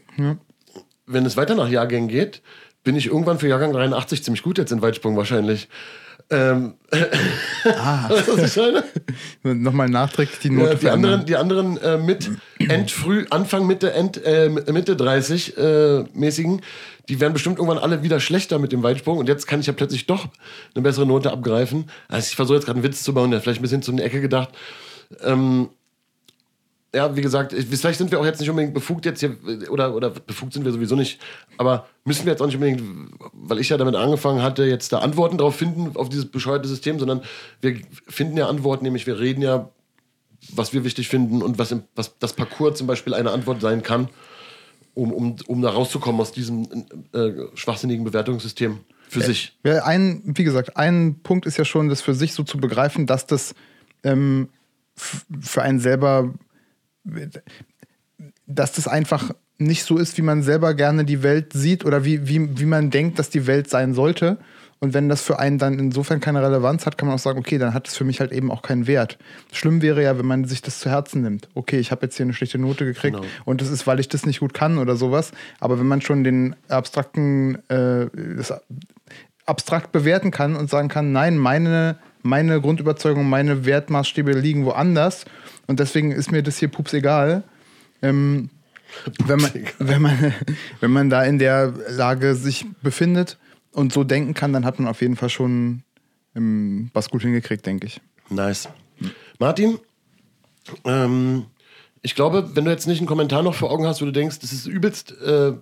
Wenn 1.05 1.25
es 1.25 1.37
weiter 1.37 1.55
nach 1.55 1.69
Jahrgängen 1.69 2.09
geht, 2.09 2.41
bin 2.83 2.95
ich 2.95 3.07
irgendwann 3.07 3.39
für 3.39 3.47
Jahrgang 3.47 3.73
83 3.73 4.23
ziemlich 4.23 4.43
gut 4.43 4.57
jetzt 4.57 4.71
in 4.71 4.81
Weitsprung 4.81 5.15
wahrscheinlich. 5.15 5.69
Ähm, 6.29 6.75
Ah. 7.65 8.09
weißt 8.09 8.27
du, 8.27 8.37
was 8.37 8.55
ich 8.55 8.61
meine? 8.61 8.83
Nochmal 9.43 9.89
nachträglich 9.89 10.39
die 10.39 10.49
Note 10.49 10.73
Ja, 10.73 10.75
die 10.75 10.89
anderen, 10.89 11.25
die 11.25 11.35
anderen 11.35 11.77
äh, 11.77 11.97
mit 11.97 12.29
Endfrüh, 12.59 13.25
Anfang, 13.29 13.67
Mitte, 13.67 13.93
End, 13.93 14.23
äh, 14.23 14.49
Mitte 14.49 14.95
30 14.95 15.57
äh, 15.57 16.03
mäßigen, 16.13 16.61
die 17.09 17.19
werden 17.19 17.33
bestimmt 17.33 17.57
irgendwann 17.57 17.77
alle 17.77 18.03
wieder 18.03 18.19
schlechter 18.19 18.59
mit 18.59 18.71
dem 18.71 18.83
Weitsprung 18.83 19.17
und 19.17 19.27
jetzt 19.27 19.47
kann 19.47 19.59
ich 19.59 19.67
ja 19.67 19.73
plötzlich 19.73 20.05
doch 20.05 20.27
eine 20.73 20.81
bessere 20.81 21.05
Note 21.05 21.31
abgreifen. 21.31 21.89
Also 22.07 22.27
ich 22.29 22.35
versuche 22.35 22.55
jetzt 22.55 22.65
gerade 22.65 22.77
einen 22.77 22.87
Witz 22.87 23.03
zu 23.03 23.13
bauen, 23.13 23.31
der 23.31 23.41
vielleicht 23.41 23.59
ein 23.59 23.63
bisschen 23.63 23.81
zu 23.81 23.91
eine 23.91 24.03
Ecke 24.03 24.21
gedacht. 24.21 24.49
Ähm, 25.21 25.69
ja, 26.95 27.15
wie 27.15 27.21
gesagt, 27.21 27.53
ich- 27.53 27.65
vielleicht 27.65 27.97
sind 27.97 28.11
wir 28.11 28.19
auch 28.19 28.25
jetzt 28.25 28.39
nicht 28.39 28.49
unbedingt 28.49 28.73
befugt 28.73 29.05
jetzt 29.05 29.19
hier, 29.19 29.35
oder, 29.69 29.95
oder 29.95 30.09
befugt 30.09 30.53
sind 30.53 30.65
wir 30.65 30.71
sowieso 30.71 30.95
nicht, 30.95 31.19
aber 31.57 31.87
müssen 32.05 32.25
wir 32.25 32.31
jetzt 32.31 32.41
auch 32.41 32.45
nicht 32.45 32.55
unbedingt, 32.55 32.81
weil 33.33 33.59
ich 33.59 33.69
ja 33.69 33.77
damit 33.77 33.95
angefangen 33.95 34.41
hatte, 34.41 34.63
jetzt 34.65 34.93
da 34.93 34.99
Antworten 34.99 35.37
drauf 35.37 35.55
finden, 35.55 35.95
auf 35.95 36.09
dieses 36.09 36.25
bescheuerte 36.25 36.67
System, 36.67 36.99
sondern 36.99 37.21
wir 37.61 37.79
finden 38.07 38.37
ja 38.37 38.47
Antworten, 38.47 38.83
nämlich 38.83 39.07
wir 39.07 39.19
reden 39.19 39.41
ja 39.41 39.69
was 40.55 40.73
wir 40.73 40.83
wichtig 40.83 41.07
finden 41.07 41.41
und 41.41 41.57
was, 41.57 41.71
im, 41.71 41.83
was 41.95 42.17
das 42.19 42.33
Parcours 42.33 42.77
zum 42.77 42.87
Beispiel 42.87 43.13
eine 43.13 43.31
Antwort 43.31 43.61
sein 43.61 43.81
kann, 43.83 44.09
um, 44.93 45.11
um, 45.11 45.35
um 45.47 45.61
da 45.61 45.69
rauszukommen 45.69 46.19
aus 46.21 46.31
diesem 46.31 46.67
äh, 47.13 47.31
schwachsinnigen 47.55 48.03
Bewertungssystem 48.03 48.79
für 49.09 49.21
ja. 49.21 49.25
sich. 49.25 49.57
Ja, 49.63 49.83
ein, 49.85 50.21
wie 50.25 50.43
gesagt, 50.43 50.77
ein 50.77 51.19
Punkt 51.23 51.45
ist 51.45 51.57
ja 51.57 51.65
schon, 51.65 51.89
das 51.89 52.01
für 52.01 52.13
sich 52.13 52.33
so 52.33 52.43
zu 52.43 52.57
begreifen, 52.57 53.05
dass 53.05 53.25
das 53.25 53.55
ähm, 54.03 54.49
für 54.95 55.61
einen 55.61 55.79
selber, 55.79 56.33
dass 58.45 58.73
das 58.73 58.87
einfach 58.87 59.31
nicht 59.57 59.83
so 59.83 59.97
ist, 59.97 60.17
wie 60.17 60.21
man 60.21 60.43
selber 60.43 60.73
gerne 60.73 61.05
die 61.05 61.23
Welt 61.23 61.53
sieht 61.53 61.85
oder 61.85 62.05
wie, 62.05 62.27
wie, 62.27 62.59
wie 62.59 62.65
man 62.65 62.89
denkt, 62.89 63.19
dass 63.19 63.29
die 63.29 63.47
Welt 63.47 63.69
sein 63.69 63.93
sollte. 63.93 64.37
Und 64.79 64.93
wenn 64.93 65.07
das 65.07 65.21
für 65.21 65.39
einen 65.39 65.59
dann 65.59 65.79
insofern 65.79 66.19
keine 66.19 66.43
Relevanz 66.43 66.85
hat, 66.85 66.97
kann 66.97 67.07
man 67.07 67.15
auch 67.15 67.19
sagen, 67.19 67.39
okay, 67.39 67.57
dann 67.57 67.73
hat 67.73 67.87
es 67.87 67.95
für 67.95 68.03
mich 68.03 68.19
halt 68.19 68.33
eben 68.33 68.51
auch 68.51 68.61
keinen 68.61 68.85
Wert. 68.85 69.17
Schlimm 69.53 69.81
wäre 69.81 70.03
ja, 70.03 70.17
wenn 70.19 70.25
man 70.25 70.43
sich 70.43 70.61
das 70.61 70.79
zu 70.79 70.89
Herzen 70.89 71.21
nimmt. 71.21 71.47
Okay, 71.53 71.79
ich 71.79 71.91
habe 71.91 72.05
jetzt 72.05 72.17
hier 72.17 72.25
eine 72.25 72.33
schlechte 72.33 72.57
Note 72.57 72.83
gekriegt 72.83 73.15
genau. 73.15 73.27
und 73.45 73.61
das 73.61 73.69
ist, 73.69 73.87
weil 73.87 74.01
ich 74.01 74.09
das 74.09 74.25
nicht 74.25 74.41
gut 74.41 74.53
kann 74.53 74.77
oder 74.77 74.97
sowas. 74.97 75.31
Aber 75.61 75.79
wenn 75.79 75.87
man 75.87 76.01
schon 76.01 76.25
den 76.25 76.57
abstrakten, 76.67 77.55
äh, 77.69 78.07
das 78.35 78.53
abstrakt 79.45 79.93
bewerten 79.93 80.31
kann 80.31 80.57
und 80.57 80.69
sagen 80.69 80.89
kann, 80.89 81.13
nein, 81.13 81.37
meine, 81.37 81.97
meine 82.21 82.59
Grundüberzeugung, 82.59 83.29
meine 83.29 83.65
Wertmaßstäbe 83.65 84.33
liegen 84.33 84.65
woanders 84.65 85.23
und 85.67 85.79
deswegen 85.79 86.11
ist 86.11 86.31
mir 86.31 86.43
das 86.43 86.57
hier 86.57 86.67
pups 86.67 86.93
egal. 86.93 87.43
Ähm, 88.01 88.49
wenn 89.25 89.39
man, 89.39 89.51
wenn, 89.79 90.01
man, 90.01 90.33
wenn 90.79 90.91
man 90.91 91.09
da 91.09 91.23
in 91.23 91.39
der 91.39 91.73
Lage 91.89 92.35
sich 92.35 92.65
befindet 92.81 93.37
und 93.71 93.93
so 93.93 94.03
denken 94.03 94.33
kann, 94.33 94.53
dann 94.53 94.65
hat 94.65 94.79
man 94.79 94.87
auf 94.87 95.01
jeden 95.01 95.15
Fall 95.15 95.29
schon 95.29 95.83
ähm, 96.35 96.89
was 96.93 97.09
gut 97.09 97.21
hingekriegt, 97.21 97.65
denke 97.65 97.87
ich. 97.87 98.01
Nice. 98.29 98.69
Martin, 99.39 99.79
ähm, 100.85 101.45
ich 102.01 102.15
glaube, 102.15 102.55
wenn 102.55 102.65
du 102.65 102.71
jetzt 102.71 102.87
nicht 102.87 102.99
einen 102.99 103.07
Kommentar 103.07 103.43
noch 103.43 103.55
vor 103.55 103.71
Augen 103.71 103.87
hast, 103.87 104.01
wo 104.01 104.05
du 104.05 104.11
denkst, 104.11 104.39
das 104.39 104.51
ist 104.51 104.67
übelst 104.67 105.15
äh, 105.21 105.53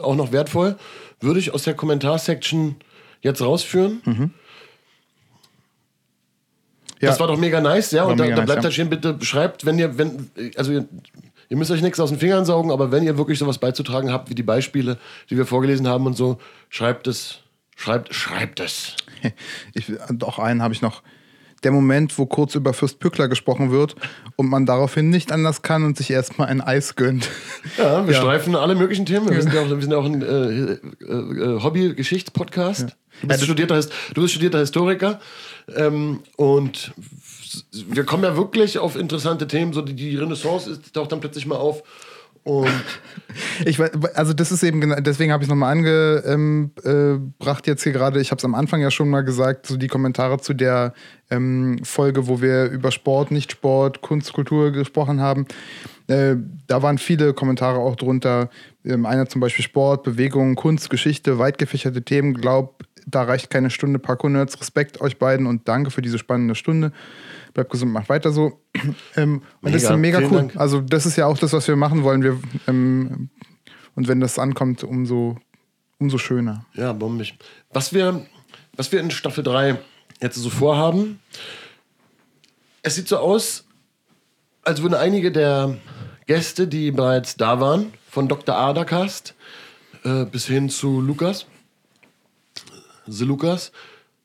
auch 0.00 0.16
noch 0.16 0.32
wertvoll, 0.32 0.76
würde 1.20 1.38
ich 1.38 1.52
aus 1.54 1.64
der 1.64 1.74
Kommentarsection 1.74 2.76
jetzt 3.20 3.42
rausführen. 3.42 4.00
Mhm. 4.04 4.30
Ja. 7.02 7.10
Das 7.10 7.20
war 7.20 7.26
doch 7.26 7.36
mega 7.36 7.60
nice, 7.60 7.90
ja. 7.90 8.04
War 8.04 8.12
und 8.12 8.18
da, 8.18 8.26
da, 8.26 8.34
bleibt 8.36 8.48
nice, 8.48 8.62
da 8.62 8.70
stehen, 8.70 8.88
bitte 8.88 9.18
schreibt, 9.20 9.66
wenn 9.66 9.78
ihr, 9.78 9.98
wenn, 9.98 10.30
also 10.56 10.72
ihr, 10.72 10.88
ihr 11.50 11.56
müsst 11.56 11.70
euch 11.70 11.82
nichts 11.82 12.00
aus 12.00 12.08
den 12.08 12.18
Fingern 12.18 12.46
saugen, 12.46 12.70
aber 12.70 12.90
wenn 12.90 13.02
ihr 13.02 13.18
wirklich 13.18 13.38
sowas 13.38 13.58
beizutragen 13.58 14.10
habt, 14.12 14.30
wie 14.30 14.34
die 14.34 14.42
Beispiele, 14.42 14.98
die 15.28 15.36
wir 15.36 15.44
vorgelesen 15.44 15.86
haben 15.88 16.06
und 16.06 16.16
so, 16.16 16.38
schreibt 16.70 17.06
es 17.06 17.42
Schreibt, 17.76 18.14
schreibt 18.14 18.60
es. 18.60 18.96
Ich, 19.74 19.92
doch 20.10 20.38
einen 20.38 20.62
habe 20.62 20.74
ich 20.74 20.82
noch. 20.82 21.02
Der 21.64 21.70
Moment, 21.70 22.18
wo 22.18 22.26
kurz 22.26 22.56
über 22.56 22.72
Fürst 22.72 22.98
Pückler 22.98 23.28
gesprochen 23.28 23.70
wird 23.70 23.94
und 24.34 24.48
man 24.48 24.66
daraufhin 24.66 25.10
nicht 25.10 25.30
anders 25.30 25.62
kann 25.62 25.84
und 25.84 25.96
sich 25.96 26.10
erstmal 26.10 26.48
ein 26.48 26.60
Eis 26.60 26.96
gönnt. 26.96 27.28
Ja, 27.78 28.04
wir 28.06 28.14
ja. 28.14 28.20
streifen 28.20 28.56
alle 28.56 28.74
möglichen 28.74 29.06
Themen. 29.06 29.30
Wir 29.30 29.40
sind 29.40 29.54
ja 29.54 29.62
auch, 29.62 29.68
wir 29.68 29.80
sind 29.80 29.92
ja 29.92 29.98
auch 29.98 30.04
ein 30.04 30.22
äh, 30.22 30.72
äh, 30.72 31.62
Hobby-Geschichtspodcast. 31.62 32.88
Ja. 32.88 32.94
Du, 33.22 33.28
bist 33.28 33.44
studierter, 33.44 33.80
du 34.14 34.20
bist 34.20 34.32
studierter 34.34 34.58
Historiker 34.58 35.20
ähm, 35.76 36.20
und 36.36 36.92
wir 37.72 38.04
kommen 38.04 38.24
ja 38.24 38.36
wirklich 38.36 38.78
auf 38.78 38.96
interessante 38.96 39.46
Themen. 39.46 39.72
So 39.72 39.82
die, 39.82 39.94
die 39.94 40.16
Renaissance 40.16 40.70
ist, 40.70 40.92
taucht 40.92 41.12
dann 41.12 41.20
plötzlich 41.20 41.46
mal 41.46 41.56
auf 41.56 41.82
und 42.44 42.68
ich 43.64 43.78
also 44.14 44.32
das 44.32 44.50
ist 44.50 44.64
eben 44.64 44.80
genau, 44.80 44.96
deswegen 44.96 45.32
habe 45.32 45.44
ich 45.44 45.46
es 45.46 45.50
nochmal 45.50 45.72
angebracht 45.72 46.26
ähm, 46.26 46.70
äh, 46.84 47.70
jetzt 47.70 47.84
hier 47.84 47.92
gerade. 47.92 48.20
Ich 48.20 48.32
habe 48.32 48.38
es 48.38 48.44
am 48.44 48.54
Anfang 48.54 48.80
ja 48.80 48.90
schon 48.90 49.08
mal 49.08 49.22
gesagt, 49.22 49.66
so 49.66 49.76
die 49.76 49.86
Kommentare 49.86 50.38
zu 50.38 50.52
der 50.52 50.92
ähm, 51.30 51.78
Folge, 51.84 52.26
wo 52.26 52.42
wir 52.42 52.64
über 52.64 52.90
Sport, 52.90 53.30
Nicht-Sport, 53.30 54.02
Kunst, 54.02 54.32
Kultur 54.32 54.72
gesprochen 54.72 55.20
haben. 55.20 55.46
Äh, 56.08 56.34
da 56.66 56.82
waren 56.82 56.98
viele 56.98 57.32
Kommentare 57.32 57.78
auch 57.78 57.94
drunter. 57.94 58.50
Ähm, 58.84 59.06
einer 59.06 59.28
zum 59.28 59.40
Beispiel 59.40 59.64
Sport, 59.64 60.02
Bewegung, 60.02 60.56
Kunst, 60.56 60.90
Geschichte, 60.90 61.38
weit 61.38 61.58
gefächerte 61.58 62.02
Themen. 62.02 62.34
Glaub, 62.34 62.82
da 63.06 63.22
reicht 63.22 63.50
keine 63.50 63.70
Stunde. 63.70 63.98
Parkour 63.98 64.30
Nerds, 64.30 64.60
Respekt 64.60 65.00
euch 65.00 65.18
beiden 65.18 65.46
und 65.46 65.68
danke 65.68 65.90
für 65.90 66.02
diese 66.02 66.18
spannende 66.18 66.54
Stunde 66.54 66.92
bleibt 67.52 67.70
gesund, 67.70 67.92
macht 67.92 68.08
weiter 68.08 68.32
so. 68.32 68.60
Ähm, 69.16 69.42
und 69.60 69.74
das 69.74 69.82
ist 69.82 69.96
mega 69.96 70.20
cool. 70.20 70.30
Dank. 70.30 70.56
Also, 70.56 70.80
das 70.80 71.04
ist 71.04 71.16
ja 71.16 71.26
auch 71.26 71.36
das, 71.36 71.52
was 71.52 71.68
wir 71.68 71.76
machen 71.76 72.02
wollen. 72.02 72.22
Wir, 72.22 72.40
ähm, 72.66 73.28
und 73.94 74.08
wenn 74.08 74.20
das 74.20 74.38
ankommt, 74.38 74.84
umso, 74.84 75.36
umso 75.98 76.16
schöner. 76.16 76.64
Ja, 76.72 76.94
bombig. 76.94 77.36
Was 77.70 77.92
wir, 77.92 78.24
was 78.74 78.90
wir 78.90 79.00
in 79.00 79.10
Staffel 79.10 79.44
3 79.44 79.78
jetzt 80.22 80.36
so 80.36 80.48
vorhaben, 80.48 81.20
es 82.82 82.94
sieht 82.94 83.06
so 83.06 83.18
aus, 83.18 83.66
als 84.62 84.80
würden 84.80 84.94
einige 84.94 85.30
der 85.30 85.76
Gäste, 86.26 86.66
die 86.66 86.90
bereits 86.90 87.36
da 87.36 87.60
waren, 87.60 87.92
von 88.08 88.28
Dr. 88.28 88.56
Adakast 88.56 89.34
äh, 90.04 90.24
bis 90.24 90.46
hin 90.46 90.70
zu 90.70 91.02
Lukas, 91.02 91.46
The 93.06 93.24
Lukas, 93.24 93.72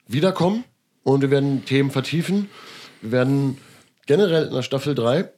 wiederkommen 0.07 0.63
und 1.03 1.21
wir 1.21 1.31
werden 1.31 1.65
Themen 1.65 1.91
vertiefen. 1.91 2.49
Wir 3.01 3.11
werden 3.11 3.57
generell 4.05 4.47
in 4.47 4.53
der 4.53 4.61
Staffel 4.61 4.95
3, 4.95 5.29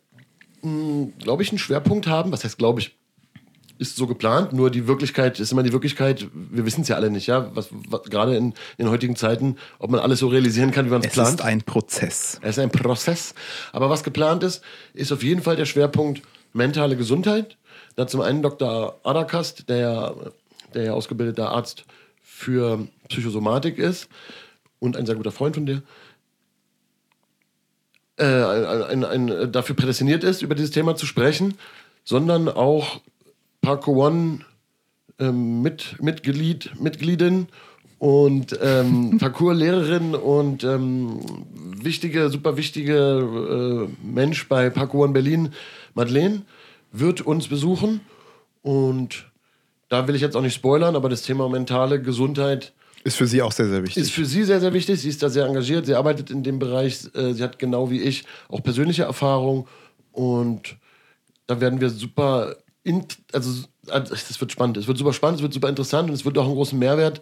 hm, 0.61 1.13
glaube 1.19 1.43
ich, 1.43 1.49
einen 1.49 1.59
Schwerpunkt 1.59 2.07
haben. 2.07 2.31
Was 2.31 2.43
heißt, 2.43 2.57
glaube 2.57 2.81
ich, 2.81 2.99
ist 3.79 3.95
so 3.95 4.07
geplant, 4.07 4.51
nur 4.51 4.69
die 4.69 4.87
Wirklichkeit 4.87 5.39
ist 5.39 5.53
immer 5.53 5.63
die 5.63 5.71
Wirklichkeit, 5.71 6.27
wir 6.33 6.65
wissen 6.65 6.81
es 6.81 6.89
ja 6.89 6.97
alle 6.97 7.09
nicht, 7.09 7.27
ja, 7.27 7.49
was, 7.55 7.69
was 7.71 8.03
gerade 8.03 8.35
in, 8.35 8.47
in 8.77 8.85
den 8.85 8.89
heutigen 8.89 9.15
Zeiten, 9.15 9.55
ob 9.79 9.89
man 9.89 10.01
alles 10.01 10.19
so 10.19 10.27
realisieren 10.27 10.71
kann, 10.71 10.85
wie 10.85 10.89
man 10.89 11.01
es 11.01 11.13
plant. 11.13 11.29
Es 11.29 11.35
ist 11.35 11.41
ein 11.41 11.61
Prozess. 11.61 12.39
Es 12.41 12.57
ist 12.57 12.59
ein 12.59 12.71
Prozess. 12.71 13.33
Aber 13.71 13.89
was 13.89 14.03
geplant 14.03 14.43
ist, 14.43 14.61
ist 14.93 15.13
auf 15.13 15.23
jeden 15.23 15.41
Fall 15.41 15.55
der 15.55 15.65
Schwerpunkt 15.65 16.21
mentale 16.51 16.97
Gesundheit. 16.97 17.57
Da 17.95 18.05
zum 18.05 18.19
einen 18.19 18.41
Dr. 18.41 18.99
Adakast, 19.03 19.69
der, 19.69 20.13
der 20.73 20.83
ja 20.83 20.93
ausgebildeter 20.93 21.49
Arzt 21.49 21.85
für 22.39 22.87
Psychosomatik 23.09 23.77
ist 23.77 24.07
und 24.79 24.95
ein 24.95 25.05
sehr 25.05 25.15
guter 25.15 25.31
Freund 25.31 25.55
von 25.55 25.65
dir 25.65 25.83
äh, 28.15 28.23
ein, 28.23 29.03
ein, 29.03 29.29
ein, 29.29 29.51
dafür 29.51 29.75
prädestiniert 29.75 30.23
ist, 30.23 30.41
über 30.41 30.55
dieses 30.55 30.71
Thema 30.71 30.95
zu 30.95 31.05
sprechen, 31.05 31.55
sondern 32.05 32.47
auch 32.47 33.01
Parko 33.61 34.05
One 34.05 34.39
ähm, 35.19 35.61
mit, 35.61 36.01
Mitglied, 36.01 36.71
Mitgliedin 36.79 37.47
und 37.97 38.57
ähm, 38.61 39.17
Parkour-Lehrerin 39.19 40.15
und 40.15 40.63
ähm, 40.63 41.19
wichtige, 41.81 42.29
super 42.29 42.55
wichtige 42.55 43.89
äh, 43.89 44.05
Mensch 44.05 44.47
bei 44.47 44.69
Parkour 44.69 45.03
One 45.03 45.13
Berlin, 45.13 45.53
Madeleine, 45.93 46.43
wird 46.93 47.19
uns 47.19 47.49
besuchen 47.49 47.99
und 48.61 49.25
da 49.89 50.07
will 50.07 50.15
ich 50.15 50.21
jetzt 50.21 50.35
auch 50.35 50.41
nicht 50.41 50.53
spoilern, 50.53 50.95
aber 50.95 51.09
das 51.09 51.23
Thema 51.23 51.49
mentale 51.49 52.01
Gesundheit 52.01 52.73
ist 53.03 53.15
für 53.15 53.27
sie 53.27 53.41
auch 53.41 53.51
sehr, 53.51 53.67
sehr 53.67 53.81
wichtig. 53.81 54.03
Ist 54.03 54.11
für 54.11 54.25
sie 54.25 54.43
sehr, 54.43 54.59
sehr 54.59 54.73
wichtig. 54.73 55.01
Sie 55.01 55.09
ist 55.09 55.23
da 55.23 55.29
sehr 55.29 55.45
engagiert. 55.45 55.85
Sie 55.85 55.95
arbeitet 55.95 56.29
in 56.31 56.43
dem 56.43 56.59
Bereich. 56.59 57.07
Äh, 57.15 57.33
sie 57.33 57.43
hat 57.43 57.57
genau 57.57 57.89
wie 57.89 58.01
ich 58.01 58.25
auch 58.49 58.61
persönliche 58.61 59.03
Erfahrung. 59.03 59.67
Und 60.11 60.75
da 61.47 61.61
werden 61.61 61.79
wir 61.79 61.89
super. 61.89 62.57
also, 63.31 63.63
das 63.87 64.41
wird 64.41 64.51
spannend. 64.51 64.77
Es 64.77 64.87
wird 64.87 64.97
super 64.97 65.13
spannend, 65.13 65.39
es 65.39 65.43
wird 65.43 65.53
super 65.53 65.69
interessant 65.69 66.09
und 66.09 66.15
es 66.15 66.25
wird 66.25 66.37
auch 66.37 66.45
einen 66.45 66.55
großen 66.55 66.77
Mehrwert 66.77 67.21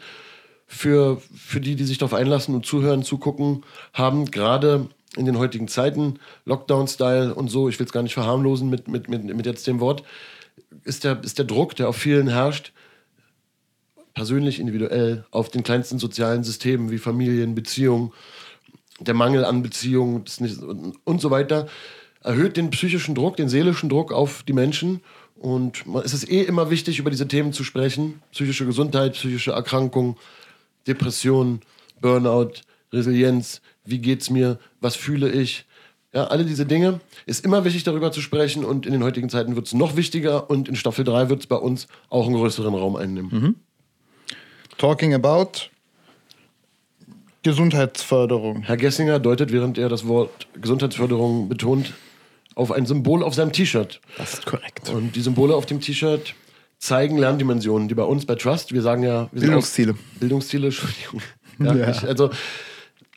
für, 0.65 1.21
für 1.35 1.61
die, 1.61 1.75
die 1.75 1.85
sich 1.85 1.97
darauf 1.99 2.13
einlassen 2.13 2.55
und 2.55 2.65
zuhören, 2.65 3.03
zugucken 3.03 3.63
haben. 3.93 4.31
Gerade 4.31 4.87
in 5.15 5.25
den 5.25 5.37
heutigen 5.37 5.67
Zeiten, 5.67 6.19
Lockdown-Style 6.45 7.33
und 7.33 7.49
so, 7.49 7.69
ich 7.69 7.79
will 7.79 7.85
es 7.85 7.93
gar 7.93 8.03
nicht 8.03 8.13
verharmlosen 8.13 8.69
mit, 8.69 8.87
mit, 8.87 9.09
mit, 9.09 9.23
mit 9.23 9.45
jetzt 9.45 9.65
dem 9.67 9.79
Wort, 9.79 10.03
ist 10.83 11.03
der, 11.03 11.23
ist 11.23 11.37
der 11.37 11.45
Druck, 11.45 11.75
der 11.75 11.89
auf 11.89 11.97
vielen 11.97 12.27
herrscht, 12.27 12.73
persönlich, 14.13 14.59
individuell, 14.59 15.25
auf 15.31 15.49
den 15.49 15.63
kleinsten 15.63 15.99
sozialen 15.99 16.43
Systemen 16.43 16.89
wie 16.89 16.97
Familien, 16.97 17.53
Beziehungen, 17.53 18.13
der 18.99 19.13
Mangel 19.13 19.45
an 19.45 19.61
Beziehungen 19.61 20.25
und 21.03 21.21
so 21.21 21.29
weiter, 21.29 21.67
erhöht 22.23 22.57
den 22.57 22.71
psychischen 22.71 23.13
Druck, 23.13 23.37
den 23.37 23.47
seelischen 23.47 23.89
Druck 23.89 24.11
auf 24.11 24.41
die 24.41 24.53
Menschen. 24.53 25.01
Und 25.35 25.85
es 26.03 26.15
ist 26.15 26.27
eh 26.29 26.41
immer 26.41 26.71
wichtig, 26.71 26.97
über 26.97 27.11
diese 27.11 27.27
Themen 27.27 27.53
zu 27.53 27.63
sprechen. 27.63 28.21
Psychische 28.31 28.65
Gesundheit, 28.65 29.13
psychische 29.13 29.51
Erkrankung, 29.51 30.17
Depression, 30.87 31.61
Burnout, 32.01 32.53
Resilienz, 32.91 33.61
wie 33.85 33.99
geht's 33.99 34.31
mir, 34.31 34.57
was 34.81 34.95
fühle 34.95 35.29
ich. 35.29 35.66
Ja, 36.13 36.25
alle 36.25 36.45
diese 36.45 36.65
Dinge 36.65 36.99
ist 37.25 37.43
immer 37.43 37.65
wichtig, 37.65 37.83
darüber 37.83 38.11
zu 38.11 38.21
sprechen 38.21 38.63
und 38.63 38.85
in 38.85 38.93
den 38.93 39.03
heutigen 39.03 39.29
Zeiten 39.29 39.55
wird 39.55 39.67
es 39.67 39.73
noch 39.73 39.95
wichtiger 39.95 40.49
und 40.49 40.69
in 40.69 40.75
Staffel 40.75 41.03
3 41.03 41.29
wird 41.29 41.41
es 41.41 41.47
bei 41.47 41.57
uns 41.57 41.87
auch 42.09 42.25
einen 42.25 42.35
größeren 42.35 42.73
Raum 42.73 42.95
einnehmen. 42.95 43.29
Mhm. 43.31 43.55
Talking 44.77 45.13
about 45.13 45.69
Gesundheitsförderung. 47.43 48.63
Herr 48.63 48.77
Gessinger 48.77 49.19
deutet, 49.19 49.51
während 49.51 49.77
er 49.77 49.89
das 49.89 50.07
Wort 50.07 50.47
Gesundheitsförderung 50.59 51.49
betont, 51.49 51.93
auf 52.55 52.71
ein 52.71 52.85
Symbol 52.85 53.23
auf 53.23 53.35
seinem 53.35 53.51
T-Shirt. 53.51 54.01
Das 54.17 54.33
ist 54.35 54.45
korrekt. 54.45 54.89
Und 54.89 55.15
die 55.15 55.21
Symbole 55.21 55.55
auf 55.55 55.65
dem 55.65 55.79
T-Shirt 55.79 56.33
zeigen 56.79 57.17
Lerndimensionen, 57.17 57.87
die 57.87 57.95
bei 57.95 58.03
uns 58.03 58.25
bei 58.25 58.35
Trust, 58.35 58.73
wir 58.73 58.81
sagen 58.81 59.03
ja... 59.03 59.29
Wir 59.31 59.41
Bildungsziele. 59.41 59.93
Aus, 59.93 60.19
Bildungsziele, 60.19 60.65
Entschuldigung. 60.67 61.21
Ja, 61.59 61.73
ja. 61.73 61.89
Ich, 61.89 62.03
also, 62.03 62.29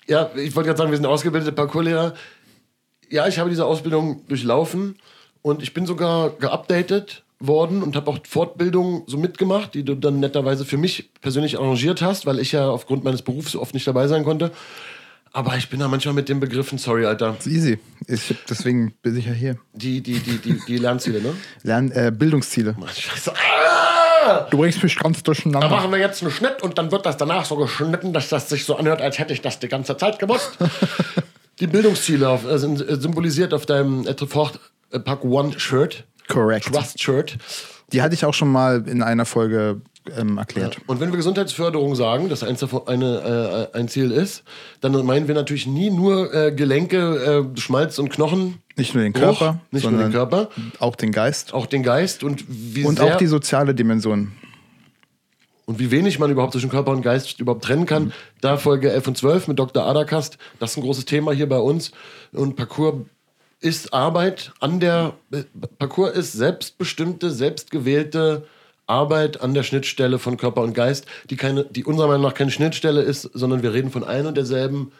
ja, 0.06 0.30
ich 0.34 0.56
wollte 0.56 0.68
gerade 0.68 0.78
sagen, 0.78 0.90
wir 0.90 0.96
sind 0.96 1.04
ausgebildete 1.04 1.52
Parkourlehrer. 1.52 2.14
Ja, 3.10 3.26
ich 3.26 3.38
habe 3.38 3.50
diese 3.50 3.64
Ausbildung 3.66 4.26
durchlaufen 4.28 4.96
und 5.42 5.62
ich 5.62 5.74
bin 5.74 5.86
sogar 5.86 6.30
geupdatet 6.30 7.22
worden 7.38 7.82
und 7.82 7.96
habe 7.96 8.10
auch 8.10 8.18
Fortbildungen 8.28 9.02
so 9.06 9.16
mitgemacht, 9.16 9.74
die 9.74 9.82
du 9.84 9.94
dann 9.94 10.20
netterweise 10.20 10.64
für 10.64 10.76
mich 10.76 11.10
persönlich 11.22 11.58
arrangiert 11.58 12.02
hast, 12.02 12.26
weil 12.26 12.38
ich 12.38 12.52
ja 12.52 12.68
aufgrund 12.68 13.02
meines 13.04 13.22
Berufs 13.22 13.52
so 13.52 13.62
oft 13.62 13.72
nicht 13.74 13.86
dabei 13.86 14.06
sein 14.08 14.24
konnte. 14.24 14.50
Aber 15.32 15.56
ich 15.56 15.68
bin 15.70 15.78
da 15.78 15.86
manchmal 15.86 16.14
mit 16.14 16.28
den 16.28 16.40
Begriffen, 16.40 16.76
sorry, 16.76 17.06
Alter. 17.06 17.34
Das 17.38 17.46
ist 17.46 17.52
easy. 17.52 17.78
Ich, 18.08 18.34
deswegen 18.48 18.94
bin 19.00 19.16
ich 19.16 19.26
ja 19.26 19.32
hier. 19.32 19.56
Die, 19.72 20.00
die, 20.00 20.18
die, 20.18 20.38
die, 20.38 20.60
die 20.66 20.76
Lernziele, 20.76 21.20
ne? 21.22 21.34
Lern, 21.62 21.92
äh, 21.92 22.10
Bildungsziele. 22.14 22.74
Scheiße. 22.92 23.32
Ah! 23.32 24.46
Du 24.50 24.58
bringst 24.58 24.82
mich 24.82 24.96
ganz 24.96 25.18
Da 25.18 25.22
durcheinander. 25.22 25.68
machen 25.68 25.92
wir 25.92 25.98
jetzt 25.98 26.20
einen 26.22 26.32
Schnitt 26.32 26.62
und 26.62 26.76
dann 26.78 26.90
wird 26.92 27.06
das 27.06 27.16
danach 27.16 27.44
so 27.44 27.56
geschnitten, 27.56 28.12
dass 28.12 28.28
das 28.28 28.48
sich 28.48 28.64
so 28.64 28.76
anhört, 28.76 29.00
als 29.00 29.18
hätte 29.18 29.32
ich 29.32 29.40
das 29.40 29.60
die 29.60 29.68
ganze 29.68 29.96
Zeit 29.96 30.18
gewusst. 30.18 30.58
die 31.60 31.66
Bildungsziele 31.66 32.28
auf, 32.28 32.44
äh, 32.44 32.58
sind 32.58 32.80
äh, 32.80 32.96
symbolisiert 32.96 33.54
auf 33.54 33.66
deinem 33.66 34.04
Trefort 34.04 34.58
äh, 34.90 34.98
Pack 34.98 35.24
One 35.24 35.58
Shirt. 35.58 36.04
Correct. 36.28 36.66
Trust 36.66 37.00
Shirt. 37.02 37.38
Die 37.92 38.02
hatte 38.02 38.14
ich 38.14 38.24
auch 38.24 38.34
schon 38.34 38.50
mal 38.50 38.86
in 38.86 39.02
einer 39.02 39.24
Folge 39.24 39.80
ähm, 40.16 40.38
erklärt. 40.38 40.78
Und 40.86 41.00
wenn 41.00 41.10
wir 41.10 41.16
Gesundheitsförderung 41.16 41.94
sagen, 41.94 42.28
dass 42.28 42.42
eins 42.42 42.60
davon 42.60 42.86
eine, 42.86 43.68
äh, 43.72 43.78
ein 43.78 43.88
Ziel 43.88 44.10
ist, 44.10 44.44
dann 44.80 44.92
meinen 45.04 45.28
wir 45.28 45.34
natürlich 45.34 45.66
nie 45.66 45.90
nur 45.90 46.32
äh, 46.32 46.52
Gelenke, 46.52 47.50
äh, 47.54 47.60
Schmalz 47.60 47.98
und 47.98 48.10
Knochen. 48.10 48.58
Nicht 48.76 48.94
nur 48.94 49.02
den 49.02 49.12
Bruch, 49.12 49.20
Körper, 49.22 49.60
nicht 49.70 49.82
nur 49.82 49.92
sondern 49.92 50.08
den 50.10 50.12
Körper, 50.12 50.48
auch 50.78 50.96
den 50.96 51.12
Geist. 51.12 51.52
auch 51.52 51.66
den 51.66 51.82
Geist 51.82 52.22
und 52.24 52.44
wie 52.48 52.84
Und 52.84 52.98
sehr 52.98 53.14
auch 53.14 53.18
die 53.18 53.26
soziale 53.26 53.74
Dimension. 53.74 54.32
Und 55.70 55.78
wie 55.78 55.92
wenig 55.92 56.18
man 56.18 56.32
überhaupt 56.32 56.52
zwischen 56.52 56.68
Körper 56.68 56.90
und 56.90 57.02
Geist 57.02 57.38
überhaupt 57.38 57.62
trennen 57.62 57.86
kann. 57.86 58.12
Da 58.40 58.56
Folge 58.56 58.90
11 58.90 59.06
und 59.06 59.16
12 59.18 59.46
mit 59.46 59.60
Dr. 59.60 59.86
Adakast, 59.86 60.36
das 60.58 60.72
ist 60.72 60.78
ein 60.78 60.82
großes 60.82 61.04
Thema 61.04 61.30
hier 61.30 61.48
bei 61.48 61.60
uns. 61.60 61.92
Und 62.32 62.56
Parcours 62.56 63.06
ist 63.60 63.94
Arbeit 63.94 64.52
an 64.58 64.80
der, 64.80 65.14
Parcours 65.78 66.16
ist 66.16 66.32
selbstbestimmte, 66.32 67.30
selbstgewählte 67.30 68.48
Arbeit 68.88 69.42
an 69.42 69.54
der 69.54 69.62
Schnittstelle 69.62 70.18
von 70.18 70.36
Körper 70.36 70.62
und 70.62 70.74
Geist, 70.74 71.06
die, 71.30 71.36
keine, 71.36 71.62
die 71.62 71.84
unserer 71.84 72.08
Meinung 72.08 72.22
nach 72.22 72.34
keine 72.34 72.50
Schnittstelle 72.50 73.02
ist, 73.02 73.22
sondern 73.32 73.62
wir 73.62 73.72
reden 73.72 73.92
von 73.92 74.02
einer 74.02 74.30
und 74.30 74.36
derselben 74.36 74.90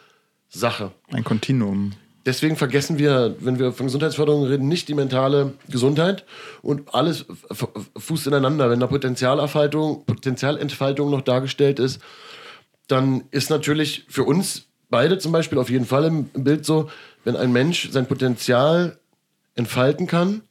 Sache. 0.47 0.93
Ein 1.11 1.25
Kontinuum. 1.25 1.91
Deswegen 2.25 2.55
vergessen 2.55 2.99
wir, 2.99 3.35
wenn 3.39 3.57
wir 3.57 3.71
von 3.71 3.87
Gesundheitsförderung 3.87 4.45
reden, 4.45 4.67
nicht 4.67 4.87
die 4.87 4.93
mentale 4.93 5.53
Gesundheit 5.69 6.25
und 6.61 6.93
alles 6.93 7.25
fußt 7.97 8.27
ineinander. 8.27 8.69
Wenn 8.69 8.79
da 8.79 8.87
Potenzialentfaltung, 8.87 10.05
Potenzialentfaltung 10.05 11.09
noch 11.09 11.21
dargestellt 11.21 11.79
ist, 11.79 11.99
dann 12.87 13.23
ist 13.31 13.49
natürlich 13.49 14.05
für 14.07 14.23
uns 14.23 14.67
beide 14.89 15.17
zum 15.17 15.31
Beispiel 15.31 15.57
auf 15.57 15.69
jeden 15.69 15.85
Fall 15.85 16.05
im 16.05 16.29
im 16.33 16.43
Bild 16.43 16.65
so, 16.65 16.89
wenn 17.23 17.35
ein 17.35 17.51
Mensch 17.51 17.89
sein 17.91 18.07
Potenzial 18.07 18.99
entfalten 19.55 20.05
kann, 20.05 20.41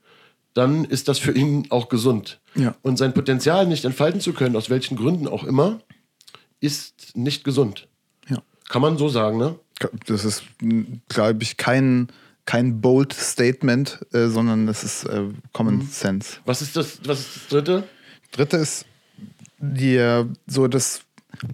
dann 0.55 0.85
ist 0.85 1.09
das 1.09 1.19
für 1.19 1.33
ihn 1.33 1.67
auch 1.71 1.89
gesund. 1.89 2.41
Ja. 2.55 2.75
Und 2.83 2.97
sein 2.97 3.15
Potenzial 3.15 3.67
nicht 3.67 3.85
entfalten 3.85 4.21
zu 4.21 4.33
können, 4.33 4.57
aus 4.57 4.71
welchen 4.71 4.97
Gründen 4.97 5.29
auch 5.29 5.45
immer, 5.45 5.81
ist 6.61 7.17
nicht 7.17 7.45
gesund. 7.45 7.89
Ja. 8.29 8.43
Kann 8.69 8.83
man 8.83 8.99
so 8.99 9.09
sagen, 9.09 9.39
ne? 9.39 9.59
Das 10.07 10.25
ist, 10.25 10.45
glaube 11.09 11.43
ich, 11.43 11.57
kein, 11.57 12.09
kein 12.47 12.81
bold 12.81 13.13
Statement, 13.13 14.01
äh, 14.13 14.29
sondern 14.29 14.67
das 14.67 14.85
ist 14.85 15.05
äh, 15.05 15.25
Common 15.53 15.83
Sense. 15.83 16.39
Was 16.45 16.63
ist 16.63 16.77
das, 16.77 17.01
was 17.05 17.21
ist 17.21 17.37
das 17.37 17.49
dritte? 17.49 17.85
Dritte 18.33 18.57
ist 18.59 18.87
die, 19.59 20.25
so 20.47 20.69
das, 20.69 21.03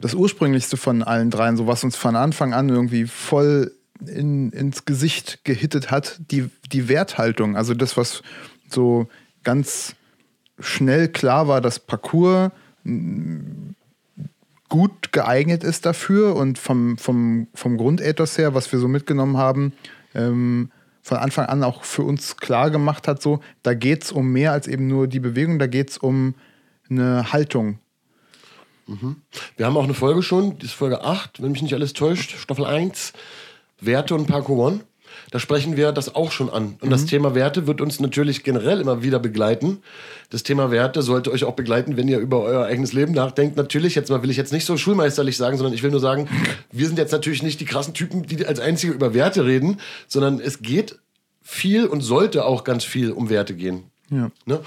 das 0.00 0.14
ursprünglichste 0.14 0.76
von 0.76 1.02
allen 1.02 1.30
dreien, 1.30 1.56
so 1.56 1.66
was 1.66 1.84
uns 1.84 1.96
von 1.96 2.16
Anfang 2.16 2.54
an 2.54 2.68
irgendwie 2.68 3.06
voll 3.06 3.72
in, 4.04 4.50
ins 4.50 4.84
Gesicht 4.84 5.44
gehittet 5.44 5.90
hat, 5.90 6.20
die, 6.30 6.50
die 6.72 6.88
Werthaltung. 6.88 7.56
Also 7.56 7.74
das, 7.74 7.96
was 7.96 8.22
so 8.68 9.08
ganz 9.42 9.94
schnell 10.58 11.08
klar 11.08 11.48
war, 11.48 11.60
dass 11.60 11.78
Parcours 11.78 12.50
mm, 12.84 13.70
gut 14.68 15.12
geeignet 15.12 15.64
ist 15.64 15.86
dafür 15.86 16.36
und 16.36 16.58
vom, 16.58 16.98
vom, 16.98 17.48
vom 17.54 17.76
Grundethos 17.76 18.38
her, 18.38 18.54
was 18.54 18.70
wir 18.72 18.78
so 18.78 18.88
mitgenommen 18.88 19.36
haben, 19.36 19.72
ähm, 20.14 20.70
von 21.02 21.18
Anfang 21.18 21.46
an 21.46 21.62
auch 21.62 21.84
für 21.84 22.02
uns 22.02 22.36
klar 22.36 22.70
gemacht 22.70 23.06
hat, 23.06 23.22
so, 23.22 23.40
da 23.62 23.74
geht 23.74 24.04
es 24.04 24.12
um 24.12 24.32
mehr 24.32 24.52
als 24.52 24.66
eben 24.66 24.88
nur 24.88 25.06
die 25.06 25.20
Bewegung, 25.20 25.58
da 25.58 25.68
geht 25.68 25.90
es 25.90 25.98
um 25.98 26.34
eine 26.90 27.32
Haltung. 27.32 27.78
Wir 29.56 29.66
haben 29.66 29.76
auch 29.76 29.84
eine 29.84 29.94
Folge 29.94 30.22
schon, 30.22 30.58
die 30.58 30.66
ist 30.66 30.74
Folge 30.74 31.02
8, 31.02 31.42
wenn 31.42 31.52
mich 31.52 31.62
nicht 31.62 31.74
alles 31.74 31.92
täuscht, 31.92 32.36
Staffel 32.36 32.64
1, 32.64 33.12
Werte 33.80 34.14
und 34.14 34.26
Parkour 34.26 34.66
One. 34.66 34.80
Da 35.30 35.38
sprechen 35.38 35.76
wir 35.76 35.92
das 35.92 36.14
auch 36.14 36.32
schon 36.32 36.50
an. 36.50 36.76
Und 36.80 36.90
das 36.90 37.06
Thema 37.06 37.34
Werte 37.34 37.66
wird 37.66 37.80
uns 37.80 38.00
natürlich 38.00 38.44
generell 38.44 38.80
immer 38.80 39.02
wieder 39.02 39.18
begleiten. 39.18 39.78
Das 40.30 40.42
Thema 40.42 40.70
Werte 40.70 41.02
sollte 41.02 41.32
euch 41.32 41.44
auch 41.44 41.54
begleiten, 41.54 41.96
wenn 41.96 42.08
ihr 42.08 42.18
über 42.18 42.40
euer 42.40 42.64
eigenes 42.64 42.92
Leben 42.92 43.12
nachdenkt. 43.12 43.56
Natürlich, 43.56 43.94
jetzt 43.94 44.10
mal 44.10 44.22
will 44.22 44.30
ich 44.30 44.36
jetzt 44.36 44.52
nicht 44.52 44.64
so 44.64 44.76
schulmeisterlich 44.76 45.36
sagen, 45.36 45.56
sondern 45.56 45.74
ich 45.74 45.82
will 45.82 45.90
nur 45.90 46.00
sagen, 46.00 46.28
wir 46.72 46.86
sind 46.86 46.98
jetzt 46.98 47.12
natürlich 47.12 47.42
nicht 47.42 47.60
die 47.60 47.64
krassen 47.64 47.94
Typen, 47.94 48.22
die 48.24 48.46
als 48.46 48.60
einzige 48.60 48.92
über 48.92 49.14
Werte 49.14 49.44
reden, 49.44 49.78
sondern 50.06 50.40
es 50.40 50.62
geht 50.62 50.98
viel 51.42 51.86
und 51.86 52.00
sollte 52.00 52.44
auch 52.44 52.64
ganz 52.64 52.84
viel 52.84 53.12
um 53.12 53.30
Werte 53.30 53.54
gehen. 53.54 53.84
Ja. 54.10 54.30
Ne? 54.44 54.60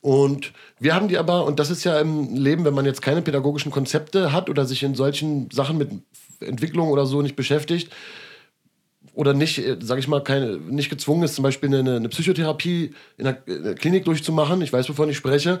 Und 0.00 0.52
wir 0.78 0.94
haben 0.94 1.08
die 1.08 1.18
aber, 1.18 1.44
und 1.46 1.58
das 1.58 1.70
ist 1.70 1.82
ja 1.84 1.98
im 1.98 2.36
Leben, 2.36 2.64
wenn 2.64 2.74
man 2.74 2.84
jetzt 2.84 3.02
keine 3.02 3.22
pädagogischen 3.22 3.72
Konzepte 3.72 4.32
hat 4.32 4.48
oder 4.48 4.64
sich 4.64 4.82
in 4.82 4.94
solchen 4.94 5.50
Sachen 5.50 5.78
mit 5.78 5.90
Entwicklung 6.40 6.90
oder 6.90 7.06
so 7.06 7.22
nicht 7.22 7.36
beschäftigt 7.36 7.90
oder 9.16 9.34
nicht, 9.34 9.60
sage 9.80 9.98
ich 9.98 10.08
mal, 10.08 10.22
keine, 10.22 10.58
nicht 10.58 10.90
gezwungen 10.90 11.24
ist, 11.24 11.34
zum 11.34 11.42
Beispiel 11.42 11.74
eine, 11.74 11.96
eine 11.96 12.08
Psychotherapie 12.08 12.94
in 13.16 13.24
der, 13.24 13.38
in 13.46 13.64
der 13.64 13.74
Klinik 13.74 14.04
durchzumachen, 14.04 14.60
ich 14.62 14.72
weiß, 14.72 14.88
wovon 14.90 15.08
ich 15.08 15.16
spreche, 15.16 15.60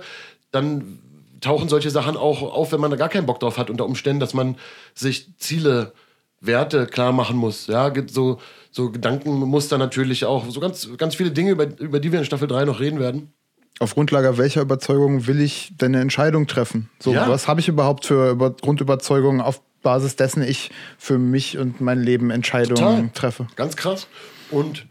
dann 0.52 0.98
tauchen 1.40 1.68
solche 1.68 1.90
Sachen 1.90 2.16
auch 2.16 2.42
auf, 2.42 2.72
wenn 2.72 2.80
man 2.80 2.90
da 2.90 2.96
gar 2.96 3.08
keinen 3.08 3.26
Bock 3.26 3.40
drauf 3.40 3.58
hat, 3.58 3.70
unter 3.70 3.86
Umständen, 3.86 4.20
dass 4.20 4.34
man 4.34 4.56
sich 4.94 5.36
Ziele, 5.38 5.92
Werte 6.40 6.86
klar 6.86 7.12
machen 7.12 7.36
muss. 7.36 7.66
Ja, 7.66 7.88
gibt 7.88 8.10
so, 8.10 8.38
so 8.70 8.90
Gedankenmuster 8.90 9.78
natürlich 9.78 10.26
auch, 10.26 10.44
so 10.50 10.60
ganz, 10.60 10.88
ganz 10.98 11.14
viele 11.14 11.30
Dinge, 11.30 11.52
über, 11.52 11.66
über 11.78 11.98
die 11.98 12.12
wir 12.12 12.18
in 12.18 12.26
Staffel 12.26 12.46
3 12.46 12.66
noch 12.66 12.78
reden 12.78 13.00
werden. 13.00 13.32
Auf 13.78 13.94
Grundlage 13.94 14.36
welcher 14.38 14.60
Überzeugung 14.60 15.26
will 15.26 15.40
ich 15.40 15.72
denn 15.80 15.94
eine 15.94 16.02
Entscheidung 16.02 16.46
treffen? 16.46 16.90
So, 17.00 17.12
Ja. 17.12 17.26
was 17.28 17.48
habe 17.48 17.60
ich 17.60 17.68
überhaupt 17.68 18.04
für 18.06 18.30
über 18.30 18.50
Grundüberzeugungen, 18.50 19.40
auf 19.40 19.62
Basis 19.86 20.16
dessen 20.16 20.42
ich 20.42 20.72
für 20.98 21.16
mich 21.16 21.58
und 21.58 21.80
mein 21.80 22.02
Leben 22.02 22.30
Entscheidungen 22.30 22.74
Total. 22.76 23.10
treffe? 23.14 23.46
Ganz 23.54 23.76
krass. 23.76 24.08
Und 24.50 24.84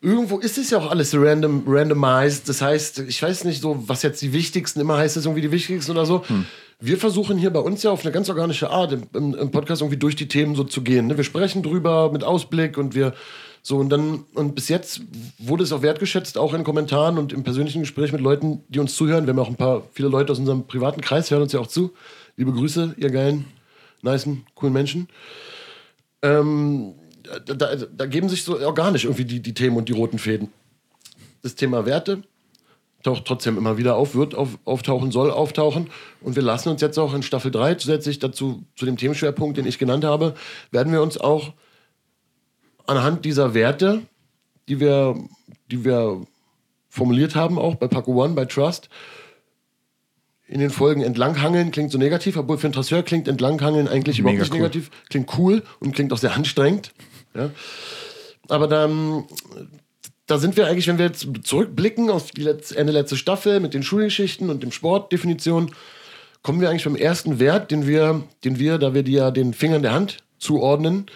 irgendwo 0.00 0.38
ist 0.38 0.56
es 0.56 0.70
ja 0.70 0.78
auch 0.78 0.90
alles 0.90 1.14
random, 1.14 1.64
randomized. 1.66 2.48
Das 2.48 2.62
heißt, 2.62 3.00
ich 3.00 3.22
weiß 3.22 3.44
nicht 3.44 3.60
so, 3.60 3.84
was 3.86 4.02
jetzt 4.02 4.22
die 4.22 4.32
wichtigsten, 4.32 4.80
immer 4.80 4.96
heißt 4.96 5.18
es 5.18 5.26
irgendwie 5.26 5.42
die 5.42 5.52
wichtigsten 5.52 5.92
oder 5.92 6.06
so. 6.06 6.24
Wir 6.80 6.96
versuchen 6.96 7.36
hier 7.36 7.50
bei 7.50 7.60
uns 7.60 7.82
ja 7.82 7.90
auf 7.90 8.02
eine 8.02 8.12
ganz 8.12 8.30
organische 8.30 8.70
Art 8.70 8.92
im, 8.92 9.02
im, 9.12 9.34
im 9.34 9.50
Podcast 9.50 9.82
irgendwie 9.82 9.98
durch 9.98 10.16
die 10.16 10.28
Themen 10.28 10.54
so 10.54 10.64
zu 10.64 10.80
gehen. 10.80 11.08
Ne? 11.08 11.18
Wir 11.18 11.24
sprechen 11.24 11.62
drüber 11.62 12.10
mit 12.10 12.24
Ausblick 12.24 12.78
und 12.78 12.94
wir 12.94 13.12
so 13.60 13.76
und 13.76 13.90
dann, 13.90 14.24
und 14.32 14.54
bis 14.54 14.70
jetzt 14.70 15.02
wurde 15.38 15.64
es 15.64 15.72
auch 15.72 15.82
wertgeschätzt, 15.82 16.38
auch 16.38 16.54
in 16.54 16.64
Kommentaren 16.64 17.18
und 17.18 17.34
im 17.34 17.42
persönlichen 17.42 17.80
Gespräch 17.80 18.12
mit 18.12 18.22
Leuten, 18.22 18.62
die 18.68 18.78
uns 18.78 18.94
zuhören. 18.96 19.26
Wir 19.26 19.34
haben 19.34 19.38
auch 19.40 19.48
ein 19.48 19.56
paar, 19.56 19.82
viele 19.92 20.08
Leute 20.08 20.32
aus 20.32 20.38
unserem 20.38 20.66
privaten 20.66 21.02
Kreis 21.02 21.30
hören 21.30 21.42
uns 21.42 21.52
ja 21.52 21.60
auch 21.60 21.66
zu. 21.66 21.92
Liebe 22.36 22.52
Grüße, 22.52 22.94
ihr 22.96 23.10
geilen, 23.10 23.46
nicen, 24.02 24.46
coolen 24.54 24.72
Menschen 24.72 25.08
ähm, 26.22 26.94
da, 27.44 27.54
da, 27.54 27.76
da 27.76 28.06
geben 28.06 28.28
sich 28.28 28.44
so 28.44 28.58
organisch 28.60 29.04
irgendwie 29.04 29.24
die, 29.24 29.40
die 29.40 29.54
Themen 29.54 29.76
und 29.76 29.88
die 29.88 29.92
roten 29.92 30.18
Fäden. 30.18 30.48
Das 31.42 31.54
Thema 31.54 31.86
Werte 31.86 32.22
taucht 33.02 33.24
trotzdem 33.24 33.56
immer 33.56 33.78
wieder 33.78 33.96
auf, 33.96 34.14
wird 34.14 34.34
auf, 34.34 34.58
auftauchen, 34.64 35.12
soll 35.12 35.30
auftauchen. 35.30 35.90
Und 36.20 36.36
wir 36.36 36.42
lassen 36.42 36.68
uns 36.70 36.80
jetzt 36.80 36.98
auch 36.98 37.14
in 37.14 37.22
Staffel 37.22 37.50
3 37.50 37.76
zusätzlich 37.76 38.18
dazu, 38.18 38.64
zu 38.74 38.84
dem 38.84 38.96
Themenschwerpunkt, 38.96 39.56
den 39.56 39.66
ich 39.66 39.78
genannt 39.78 40.04
habe, 40.04 40.34
werden 40.70 40.92
wir 40.92 41.02
uns 41.02 41.18
auch 41.18 41.52
anhand 42.86 43.24
dieser 43.24 43.54
Werte, 43.54 44.02
die 44.68 44.80
wir, 44.80 45.16
die 45.70 45.84
wir 45.84 46.26
formuliert 46.88 47.36
haben, 47.36 47.58
auch 47.58 47.76
bei 47.76 47.88
Paco 47.88 48.12
One, 48.22 48.34
bei 48.34 48.44
Trust, 48.44 48.88
in 50.48 50.60
den 50.60 50.70
Folgen 50.70 51.02
entlanghangeln 51.02 51.70
klingt 51.72 51.90
so 51.90 51.98
negativ, 51.98 52.36
obwohl 52.36 52.58
für 52.58 52.68
einen 52.68 52.74
Trasseur 52.74 53.02
klingt 53.02 53.26
entlanghangeln 53.26 53.88
eigentlich 53.88 54.18
überhaupt 54.18 54.34
Mega 54.34 54.44
nicht 54.44 54.52
cool. 54.52 54.60
negativ. 54.60 54.90
Klingt 55.08 55.38
cool 55.38 55.62
und 55.80 55.92
klingt 55.92 56.12
auch 56.12 56.18
sehr 56.18 56.34
anstrengend. 56.34 56.92
Ja. 57.34 57.50
Aber 58.48 58.68
dann, 58.68 59.24
da 60.26 60.38
sind 60.38 60.56
wir 60.56 60.68
eigentlich, 60.68 60.86
wenn 60.86 60.98
wir 60.98 61.06
jetzt 61.06 61.26
zurückblicken 61.42 62.10
auf 62.10 62.30
die 62.30 62.42
letzte, 62.42 62.76
Ende 62.76 62.92
letzte 62.92 63.16
Staffel 63.16 63.58
mit 63.58 63.74
den 63.74 63.82
Schulgeschichten 63.82 64.50
und 64.50 64.62
dem 64.62 64.70
Sportdefinition, 64.70 65.72
kommen 66.42 66.60
wir 66.60 66.70
eigentlich 66.70 66.84
beim 66.84 66.94
ersten 66.94 67.40
Wert, 67.40 67.72
den 67.72 67.88
wir, 67.88 68.22
den 68.44 68.60
wir, 68.60 68.78
da 68.78 68.94
wir 68.94 69.02
die 69.02 69.12
ja 69.12 69.32
den 69.32 69.52
Fingern 69.52 69.82
der 69.82 69.94
Hand 69.94 70.18
zuordnen, 70.38 71.06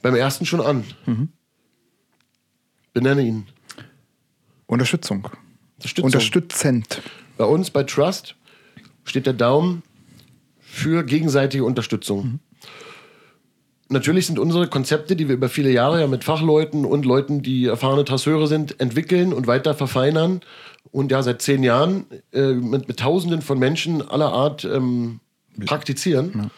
beim 0.00 0.14
ersten 0.14 0.46
schon 0.46 0.60
an. 0.60 0.84
Benenne 2.92 3.22
ihn. 3.22 3.48
Unterstützung. 4.66 5.28
Unterstützung. 5.76 6.04
Unterstützend. 6.04 7.02
Bei 7.40 7.46
uns 7.46 7.70
bei 7.70 7.84
Trust 7.84 8.36
steht 9.02 9.24
der 9.24 9.32
Daumen 9.32 9.82
für 10.58 11.02
gegenseitige 11.04 11.64
Unterstützung. 11.64 12.40
natürlich 13.88 14.26
sind 14.26 14.38
unsere 14.38 14.68
Konzepte, 14.68 15.16
die 15.16 15.26
wir 15.26 15.36
über 15.36 15.48
viele 15.48 15.70
Jahre 15.70 16.00
ja 16.00 16.06
mit 16.06 16.22
Fachleuten 16.22 16.84
und 16.84 17.06
Leuten, 17.06 17.40
die 17.40 17.64
erfahrene 17.64 18.04
Trasseure 18.04 18.46
sind, 18.46 18.78
entwickeln 18.78 19.32
und 19.32 19.46
weiter 19.46 19.72
verfeinern 19.72 20.42
und 20.92 21.12
ja 21.12 21.22
seit 21.22 21.40
zehn 21.40 21.62
Jahren 21.62 22.04
äh, 22.34 22.52
mit, 22.52 22.88
mit 22.88 22.98
Tausenden 22.98 23.40
von 23.40 23.58
Menschen 23.58 24.06
aller 24.06 24.34
Art 24.34 24.66
ähm, 24.66 25.20
praktizieren. 25.64 26.32
Ja 26.34 26.50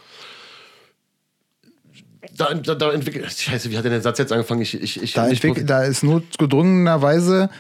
da, 2.37 2.55
da, 2.55 2.75
da 2.75 2.93
entwickelt. 2.93 3.31
Scheiße, 3.31 3.71
wie 3.71 3.77
hat 3.77 3.85
denn 3.85 3.93
der 3.93 4.01
Satz 4.01 4.19
jetzt 4.19 4.33
angefangen? 4.33 4.63
Ich, 4.63 4.81
ich, 4.81 5.03
ich 5.03 5.13
da, 5.13 5.29
da 5.29 5.83
ist 5.83 6.03
notgedrungenerweise 6.03 7.51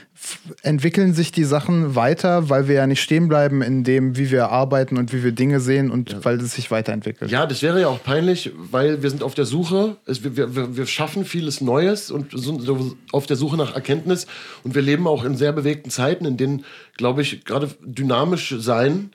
entwickeln 0.62 1.14
sich 1.14 1.32
die 1.32 1.44
Sachen 1.44 1.94
weiter, 1.96 2.48
weil 2.48 2.68
wir 2.68 2.76
ja 2.76 2.86
nicht 2.86 3.02
stehen 3.02 3.28
bleiben 3.28 3.62
in 3.62 3.84
dem, 3.84 4.16
wie 4.16 4.30
wir 4.30 4.50
arbeiten 4.50 4.96
und 4.96 5.12
wie 5.12 5.24
wir 5.24 5.32
Dinge 5.32 5.60
sehen 5.60 5.90
und 5.90 6.12
ja. 6.12 6.24
weil 6.24 6.40
es 6.40 6.54
sich 6.54 6.70
weiterentwickelt. 6.70 7.30
Ja, 7.30 7.46
das 7.46 7.62
wäre 7.62 7.80
ja 7.80 7.88
auch 7.88 8.02
peinlich, 8.02 8.52
weil 8.56 9.02
wir 9.02 9.10
sind 9.10 9.22
auf 9.22 9.34
der 9.34 9.46
Suche, 9.46 9.96
es, 10.06 10.22
wir, 10.22 10.54
wir, 10.54 10.76
wir 10.76 10.86
schaffen 10.86 11.24
vieles 11.24 11.60
Neues 11.60 12.10
und 12.10 12.38
sind 12.38 12.68
auf 13.10 13.26
der 13.26 13.36
Suche 13.36 13.56
nach 13.56 13.74
Erkenntnis 13.74 14.26
und 14.62 14.74
wir 14.74 14.82
leben 14.82 15.06
auch 15.06 15.24
in 15.24 15.36
sehr 15.36 15.52
bewegten 15.52 15.90
Zeiten, 15.90 16.24
in 16.24 16.36
denen, 16.36 16.64
glaube 16.96 17.22
ich, 17.22 17.44
gerade 17.44 17.70
dynamisch 17.80 18.54
sein 18.58 19.10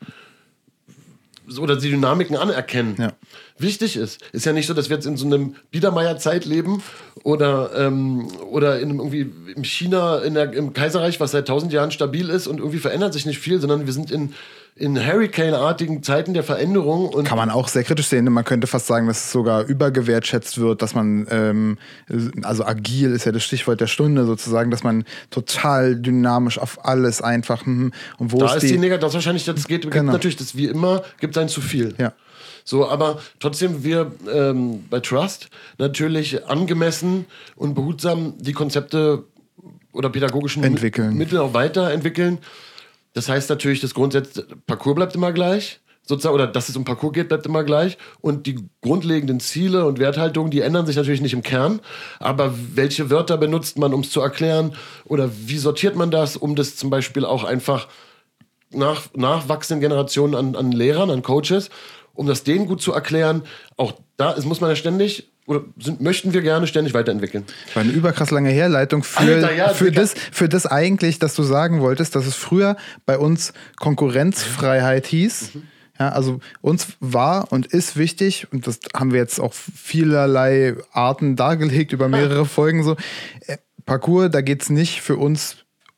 oder 1.58 1.78
die 1.78 1.90
Dynamiken 1.90 2.36
anerkennen. 2.36 2.96
Ja. 3.00 3.14
Wichtig 3.60 3.98
ist, 3.98 4.22
ist 4.32 4.46
ja 4.46 4.54
nicht 4.54 4.68
so, 4.68 4.74
dass 4.74 4.90
wir 4.90 4.98
jetzt 4.98 5.06
in 5.06 5.18
so 5.18 5.26
einem 5.26 5.56
Biedermeier-Zeit 5.72 6.46
leben 6.46 6.84
oder, 7.24 7.72
ähm, 7.76 8.28
oder 8.50 8.80
in 8.80 8.92
irgendwie 8.92 9.32
in 9.56 9.64
China, 9.64 10.20
in 10.20 10.36
der, 10.36 10.54
im 10.54 10.74
Kaiserreich, 10.74 11.20
was 11.20 11.32
seit 11.32 11.48
tausend 11.48 11.74
Jahren 11.74 11.92
stabil 11.92 12.30
ist 12.30 12.48
und 12.48 12.60
irgendwie 12.60 12.80
verändert 12.80 13.14
sich 13.14 13.26
nicht 13.26 13.40
viel, 13.40 13.60
sondern 13.60 13.86
wir 13.86 13.94
sind 13.94 14.12
in, 14.12 14.34
in 14.76 15.04
Hurricane-artigen 15.04 16.04
Zeiten 16.04 16.34
der 16.34 16.44
Veränderung. 16.44 17.10
Und 17.10 17.28
Kann 17.28 17.38
man 17.38 17.50
auch 17.50 17.68
sehr 17.68 17.84
kritisch 17.84 18.08
sehen. 18.08 18.26
Man 18.32 18.46
könnte 18.46 18.68
fast 18.68 18.88
sagen, 18.88 19.08
dass 19.08 19.26
es 19.26 19.32
sogar 19.32 19.64
übergewertschätzt 19.64 20.60
wird, 20.60 20.82
dass 20.82 20.94
man, 20.94 21.28
ähm, 21.32 21.78
also 22.44 22.64
agil 22.64 23.12
ist 23.12 23.26
ja 23.26 23.32
das 23.32 23.44
Stichwort 23.44 23.82
der 23.82 23.88
Stunde 23.88 24.26
sozusagen, 24.26 24.70
dass 24.70 24.84
man 24.84 25.06
total 25.32 25.96
dynamisch 25.96 26.60
auf 26.60 26.86
alles 26.86 27.22
einfach. 27.22 27.66
Hm, 27.66 27.92
und 28.20 28.32
wo 28.32 28.38
da 28.38 28.54
ist 28.54 28.64
die, 28.64 28.74
die 28.74 28.78
Negativ, 28.78 29.02
das 29.02 29.14
wahrscheinlich, 29.16 29.46
das 29.46 29.68
geht, 29.68 29.90
genau. 29.90 30.12
natürlich, 30.12 30.38
das 30.38 30.56
wie 30.56 30.68
immer, 30.68 31.04
gibt 31.20 31.36
es 31.36 31.42
ein 31.42 31.50
zu 31.50 31.62
viel. 31.62 31.96
Ja. 31.98 32.14
So, 32.70 32.86
aber 32.86 33.20
trotzdem 33.40 33.86
wir 33.86 34.12
ähm, 34.30 34.84
bei 34.90 35.00
Trust 35.00 35.48
natürlich 35.78 36.48
angemessen 36.48 37.26
und 37.56 37.76
behutsam 37.76 38.34
die 38.40 38.52
Konzepte 38.52 39.24
oder 39.94 40.10
pädagogischen 40.10 40.66
entwickeln. 40.66 41.16
Mittel 41.16 41.40
auch 41.40 41.54
weiterentwickeln. 41.54 42.40
Das 43.14 43.30
heißt 43.30 43.50
natürlich, 43.50 43.80
das 43.80 43.94
Grundsatz 43.94 44.44
Parcours 44.66 44.96
bleibt 44.96 45.16
immer 45.16 45.32
gleich. 45.32 45.80
Sozusagen, 46.02 46.36
oder 46.36 46.46
dass 46.46 46.68
es 46.68 46.76
um 46.76 46.84
Parcours 46.84 47.14
geht, 47.14 47.30
bleibt 47.30 47.46
immer 47.46 47.64
gleich. 47.64 47.98
Und 48.20 48.48
die 48.48 48.58
grundlegenden 48.82 49.40
Ziele 49.40 49.86
und 49.86 49.98
Werthaltungen, 50.00 50.52
die 50.52 50.60
ändern 50.60 50.86
sich 50.86 50.98
natürlich 50.98 51.22
nicht 51.22 51.34
im 51.34 51.44
Kern. 51.44 51.80
Aber 52.20 52.54
welche 52.76 53.10
Wörter 53.10 53.38
benutzt 53.38 53.78
man, 53.78 53.94
um 53.94 54.02
es 54.02 54.12
zu 54.12 54.20
erklären? 54.20 54.76
Oder 55.06 55.30
wie 55.46 55.58
sortiert 55.58 55.96
man 55.96 56.12
das, 56.12 56.36
um 56.36 56.58
das 56.58 56.76
zum 56.76 56.90
Beispiel 56.90 57.24
auch 57.24 57.46
einfach 57.46 57.88
nach 58.72 59.04
nachwachsenden 59.16 59.82
Generationen 59.82 60.36
an, 60.36 60.56
an 60.56 60.72
Lehrern, 60.72 61.10
an 61.10 61.24
Coaches, 61.24 61.70
um 62.18 62.28
das 62.28 62.44
denen 62.44 62.66
gut 62.66 62.82
zu 62.82 62.94
erklären, 62.94 63.44
auch 63.78 63.94
da 64.18 64.32
ist, 64.32 64.46
muss 64.46 64.60
man 64.60 64.70
ja 64.70 64.76
ständig 64.76 65.30
oder 65.46 65.64
sind, 65.80 66.02
möchten 66.02 66.34
wir 66.34 66.42
gerne 66.42 66.68
ständig 66.68 66.94
weiterentwickeln. 66.94 67.46
War 67.74 67.84
eine 67.84 67.94
überkrass 67.94 68.32
lange 68.32 68.50
Herleitung 68.50 69.04
für, 69.04 69.20
Alter, 69.20 69.54
ja, 69.54 69.70
für, 69.70 69.92
das, 69.92 70.14
für 70.32 70.50
das 70.50 70.66
eigentlich, 70.66 71.20
dass 71.20 71.36
du 71.36 71.44
sagen 71.44 71.80
wolltest, 71.80 72.16
dass 72.16 72.26
es 72.26 72.36
früher 72.36 72.76
bei 73.06 73.18
uns 73.18 73.54
Konkurrenzfreiheit 73.78 75.08
hieß. 75.08 75.56
Mhm. 75.56 75.64
Ja, 76.00 76.10
also 76.10 76.40
uns 76.62 76.90
war 77.00 77.52
und 77.52 77.66
ist 77.66 77.98
wichtig, 77.98 78.48
und 78.52 78.68
das 78.68 78.80
haben 78.96 79.14
wir 79.14 79.20
jetzt 79.20 79.40
auch 79.40 79.54
vielerlei 79.54 80.76
Arten 80.92 81.36
dargelegt 81.36 81.92
über 81.92 82.08
mehrere 82.08 82.46
Folgen 82.46 82.84
so. 82.84 82.98
Äh, 83.48 83.58
Parcours, 83.86 84.30
da 84.32 84.42
geht 84.42 84.62
es 84.62 84.70
nicht 84.70 85.02
für 85.02 85.16
uns 85.16 85.58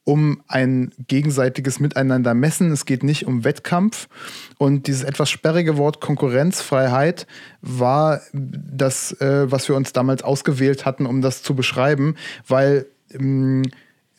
um 0.10 0.42
ein 0.48 0.92
gegenseitiges 1.08 1.80
Miteinander 1.80 2.34
messen. 2.34 2.72
Es 2.72 2.86
geht 2.86 3.04
nicht 3.04 3.28
um 3.28 3.44
Wettkampf. 3.44 4.08
Und 4.58 4.88
dieses 4.88 5.04
etwas 5.04 5.30
sperrige 5.30 5.78
Wort 5.78 6.02
Konkurrenzfreiheit 6.02 7.28
war 7.62 8.20
das, 8.34 9.12
äh, 9.22 9.52
was 9.52 9.70
wir 9.70 9.76
uns 9.76 9.94
damals 9.94 10.24
ausgewählt 10.24 10.84
hatten, 10.84 11.06
um 11.06 11.22
das 11.22 11.44
zu 11.44 11.54
beschreiben, 11.54 12.16
weil 12.48 12.88
ähm, 13.14 13.62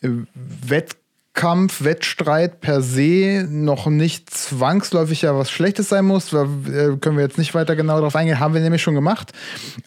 äh, 0.01 0.07
Wettkampf, 1.33 1.83
Wettstreit 1.83 2.59
per 2.59 2.81
se 2.81 3.47
noch 3.49 3.87
nicht 3.87 4.29
zwangsläufig 4.29 5.21
ja 5.23 5.35
was 5.35 5.49
Schlechtes 5.49 5.89
sein 5.89 6.05
muss. 6.05 6.29
Da 6.29 6.43
äh, 6.43 6.97
können 6.97 7.17
wir 7.17 7.23
jetzt 7.23 7.37
nicht 7.37 7.55
weiter 7.55 7.75
genau 7.75 7.95
darauf 7.95 8.15
eingehen, 8.15 8.39
haben 8.39 8.53
wir 8.53 8.61
nämlich 8.61 8.81
schon 8.81 8.95
gemacht. 8.95 9.31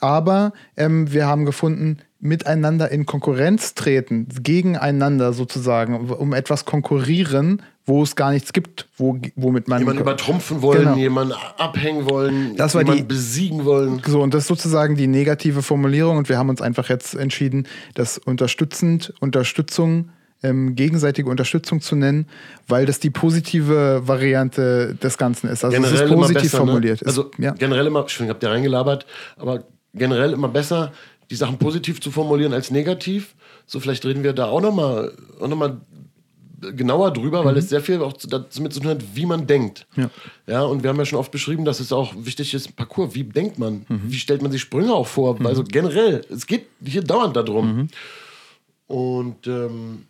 Aber 0.00 0.52
ähm, 0.76 1.12
wir 1.12 1.26
haben 1.26 1.44
gefunden, 1.44 1.98
miteinander 2.18 2.90
in 2.90 3.04
Konkurrenz 3.04 3.74
treten, 3.74 4.26
gegeneinander 4.42 5.32
sozusagen, 5.34 6.10
um 6.10 6.32
etwas 6.32 6.64
konkurrieren, 6.64 7.62
wo 7.84 8.02
es 8.02 8.16
gar 8.16 8.32
nichts 8.32 8.54
gibt, 8.54 8.88
wo, 8.96 9.18
womit 9.36 9.68
man. 9.68 9.80
Jemanden 9.80 10.00
übertrumpfen 10.00 10.62
wollen, 10.62 10.84
genau. 10.84 10.96
jemanden 10.96 11.34
abhängen 11.58 12.08
wollen, 12.08 12.56
das 12.56 12.72
jemanden 12.72 12.96
die, 12.96 13.02
besiegen 13.02 13.66
wollen. 13.66 14.00
So, 14.06 14.22
und 14.22 14.32
das 14.32 14.44
ist 14.44 14.48
sozusagen 14.48 14.96
die 14.96 15.06
negative 15.06 15.60
Formulierung. 15.60 16.16
Und 16.16 16.30
wir 16.30 16.38
haben 16.38 16.48
uns 16.48 16.62
einfach 16.62 16.88
jetzt 16.88 17.14
entschieden, 17.14 17.68
das 17.92 18.16
unterstützend, 18.16 19.12
Unterstützung, 19.20 20.08
ähm, 20.44 20.76
gegenseitige 20.76 21.28
Unterstützung 21.28 21.80
zu 21.80 21.96
nennen, 21.96 22.26
weil 22.68 22.86
das 22.86 23.00
die 23.00 23.10
positive 23.10 24.02
Variante 24.06 24.94
des 25.02 25.18
Ganzen 25.18 25.48
ist. 25.48 25.64
Also 25.64 25.74
generell 25.74 25.94
es 25.94 26.02
ist 26.02 26.14
positiv 26.14 26.42
besser, 26.42 26.58
ne? 26.58 26.66
formuliert. 26.66 27.00
Ne? 27.00 27.06
Also 27.06 27.30
ja. 27.38 27.52
generell 27.52 27.86
immer, 27.86 28.04
ich 28.06 28.20
habe 28.20 28.38
dir 28.38 28.50
reingelabert, 28.50 29.06
aber 29.36 29.64
generell 29.94 30.32
immer 30.32 30.48
besser, 30.48 30.92
die 31.30 31.36
Sachen 31.36 31.58
positiv 31.58 32.00
zu 32.00 32.10
formulieren 32.10 32.52
als 32.52 32.70
negativ. 32.70 33.34
So, 33.66 33.80
vielleicht 33.80 34.04
reden 34.04 34.22
wir 34.22 34.34
da 34.34 34.46
auch 34.46 34.60
nochmal 34.60 35.12
auch 35.40 35.48
noch 35.48 35.56
mal 35.56 35.80
genauer 36.60 37.12
drüber, 37.12 37.42
mhm. 37.42 37.46
weil 37.46 37.56
es 37.56 37.68
sehr 37.68 37.80
viel 37.80 38.02
auch 38.02 38.12
damit 38.12 38.72
zu 38.72 38.80
tun 38.80 38.88
hat, 38.88 39.02
wie 39.14 39.26
man 39.26 39.46
denkt. 39.46 39.86
Ja. 39.96 40.10
ja, 40.46 40.62
und 40.62 40.82
wir 40.82 40.90
haben 40.90 40.98
ja 40.98 41.04
schon 41.04 41.18
oft 41.18 41.30
beschrieben, 41.30 41.64
dass 41.64 41.80
es 41.80 41.92
auch 41.92 42.14
wichtig 42.16 42.54
ist, 42.54 42.76
Parcours, 42.76 43.14
wie 43.14 43.24
denkt 43.24 43.58
man? 43.58 43.84
Mhm. 43.88 44.02
Wie 44.04 44.16
stellt 44.16 44.42
man 44.42 44.52
sich 44.52 44.60
Sprünge 44.60 44.94
auch 44.94 45.06
vor? 45.06 45.38
Mhm. 45.38 45.46
Also 45.46 45.64
generell, 45.64 46.22
es 46.30 46.46
geht 46.46 46.66
hier 46.84 47.02
dauernd 47.02 47.36
darum. 47.36 47.76
Mhm. 47.76 47.88
Und 48.86 49.46
ähm, 49.46 50.06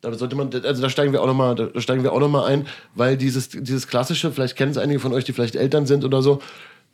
da 0.00 0.12
sollte 0.14 0.36
man, 0.36 0.50
also 0.52 0.82
da 0.82 0.90
steigen 0.90 1.12
wir 1.12 1.22
auch 1.22 1.26
nochmal, 1.26 1.54
da 1.54 1.80
steigen 1.80 2.02
wir 2.02 2.12
auch 2.12 2.20
noch 2.20 2.28
mal 2.28 2.46
ein, 2.46 2.66
weil 2.94 3.16
dieses, 3.16 3.48
dieses 3.48 3.88
klassische, 3.88 4.30
vielleicht 4.30 4.56
kennen 4.56 4.70
es 4.70 4.78
einige 4.78 5.00
von 5.00 5.12
euch, 5.12 5.24
die 5.24 5.32
vielleicht 5.32 5.56
Eltern 5.56 5.86
sind 5.86 6.04
oder 6.04 6.22
so, 6.22 6.40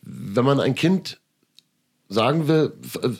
wenn 0.02 0.44
man 0.44 0.61
ein 0.61 0.74
Kind 0.74 1.18
sagen 2.09 2.48
will, 2.48 2.72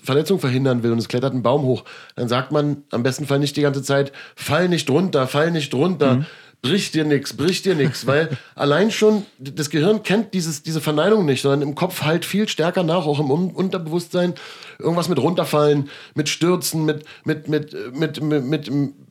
Verletzung 0.03 0.39
verhindern 0.39 0.83
will 0.83 0.93
und 0.93 0.99
es 0.99 1.09
klettert 1.09 1.33
einen 1.33 1.43
Baum 1.43 1.63
hoch, 1.63 1.85
dann 2.17 2.29
sagt 2.29 2.53
man 2.53 2.85
am 2.91 3.03
besten 3.03 3.27
Fall 3.27 3.39
nicht 3.39 3.57
die 3.57 3.63
ganze 3.63 3.83
Zeit, 3.83 4.13
fall 4.37 4.69
nicht 4.69 4.89
runter, 4.91 5.27
fall 5.27 5.51
nicht 5.51 5.75
runter, 5.75 6.17
mhm. 6.17 6.27
Brich 6.65 6.91
dir 6.91 7.05
nichts, 7.05 7.35
brich 7.35 7.61
dir 7.61 7.75
nichts, 7.75 8.07
weil 8.07 8.31
allein 8.55 8.91
schon 8.91 9.27
das 9.39 9.69
Gehirn 9.69 10.03
kennt 10.03 10.33
dieses, 10.33 10.63
diese 10.63 10.81
Verneinung 10.81 11.27
nicht, 11.27 11.43
sondern 11.43 11.61
im 11.63 11.75
Kopf 11.75 12.03
halt 12.03 12.25
viel 12.25 12.49
stärker 12.49 12.83
nach, 12.83 13.05
auch 13.05 13.21
im 13.21 13.31
Unterbewusstsein, 13.31 14.35
irgendwas 14.79 15.09
mit 15.09 15.19
runterfallen, 15.19 15.91
mit 16.15 16.31
Stürzen, 16.31 16.87
mit, 16.87 17.05
mit, 17.25 17.49
mit, 17.49 17.77
mit, 17.95 18.23
mit, 18.23 18.45
mit, 18.45 18.71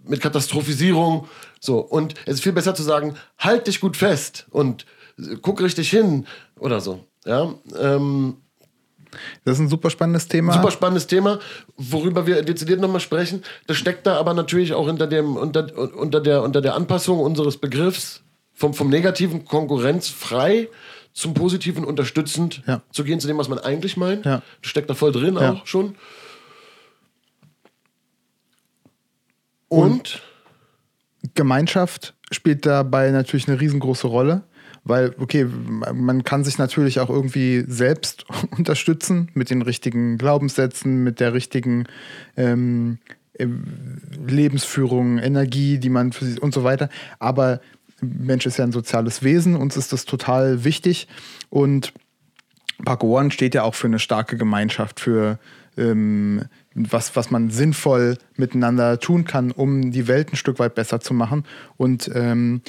mit 0.10 0.22
Katastrophisierung, 0.22 1.28
so. 1.60 1.78
Und 1.78 2.16
es 2.26 2.36
ist 2.36 2.44
viel 2.44 2.54
besser 2.54 2.74
zu 2.74 2.82
sagen, 2.82 3.16
halt 3.38 3.68
dich 3.68 3.80
gut 3.80 3.98
fest 3.98 4.48
und 4.50 4.88
guck 5.44 5.62
richtig 5.62 5.92
hin 5.92 6.26
oder 6.58 6.82
so, 6.82 7.06
ja, 7.24 7.54
ähm, 7.80 8.38
das 9.46 9.56
ist 9.56 9.62
ein 9.62 9.70
super 9.70 9.90
spannendes 9.90 10.28
Thema. 10.28 10.54
Super 10.54 10.72
spannendes 10.72 11.08
Thema, 11.08 11.40
worüber 11.78 12.28
wir 12.28 12.42
dezidiert 12.42 12.80
nochmal 12.80 13.00
sprechen. 13.00 13.44
Das 13.68 13.78
steckt 13.78 14.06
da 14.08 14.18
aber 14.18 14.34
natürlich 14.34 14.74
auch 14.74 14.88
unter, 14.88 15.08
dem, 15.08 15.36
unter, 15.36 15.68
unter, 15.96 16.22
der, 16.22 16.44
unter 16.44 16.62
der 16.62 16.76
Anpassung 16.76 17.20
unseres 17.20 17.58
Begriffs 17.58 18.22
vom, 18.54 18.74
vom 18.74 18.90
negativen 18.90 19.46
konkurrenzfrei 19.46 20.70
zum 21.14 21.34
positiven 21.34 21.84
unterstützend 21.84 22.64
ja. 22.68 22.82
zu 22.92 23.04
gehen, 23.04 23.20
zu 23.20 23.28
dem, 23.28 23.38
was 23.38 23.48
man 23.48 23.60
eigentlich 23.60 23.98
meint. 23.98 24.26
Ja. 24.26 24.42
Das 24.62 24.70
steckt 24.70 24.90
da 24.90 24.96
voll 24.96 25.12
drin 25.12 25.36
ja. 25.36 25.54
auch 25.54 25.68
schon. 25.68 25.96
Und, 29.68 30.22
Und 31.24 31.34
Gemeinschaft 31.36 32.14
spielt 32.32 32.66
dabei 32.66 33.10
natürlich 33.12 33.48
eine 33.48 33.60
riesengroße 33.60 34.08
Rolle. 34.08 34.44
Weil, 34.86 35.16
okay, 35.18 35.46
man 35.46 36.24
kann 36.24 36.44
sich 36.44 36.58
natürlich 36.58 37.00
auch 37.00 37.10
irgendwie 37.10 37.64
selbst 37.68 38.26
unterstützen 38.58 39.30
mit 39.34 39.50
den 39.50 39.62
richtigen 39.62 40.18
Glaubenssätzen, 40.18 41.04
mit 41.04 41.20
der 41.20 41.34
richtigen 41.34 41.86
ähm, 42.36 42.98
äh, 43.34 43.48
Lebensführung, 44.28 45.20
Energie, 45.20 45.78
die 45.78 45.90
man 45.90 46.12
für 46.12 46.26
sich 46.26 46.42
und 46.42 46.54
so 46.54 46.64
weiter. 46.64 46.90
Aber 47.20 47.62
Mensch 48.02 48.46
ist 48.46 48.58
ja 48.58 48.66
ein 48.66 48.72
soziales 48.72 49.24
Wesen, 49.24 49.56
uns 49.56 49.78
ist 49.78 49.94
das 49.94 50.06
total 50.06 50.64
wichtig. 50.64 51.08
Und 51.50 51.94
Park 52.84 53.04
steht 53.34 53.56
ja 53.56 53.64
auch 53.64 53.76
für 53.76 53.88
eine 53.88 54.00
starke 54.00 54.38
Gemeinschaft, 54.38 55.00
für 55.00 55.40
ähm, 55.78 56.44
was, 56.76 57.16
was 57.16 57.32
man 57.32 57.50
sinnvoll 57.50 58.18
miteinander 58.36 59.00
tun 59.00 59.26
kann, 59.26 59.52
um 59.52 59.92
die 59.92 60.08
Welt 60.08 60.34
ein 60.34 60.36
Stück 60.36 60.60
weit 60.60 60.76
besser 60.76 61.00
zu 61.00 61.14
machen. 61.14 61.46
Und 61.78 62.10
ähm, 62.14 62.62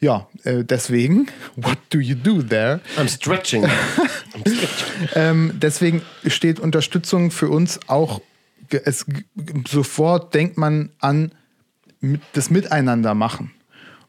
ja, 0.00 0.28
äh, 0.44 0.64
deswegen, 0.64 1.26
what 1.56 1.78
do 1.90 1.98
you 1.98 2.14
do 2.14 2.42
there? 2.42 2.80
I'm 2.96 3.08
stretching. 3.08 3.64
I'm 4.34 4.40
stretching. 4.40 5.08
Ähm, 5.14 5.52
deswegen 5.56 6.02
steht 6.26 6.60
Unterstützung 6.60 7.30
für 7.30 7.48
uns 7.48 7.80
auch, 7.88 8.20
ge- 8.68 8.82
es, 8.84 9.04
sofort 9.68 10.34
denkt 10.34 10.56
man 10.56 10.90
an 11.00 11.32
mit- 12.00 12.20
das 12.34 12.50
Miteinander 12.50 13.14
machen. 13.14 13.52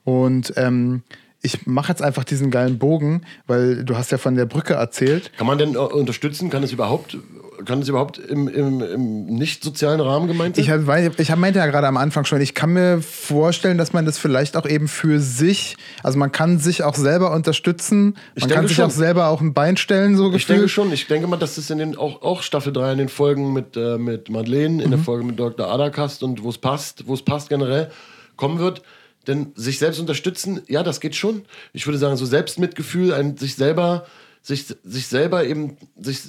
Und 0.04 0.54
ähm, 0.58 1.04
ich 1.42 1.66
mache 1.66 1.90
jetzt 1.90 2.02
einfach 2.02 2.26
diesen 2.26 2.52
geilen 2.52 2.80
Bogen, 2.80 3.22
weil 3.48 3.86
du 3.86 3.96
hast 3.96 4.12
ja 4.12 4.18
von 4.18 4.36
der 4.36 4.46
Brücke 4.46 4.74
erzählt. 4.74 5.32
Kann 5.38 5.48
man 5.48 5.58
denn 5.58 5.76
äh, 5.76 5.78
unterstützen? 5.78 6.50
Kann 6.50 6.64
es 6.64 6.74
überhaupt, 6.74 7.18
kann 7.66 7.82
es 7.82 7.88
überhaupt 7.88 8.18
im, 8.18 8.50
im, 8.50 8.82
im 8.82 9.26
nicht 9.26 9.64
sozialen 9.64 10.02
Rahmen 10.02 10.28
gemeint 10.28 10.58
sein? 10.58 10.66
Ich, 10.66 10.70
hab, 10.70 11.20
ich 11.20 11.32
hab- 11.32 11.40
meinte 11.40 11.60
ja 11.60 11.66
gerade 11.68 11.88
am 11.88 11.96
Anfang 11.96 12.26
schon, 12.26 12.42
ich 12.42 12.56
kann 12.56 12.74
mir 12.74 13.02
vorstellen, 13.02 13.78
dass 13.78 13.94
man 13.94 14.06
das 14.06 14.18
vielleicht 14.18 14.58
auch 14.58 14.66
eben 14.68 14.90
für 14.90 15.20
sich, 15.22 15.78
also 16.04 16.20
man 16.20 16.34
kann 16.34 16.60
sich 16.60 16.84
auch 16.84 16.96
selber 16.96 17.32
unterstützen, 17.34 18.18
Ich 18.36 18.42
man 18.42 18.50
denke 18.50 18.56
kann 18.56 18.68
sich 18.68 18.76
schon. 18.76 18.86
auch 18.88 18.92
selber 18.92 19.28
auch 19.28 19.40
ein 19.40 19.54
Bein 19.54 19.78
stellen, 19.78 20.18
so 20.18 20.34
Ich 20.34 20.46
denke 20.46 20.68
schon. 20.68 20.92
Ich 20.92 21.08
denke 21.08 21.28
mal, 21.28 21.38
dass 21.38 21.56
das 21.56 21.70
in 21.70 21.78
den 21.78 21.96
auch, 21.98 22.22
auch 22.22 22.42
Staffel 22.44 22.74
3 22.74 22.92
in 22.92 22.98
den 22.98 23.10
Folgen 23.10 23.54
mit, 23.54 23.78
äh, 23.78 23.98
mit 23.98 24.30
Madeleine, 24.30 24.84
in 24.84 24.90
der 24.90 25.00
Folge 25.00 25.24
mit 25.24 25.40
Dr. 25.40 25.68
Adakast 25.72 26.22
und 26.22 26.44
wo 26.44 26.50
es 26.50 26.58
passt, 26.58 27.08
wo 27.08 27.14
es 27.14 27.22
passt 27.24 27.48
generell, 27.48 27.90
kommen 28.36 28.60
wird. 28.60 28.82
Denn 29.28 29.52
sich 29.56 29.80
selbst 29.80 30.00
unterstützen, 30.00 30.62
ja, 30.68 30.84
das 30.84 31.00
geht 31.00 31.16
schon. 31.16 31.44
Ich 31.74 31.86
würde 31.86 31.98
sagen, 31.98 32.18
so 32.18 32.26
Selbstmitgefühl, 32.26 33.14
ein, 33.14 33.38
sich 33.38 33.56
selber, 33.56 34.06
sich, 34.42 34.66
sich 34.84 35.08
selber 35.08 35.46
eben, 35.46 35.78
sich, 36.00 36.22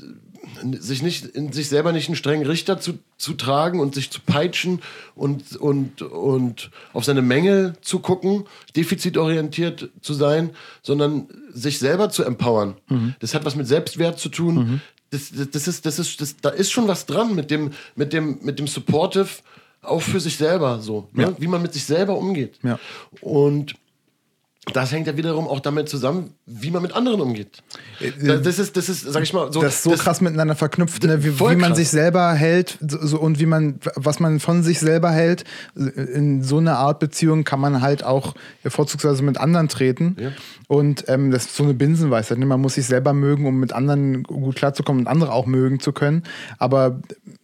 sich 0.78 1.02
nicht, 1.02 1.24
in 1.24 1.52
sich 1.52 1.68
selber 1.68 1.92
nicht 1.92 2.08
einen 2.08 2.16
strengen 2.16 2.46
Richter 2.46 2.80
zu, 2.80 2.98
zu 3.16 3.34
tragen 3.34 3.80
und 3.80 3.94
sich 3.94 4.10
zu 4.10 4.20
peitschen 4.20 4.80
und, 5.14 5.56
und, 5.56 6.02
und 6.02 6.70
auf 6.92 7.04
seine 7.04 7.22
Mängel 7.22 7.74
zu 7.80 8.00
gucken, 8.00 8.44
defizitorientiert 8.76 9.90
zu 10.00 10.14
sein, 10.14 10.50
sondern 10.82 11.28
sich 11.52 11.78
selber 11.78 12.10
zu 12.10 12.24
empowern. 12.24 12.76
Das 13.20 13.34
hat 13.34 13.44
was 13.44 13.56
mit 13.56 13.68
Selbstwert 13.68 14.18
zu 14.18 14.28
tun. 14.28 14.80
Das, 15.10 15.30
das, 15.32 15.50
das 15.50 15.68
ist, 15.68 15.86
das 15.86 15.98
ist, 15.98 16.20
das, 16.20 16.36
da 16.36 16.50
ist 16.50 16.70
schon 16.70 16.88
was 16.88 17.06
dran 17.06 17.34
mit 17.34 17.50
dem, 17.50 17.72
mit 17.96 18.12
dem, 18.12 18.38
mit 18.42 18.58
dem 18.58 18.66
Supportive, 18.66 19.28
auch 19.82 20.02
für 20.02 20.20
sich 20.20 20.36
selber 20.36 20.80
so, 20.80 21.08
ne? 21.12 21.22
Ja. 21.22 21.34
wie 21.38 21.46
man 21.46 21.62
mit 21.62 21.72
sich 21.72 21.84
selber 21.84 22.16
umgeht. 22.16 22.58
Ja. 22.62 22.78
Und 23.20 23.74
das 24.74 24.92
hängt 24.92 25.06
ja 25.06 25.16
wiederum 25.16 25.48
auch 25.48 25.60
damit 25.60 25.88
zusammen, 25.88 26.34
wie 26.44 26.70
man 26.70 26.82
mit 26.82 26.92
anderen 26.92 27.20
umgeht. 27.20 27.62
Das 28.22 28.58
ist, 28.58 28.76
das 28.76 28.88
ist, 28.90 29.00
sag 29.00 29.22
ich 29.22 29.32
mal, 29.32 29.50
so. 29.50 29.62
das 29.62 29.76
ist 29.76 29.82
so 29.84 29.90
krass 29.92 30.20
miteinander 30.20 30.54
verknüpft, 30.54 31.02
ne? 31.02 31.24
wie, 31.24 31.40
wie 31.40 31.42
man 31.42 31.58
krass. 31.58 31.78
sich 31.78 31.88
selber 31.88 32.34
hält 32.34 32.78
so, 32.80 33.18
und 33.18 33.40
wie 33.40 33.46
man, 33.46 33.80
was 33.96 34.20
man 34.20 34.38
von 34.38 34.62
sich 34.62 34.78
selber 34.78 35.10
hält. 35.10 35.44
In 35.74 36.42
so 36.42 36.58
einer 36.58 36.76
Art 36.76 36.98
Beziehung 37.00 37.44
kann 37.44 37.58
man 37.58 37.80
halt 37.80 38.04
auch 38.04 38.34
vorzugsweise 38.66 39.22
mit 39.22 39.38
anderen 39.38 39.68
treten. 39.68 40.16
Ja. 40.20 40.32
Und 40.68 41.04
ähm, 41.08 41.30
das 41.30 41.46
ist 41.46 41.56
so 41.56 41.64
eine 41.64 41.74
Binsenweisheit. 41.74 42.38
Ne? 42.38 42.46
Man 42.46 42.60
muss 42.60 42.74
sich 42.74 42.86
selber 42.86 43.14
mögen, 43.14 43.46
um 43.46 43.58
mit 43.58 43.72
anderen 43.72 44.22
gut 44.24 44.56
klarzukommen 44.56 45.02
und 45.02 45.08
andere 45.08 45.32
auch 45.32 45.46
mögen 45.46 45.80
zu 45.80 45.92
können. 45.92 46.22
Aber 46.58 47.00
das, 47.08 47.39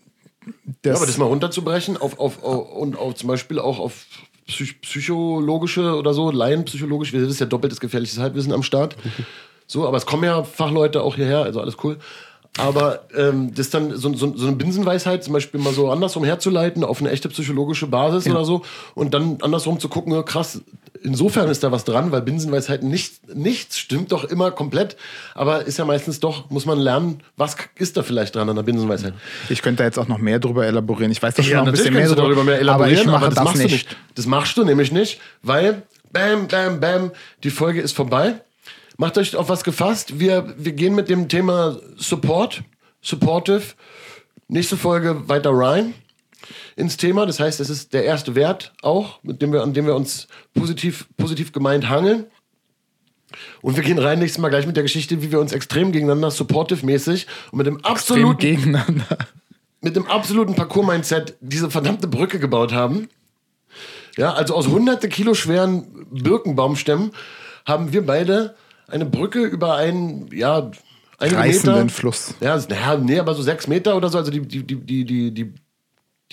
Ja, 0.85 0.95
aber 0.95 1.07
das 1.07 1.19
mal 1.19 1.25
runterzubrechen 1.27 1.97
auf, 1.97 2.19
auf, 2.19 2.43
auf, 2.43 2.73
und 2.73 2.97
auf 2.97 3.15
zum 3.15 3.29
Beispiel 3.29 3.59
auch 3.59 3.79
auf 3.79 4.07
psych 4.47 4.81
psychologische 4.81 5.97
oder 5.97 6.15
so, 6.15 6.31
laienpsychologisch, 6.31 7.13
das 7.13 7.23
ist 7.23 7.41
ja 7.41 7.47
doppeltes 7.47 7.81
gefährliches 7.81 8.19
Halbwissen 8.19 8.53
am 8.53 8.63
Start. 8.63 8.97
So, 9.69 9.85
aber 9.85 9.97
es 9.97 10.07
kommen 10.07 10.23
ja 10.23 10.45
Fachleute 10.45 11.03
auch 11.03 11.17
hierher, 11.17 11.43
also 11.43 11.61
alles 11.61 11.75
cool. 11.83 11.99
Aber 12.59 13.05
ähm, 13.15 13.55
das 13.55 13.71
dann 13.71 13.97
so, 13.97 14.15
so, 14.15 14.35
so 14.37 14.47
eine 14.47 14.57
Binsenweisheit 14.57 15.23
zum 15.23 15.35
Beispiel 15.35 15.61
mal 15.61 15.75
so 15.75 15.91
andersrum 15.91 16.25
herzuleiten 16.25 16.85
auf 16.85 17.01
eine 17.01 17.11
echte 17.11 17.29
psychologische 17.29 17.87
Basis 17.87 18.27
oder 18.27 18.45
so 18.45 18.63
und 18.95 19.13
dann 19.13 19.39
andersrum 19.43 19.79
zu 19.79 19.89
gucken, 19.89 20.13
ja, 20.15 20.23
krass, 20.23 20.63
insofern 21.03 21.49
ist 21.51 21.63
da 21.63 21.71
was 21.71 21.85
dran, 21.85 22.13
weil 22.13 22.23
Binsenweisheiten 22.23 22.89
nicht, 22.89 23.35
nichts 23.35 23.79
stimmt 23.79 24.11
doch 24.13 24.25
immer 24.25 24.51
komplett, 24.51 24.97
aber 25.35 25.67
ist 25.67 25.79
ja 25.79 25.85
meistens 25.85 26.19
doch, 26.21 26.49
muss 26.51 26.65
man 26.65 26.79
lernen, 26.79 27.21
was 27.37 27.57
ist 27.77 27.97
da 27.97 28.03
vielleicht 28.03 28.35
dran 28.35 28.49
an 28.49 28.57
der 28.57 28.63
Binsenweisheit. 28.63 29.13
ich 29.51 29.61
könnte 29.61 29.79
da 29.79 29.85
jetzt 29.85 29.99
auch 29.99 30.09
noch 30.09 30.19
mehr 30.19 30.39
drüber 30.39 30.67
elaborieren. 30.67 31.13
Ich 31.13 31.23
weiß 31.23 31.35
doch 31.35 31.43
schon 31.43 31.53
Ja, 31.53 31.59
noch 31.61 31.67
ein 31.67 31.73
bisschen 31.73 31.93
mehr 31.93 32.09
du 32.09 32.15
darüber 32.15 32.43
mehr 32.43 32.55
aber 32.55 32.89
ich 32.89 32.99
elaborieren, 32.99 33.07
mache 33.07 33.17
aber 33.17 33.27
das 33.27 33.35
das 33.35 33.45
machst 33.45 33.59
nicht. 33.59 33.71
du 33.71 33.75
nicht. 33.75 33.97
Das 34.15 34.27
machst 34.27 34.57
du 34.57 34.65
nämlich 34.65 34.93
nicht, 34.93 35.21
weil 35.43 35.83
bam, 36.11 36.49
bam, 36.49 36.81
bam, 36.81 37.11
die 37.43 37.51
Folge 37.51 37.81
ist 37.83 37.95
vorbei. 37.95 38.41
Macht 38.99 39.19
euch 39.19 39.37
auf 39.37 39.49
was 39.49 39.65
gefasst. 39.65 40.19
Wir, 40.19 40.55
wir 40.57 40.73
gehen 40.73 40.95
mit 40.95 41.09
dem 41.09 41.29
Thema 41.29 41.79
Support, 41.97 42.63
Supportive, 43.03 43.75
nächste 44.49 44.77
Folge 44.77 45.29
weiter 45.29 45.51
rein 45.53 45.95
ins 46.77 46.97
Thema. 46.97 47.27
Das 47.27 47.39
heißt, 47.41 47.61
es 47.61 47.69
ist 47.69 47.93
der 47.93 48.05
erste 48.05 48.35
Wert 48.35 48.73
auch, 48.83 49.23
mit 49.23 49.43
dem 49.43 49.53
wir, 49.53 49.63
an 49.63 49.75
dem 49.75 49.87
wir 49.87 49.95
uns 49.95 50.29
positiv, 50.55 51.09
positiv 51.17 51.53
gemeint 51.53 51.89
hangeln. 51.89 52.27
Und 53.61 53.77
wir 53.77 53.83
gehen 53.83 53.99
rein 53.99 54.19
nächstes 54.19 54.41
Mal 54.41 54.49
gleich 54.49 54.67
mit 54.67 54.77
der 54.77 54.85
Geschichte, 54.85 55.21
wie 55.21 55.33
wir 55.33 55.41
uns 55.41 55.53
extrem 55.53 55.93
gegeneinander, 55.93 56.31
supportive-mäßig 56.31 57.27
und 57.51 57.59
mit 57.59 57.67
dem 57.67 57.85
absoluten 57.85 58.39
gegeneinander. 58.39 59.19
mit 59.81 59.97
dem 59.97 60.07
absoluten 60.07 60.55
Parcours-Mindset 60.55 61.37
diese 61.41 61.71
verdammte 61.71 62.09
Brücke 62.09 62.39
gebaut 62.39 62.73
haben. 62.73 63.09
Ja, 64.17 64.33
also 64.33 64.55
aus 64.55 64.69
hunderte 64.69 65.09
Kilo 65.09 65.35
schweren 65.35 66.07
Birkenbaumstämmen 66.11 67.11
haben 67.67 67.93
wir 67.93 68.07
beide 68.07 68.57
eine 68.89 69.07
Brücke 69.07 69.45
über 69.45 69.77
einen, 69.77 70.29
ja, 70.33 70.71
einige 71.19 71.39
Reißenden 71.39 71.83
Meter. 71.85 71.95
Fluss. 71.95 72.35
Ja, 72.41 72.57
naja, 72.69 72.97
nee, 72.97 73.19
aber 73.19 73.35
so 73.35 73.43
sechs 73.43 73.67
Meter 73.67 73.97
oder 73.97 74.09
so. 74.09 74.19
Also 74.19 74.31
die, 74.31 74.41
die, 74.41 74.63
die, 74.63 75.05
die, 75.05 75.33
die, 75.33 75.55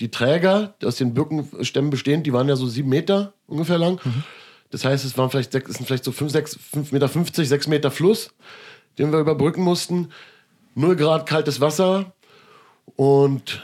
die, 0.00 0.10
Träger, 0.10 0.74
die 0.80 0.86
aus 0.86 0.96
den 0.96 1.14
Birkenstämmen 1.14 1.90
bestehen, 1.90 2.22
die 2.22 2.32
waren 2.32 2.48
ja 2.48 2.56
so 2.56 2.66
sieben 2.66 2.88
Meter 2.88 3.34
ungefähr 3.46 3.78
lang. 3.78 4.00
Das 4.70 4.84
heißt, 4.84 5.04
es 5.04 5.16
waren 5.16 5.30
vielleicht, 5.30 5.52
sechs, 5.52 5.70
es 5.70 5.76
sind 5.76 5.86
vielleicht 5.86 6.04
so 6.04 6.12
fünf, 6.12 6.32
sechs, 6.32 6.58
fünf 6.72 6.92
Meter, 6.92 7.08
50, 7.08 7.48
sechs 7.48 7.66
Meter 7.66 7.90
Fluss, 7.90 8.30
den 8.98 9.12
wir 9.12 9.20
überbrücken 9.20 9.62
mussten. 9.62 10.10
Null 10.74 10.96
Grad 10.96 11.26
kaltes 11.26 11.60
Wasser. 11.60 12.12
Und 12.96 13.62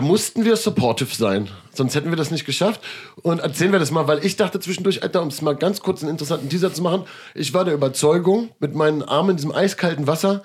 da 0.00 0.06
mussten 0.06 0.46
wir 0.46 0.56
supportive 0.56 1.14
sein. 1.14 1.50
Sonst 1.74 1.94
hätten 1.94 2.08
wir 2.08 2.16
das 2.16 2.30
nicht 2.30 2.46
geschafft. 2.46 2.80
Und 3.20 3.40
erzählen 3.40 3.70
wir 3.70 3.78
das 3.78 3.90
mal, 3.90 4.08
weil 4.08 4.24
ich 4.24 4.34
dachte 4.34 4.58
zwischendurch, 4.58 5.02
Alter, 5.02 5.20
um 5.20 5.28
es 5.28 5.42
mal 5.42 5.54
ganz 5.54 5.82
kurz 5.82 6.00
einen 6.00 6.10
interessanten 6.10 6.48
Teaser 6.48 6.72
zu 6.72 6.80
machen, 6.80 7.04
ich 7.34 7.52
war 7.52 7.66
der 7.66 7.74
Überzeugung, 7.74 8.48
mit 8.60 8.74
meinen 8.74 9.02
Armen 9.02 9.32
in 9.32 9.36
diesem 9.36 9.52
eiskalten 9.52 10.06
Wasser, 10.06 10.42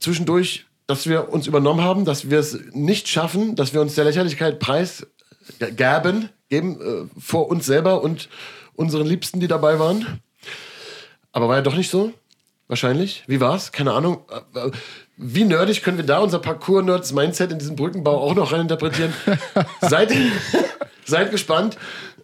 zwischendurch, 0.00 0.64
dass 0.86 1.06
wir 1.06 1.30
uns 1.30 1.46
übernommen 1.46 1.82
haben, 1.82 2.06
dass 2.06 2.30
wir 2.30 2.38
es 2.38 2.58
nicht 2.72 3.08
schaffen, 3.08 3.56
dass 3.56 3.74
wir 3.74 3.82
uns 3.82 3.94
der 3.94 4.06
Lächerlichkeit 4.06 4.58
preisgaben, 4.58 6.30
geben 6.48 6.80
äh, 6.80 7.20
vor 7.20 7.50
uns 7.50 7.66
selber 7.66 8.02
und 8.02 8.30
unseren 8.74 9.06
Liebsten, 9.06 9.38
die 9.38 9.48
dabei 9.48 9.80
waren. 9.80 10.22
Aber 11.32 11.46
war 11.46 11.56
ja 11.56 11.62
doch 11.62 11.76
nicht 11.76 11.90
so. 11.90 12.14
Wahrscheinlich. 12.68 13.22
Wie 13.26 13.38
war's? 13.38 13.70
Keine 13.70 13.92
Ahnung. 13.92 14.24
Wie 15.16 15.44
nerdig 15.44 15.82
können 15.82 15.98
wir 15.98 16.06
da 16.06 16.18
unser 16.18 16.38
Parcours-Nerds-Mindset 16.38 17.52
in 17.52 17.58
diesen 17.58 17.76
Brückenbau 17.76 18.20
auch 18.20 18.34
noch 18.34 18.52
reininterpretieren? 18.52 19.12
seid, 19.80 20.12
seid 21.04 21.30
gespannt. 21.30 21.76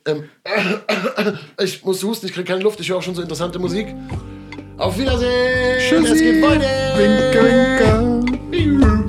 Ähm, 0.07 0.28
ich 1.61 1.84
muss 1.84 2.03
husten, 2.03 2.26
ich 2.26 2.32
kriege 2.32 2.47
keine 2.47 2.62
Luft, 2.62 2.80
ich 2.80 2.89
höre 2.89 2.99
auch 2.99 3.03
schon 3.03 3.14
so 3.14 3.22
interessante 3.22 3.59
Musik. 3.59 3.95
Auf 4.78 4.99
Wiedersehen! 4.99 6.05
Es 6.05 6.18
geht 6.18 6.43
weiter! 6.43 6.97
Winke, 6.97 8.24
winke. 8.53 9.07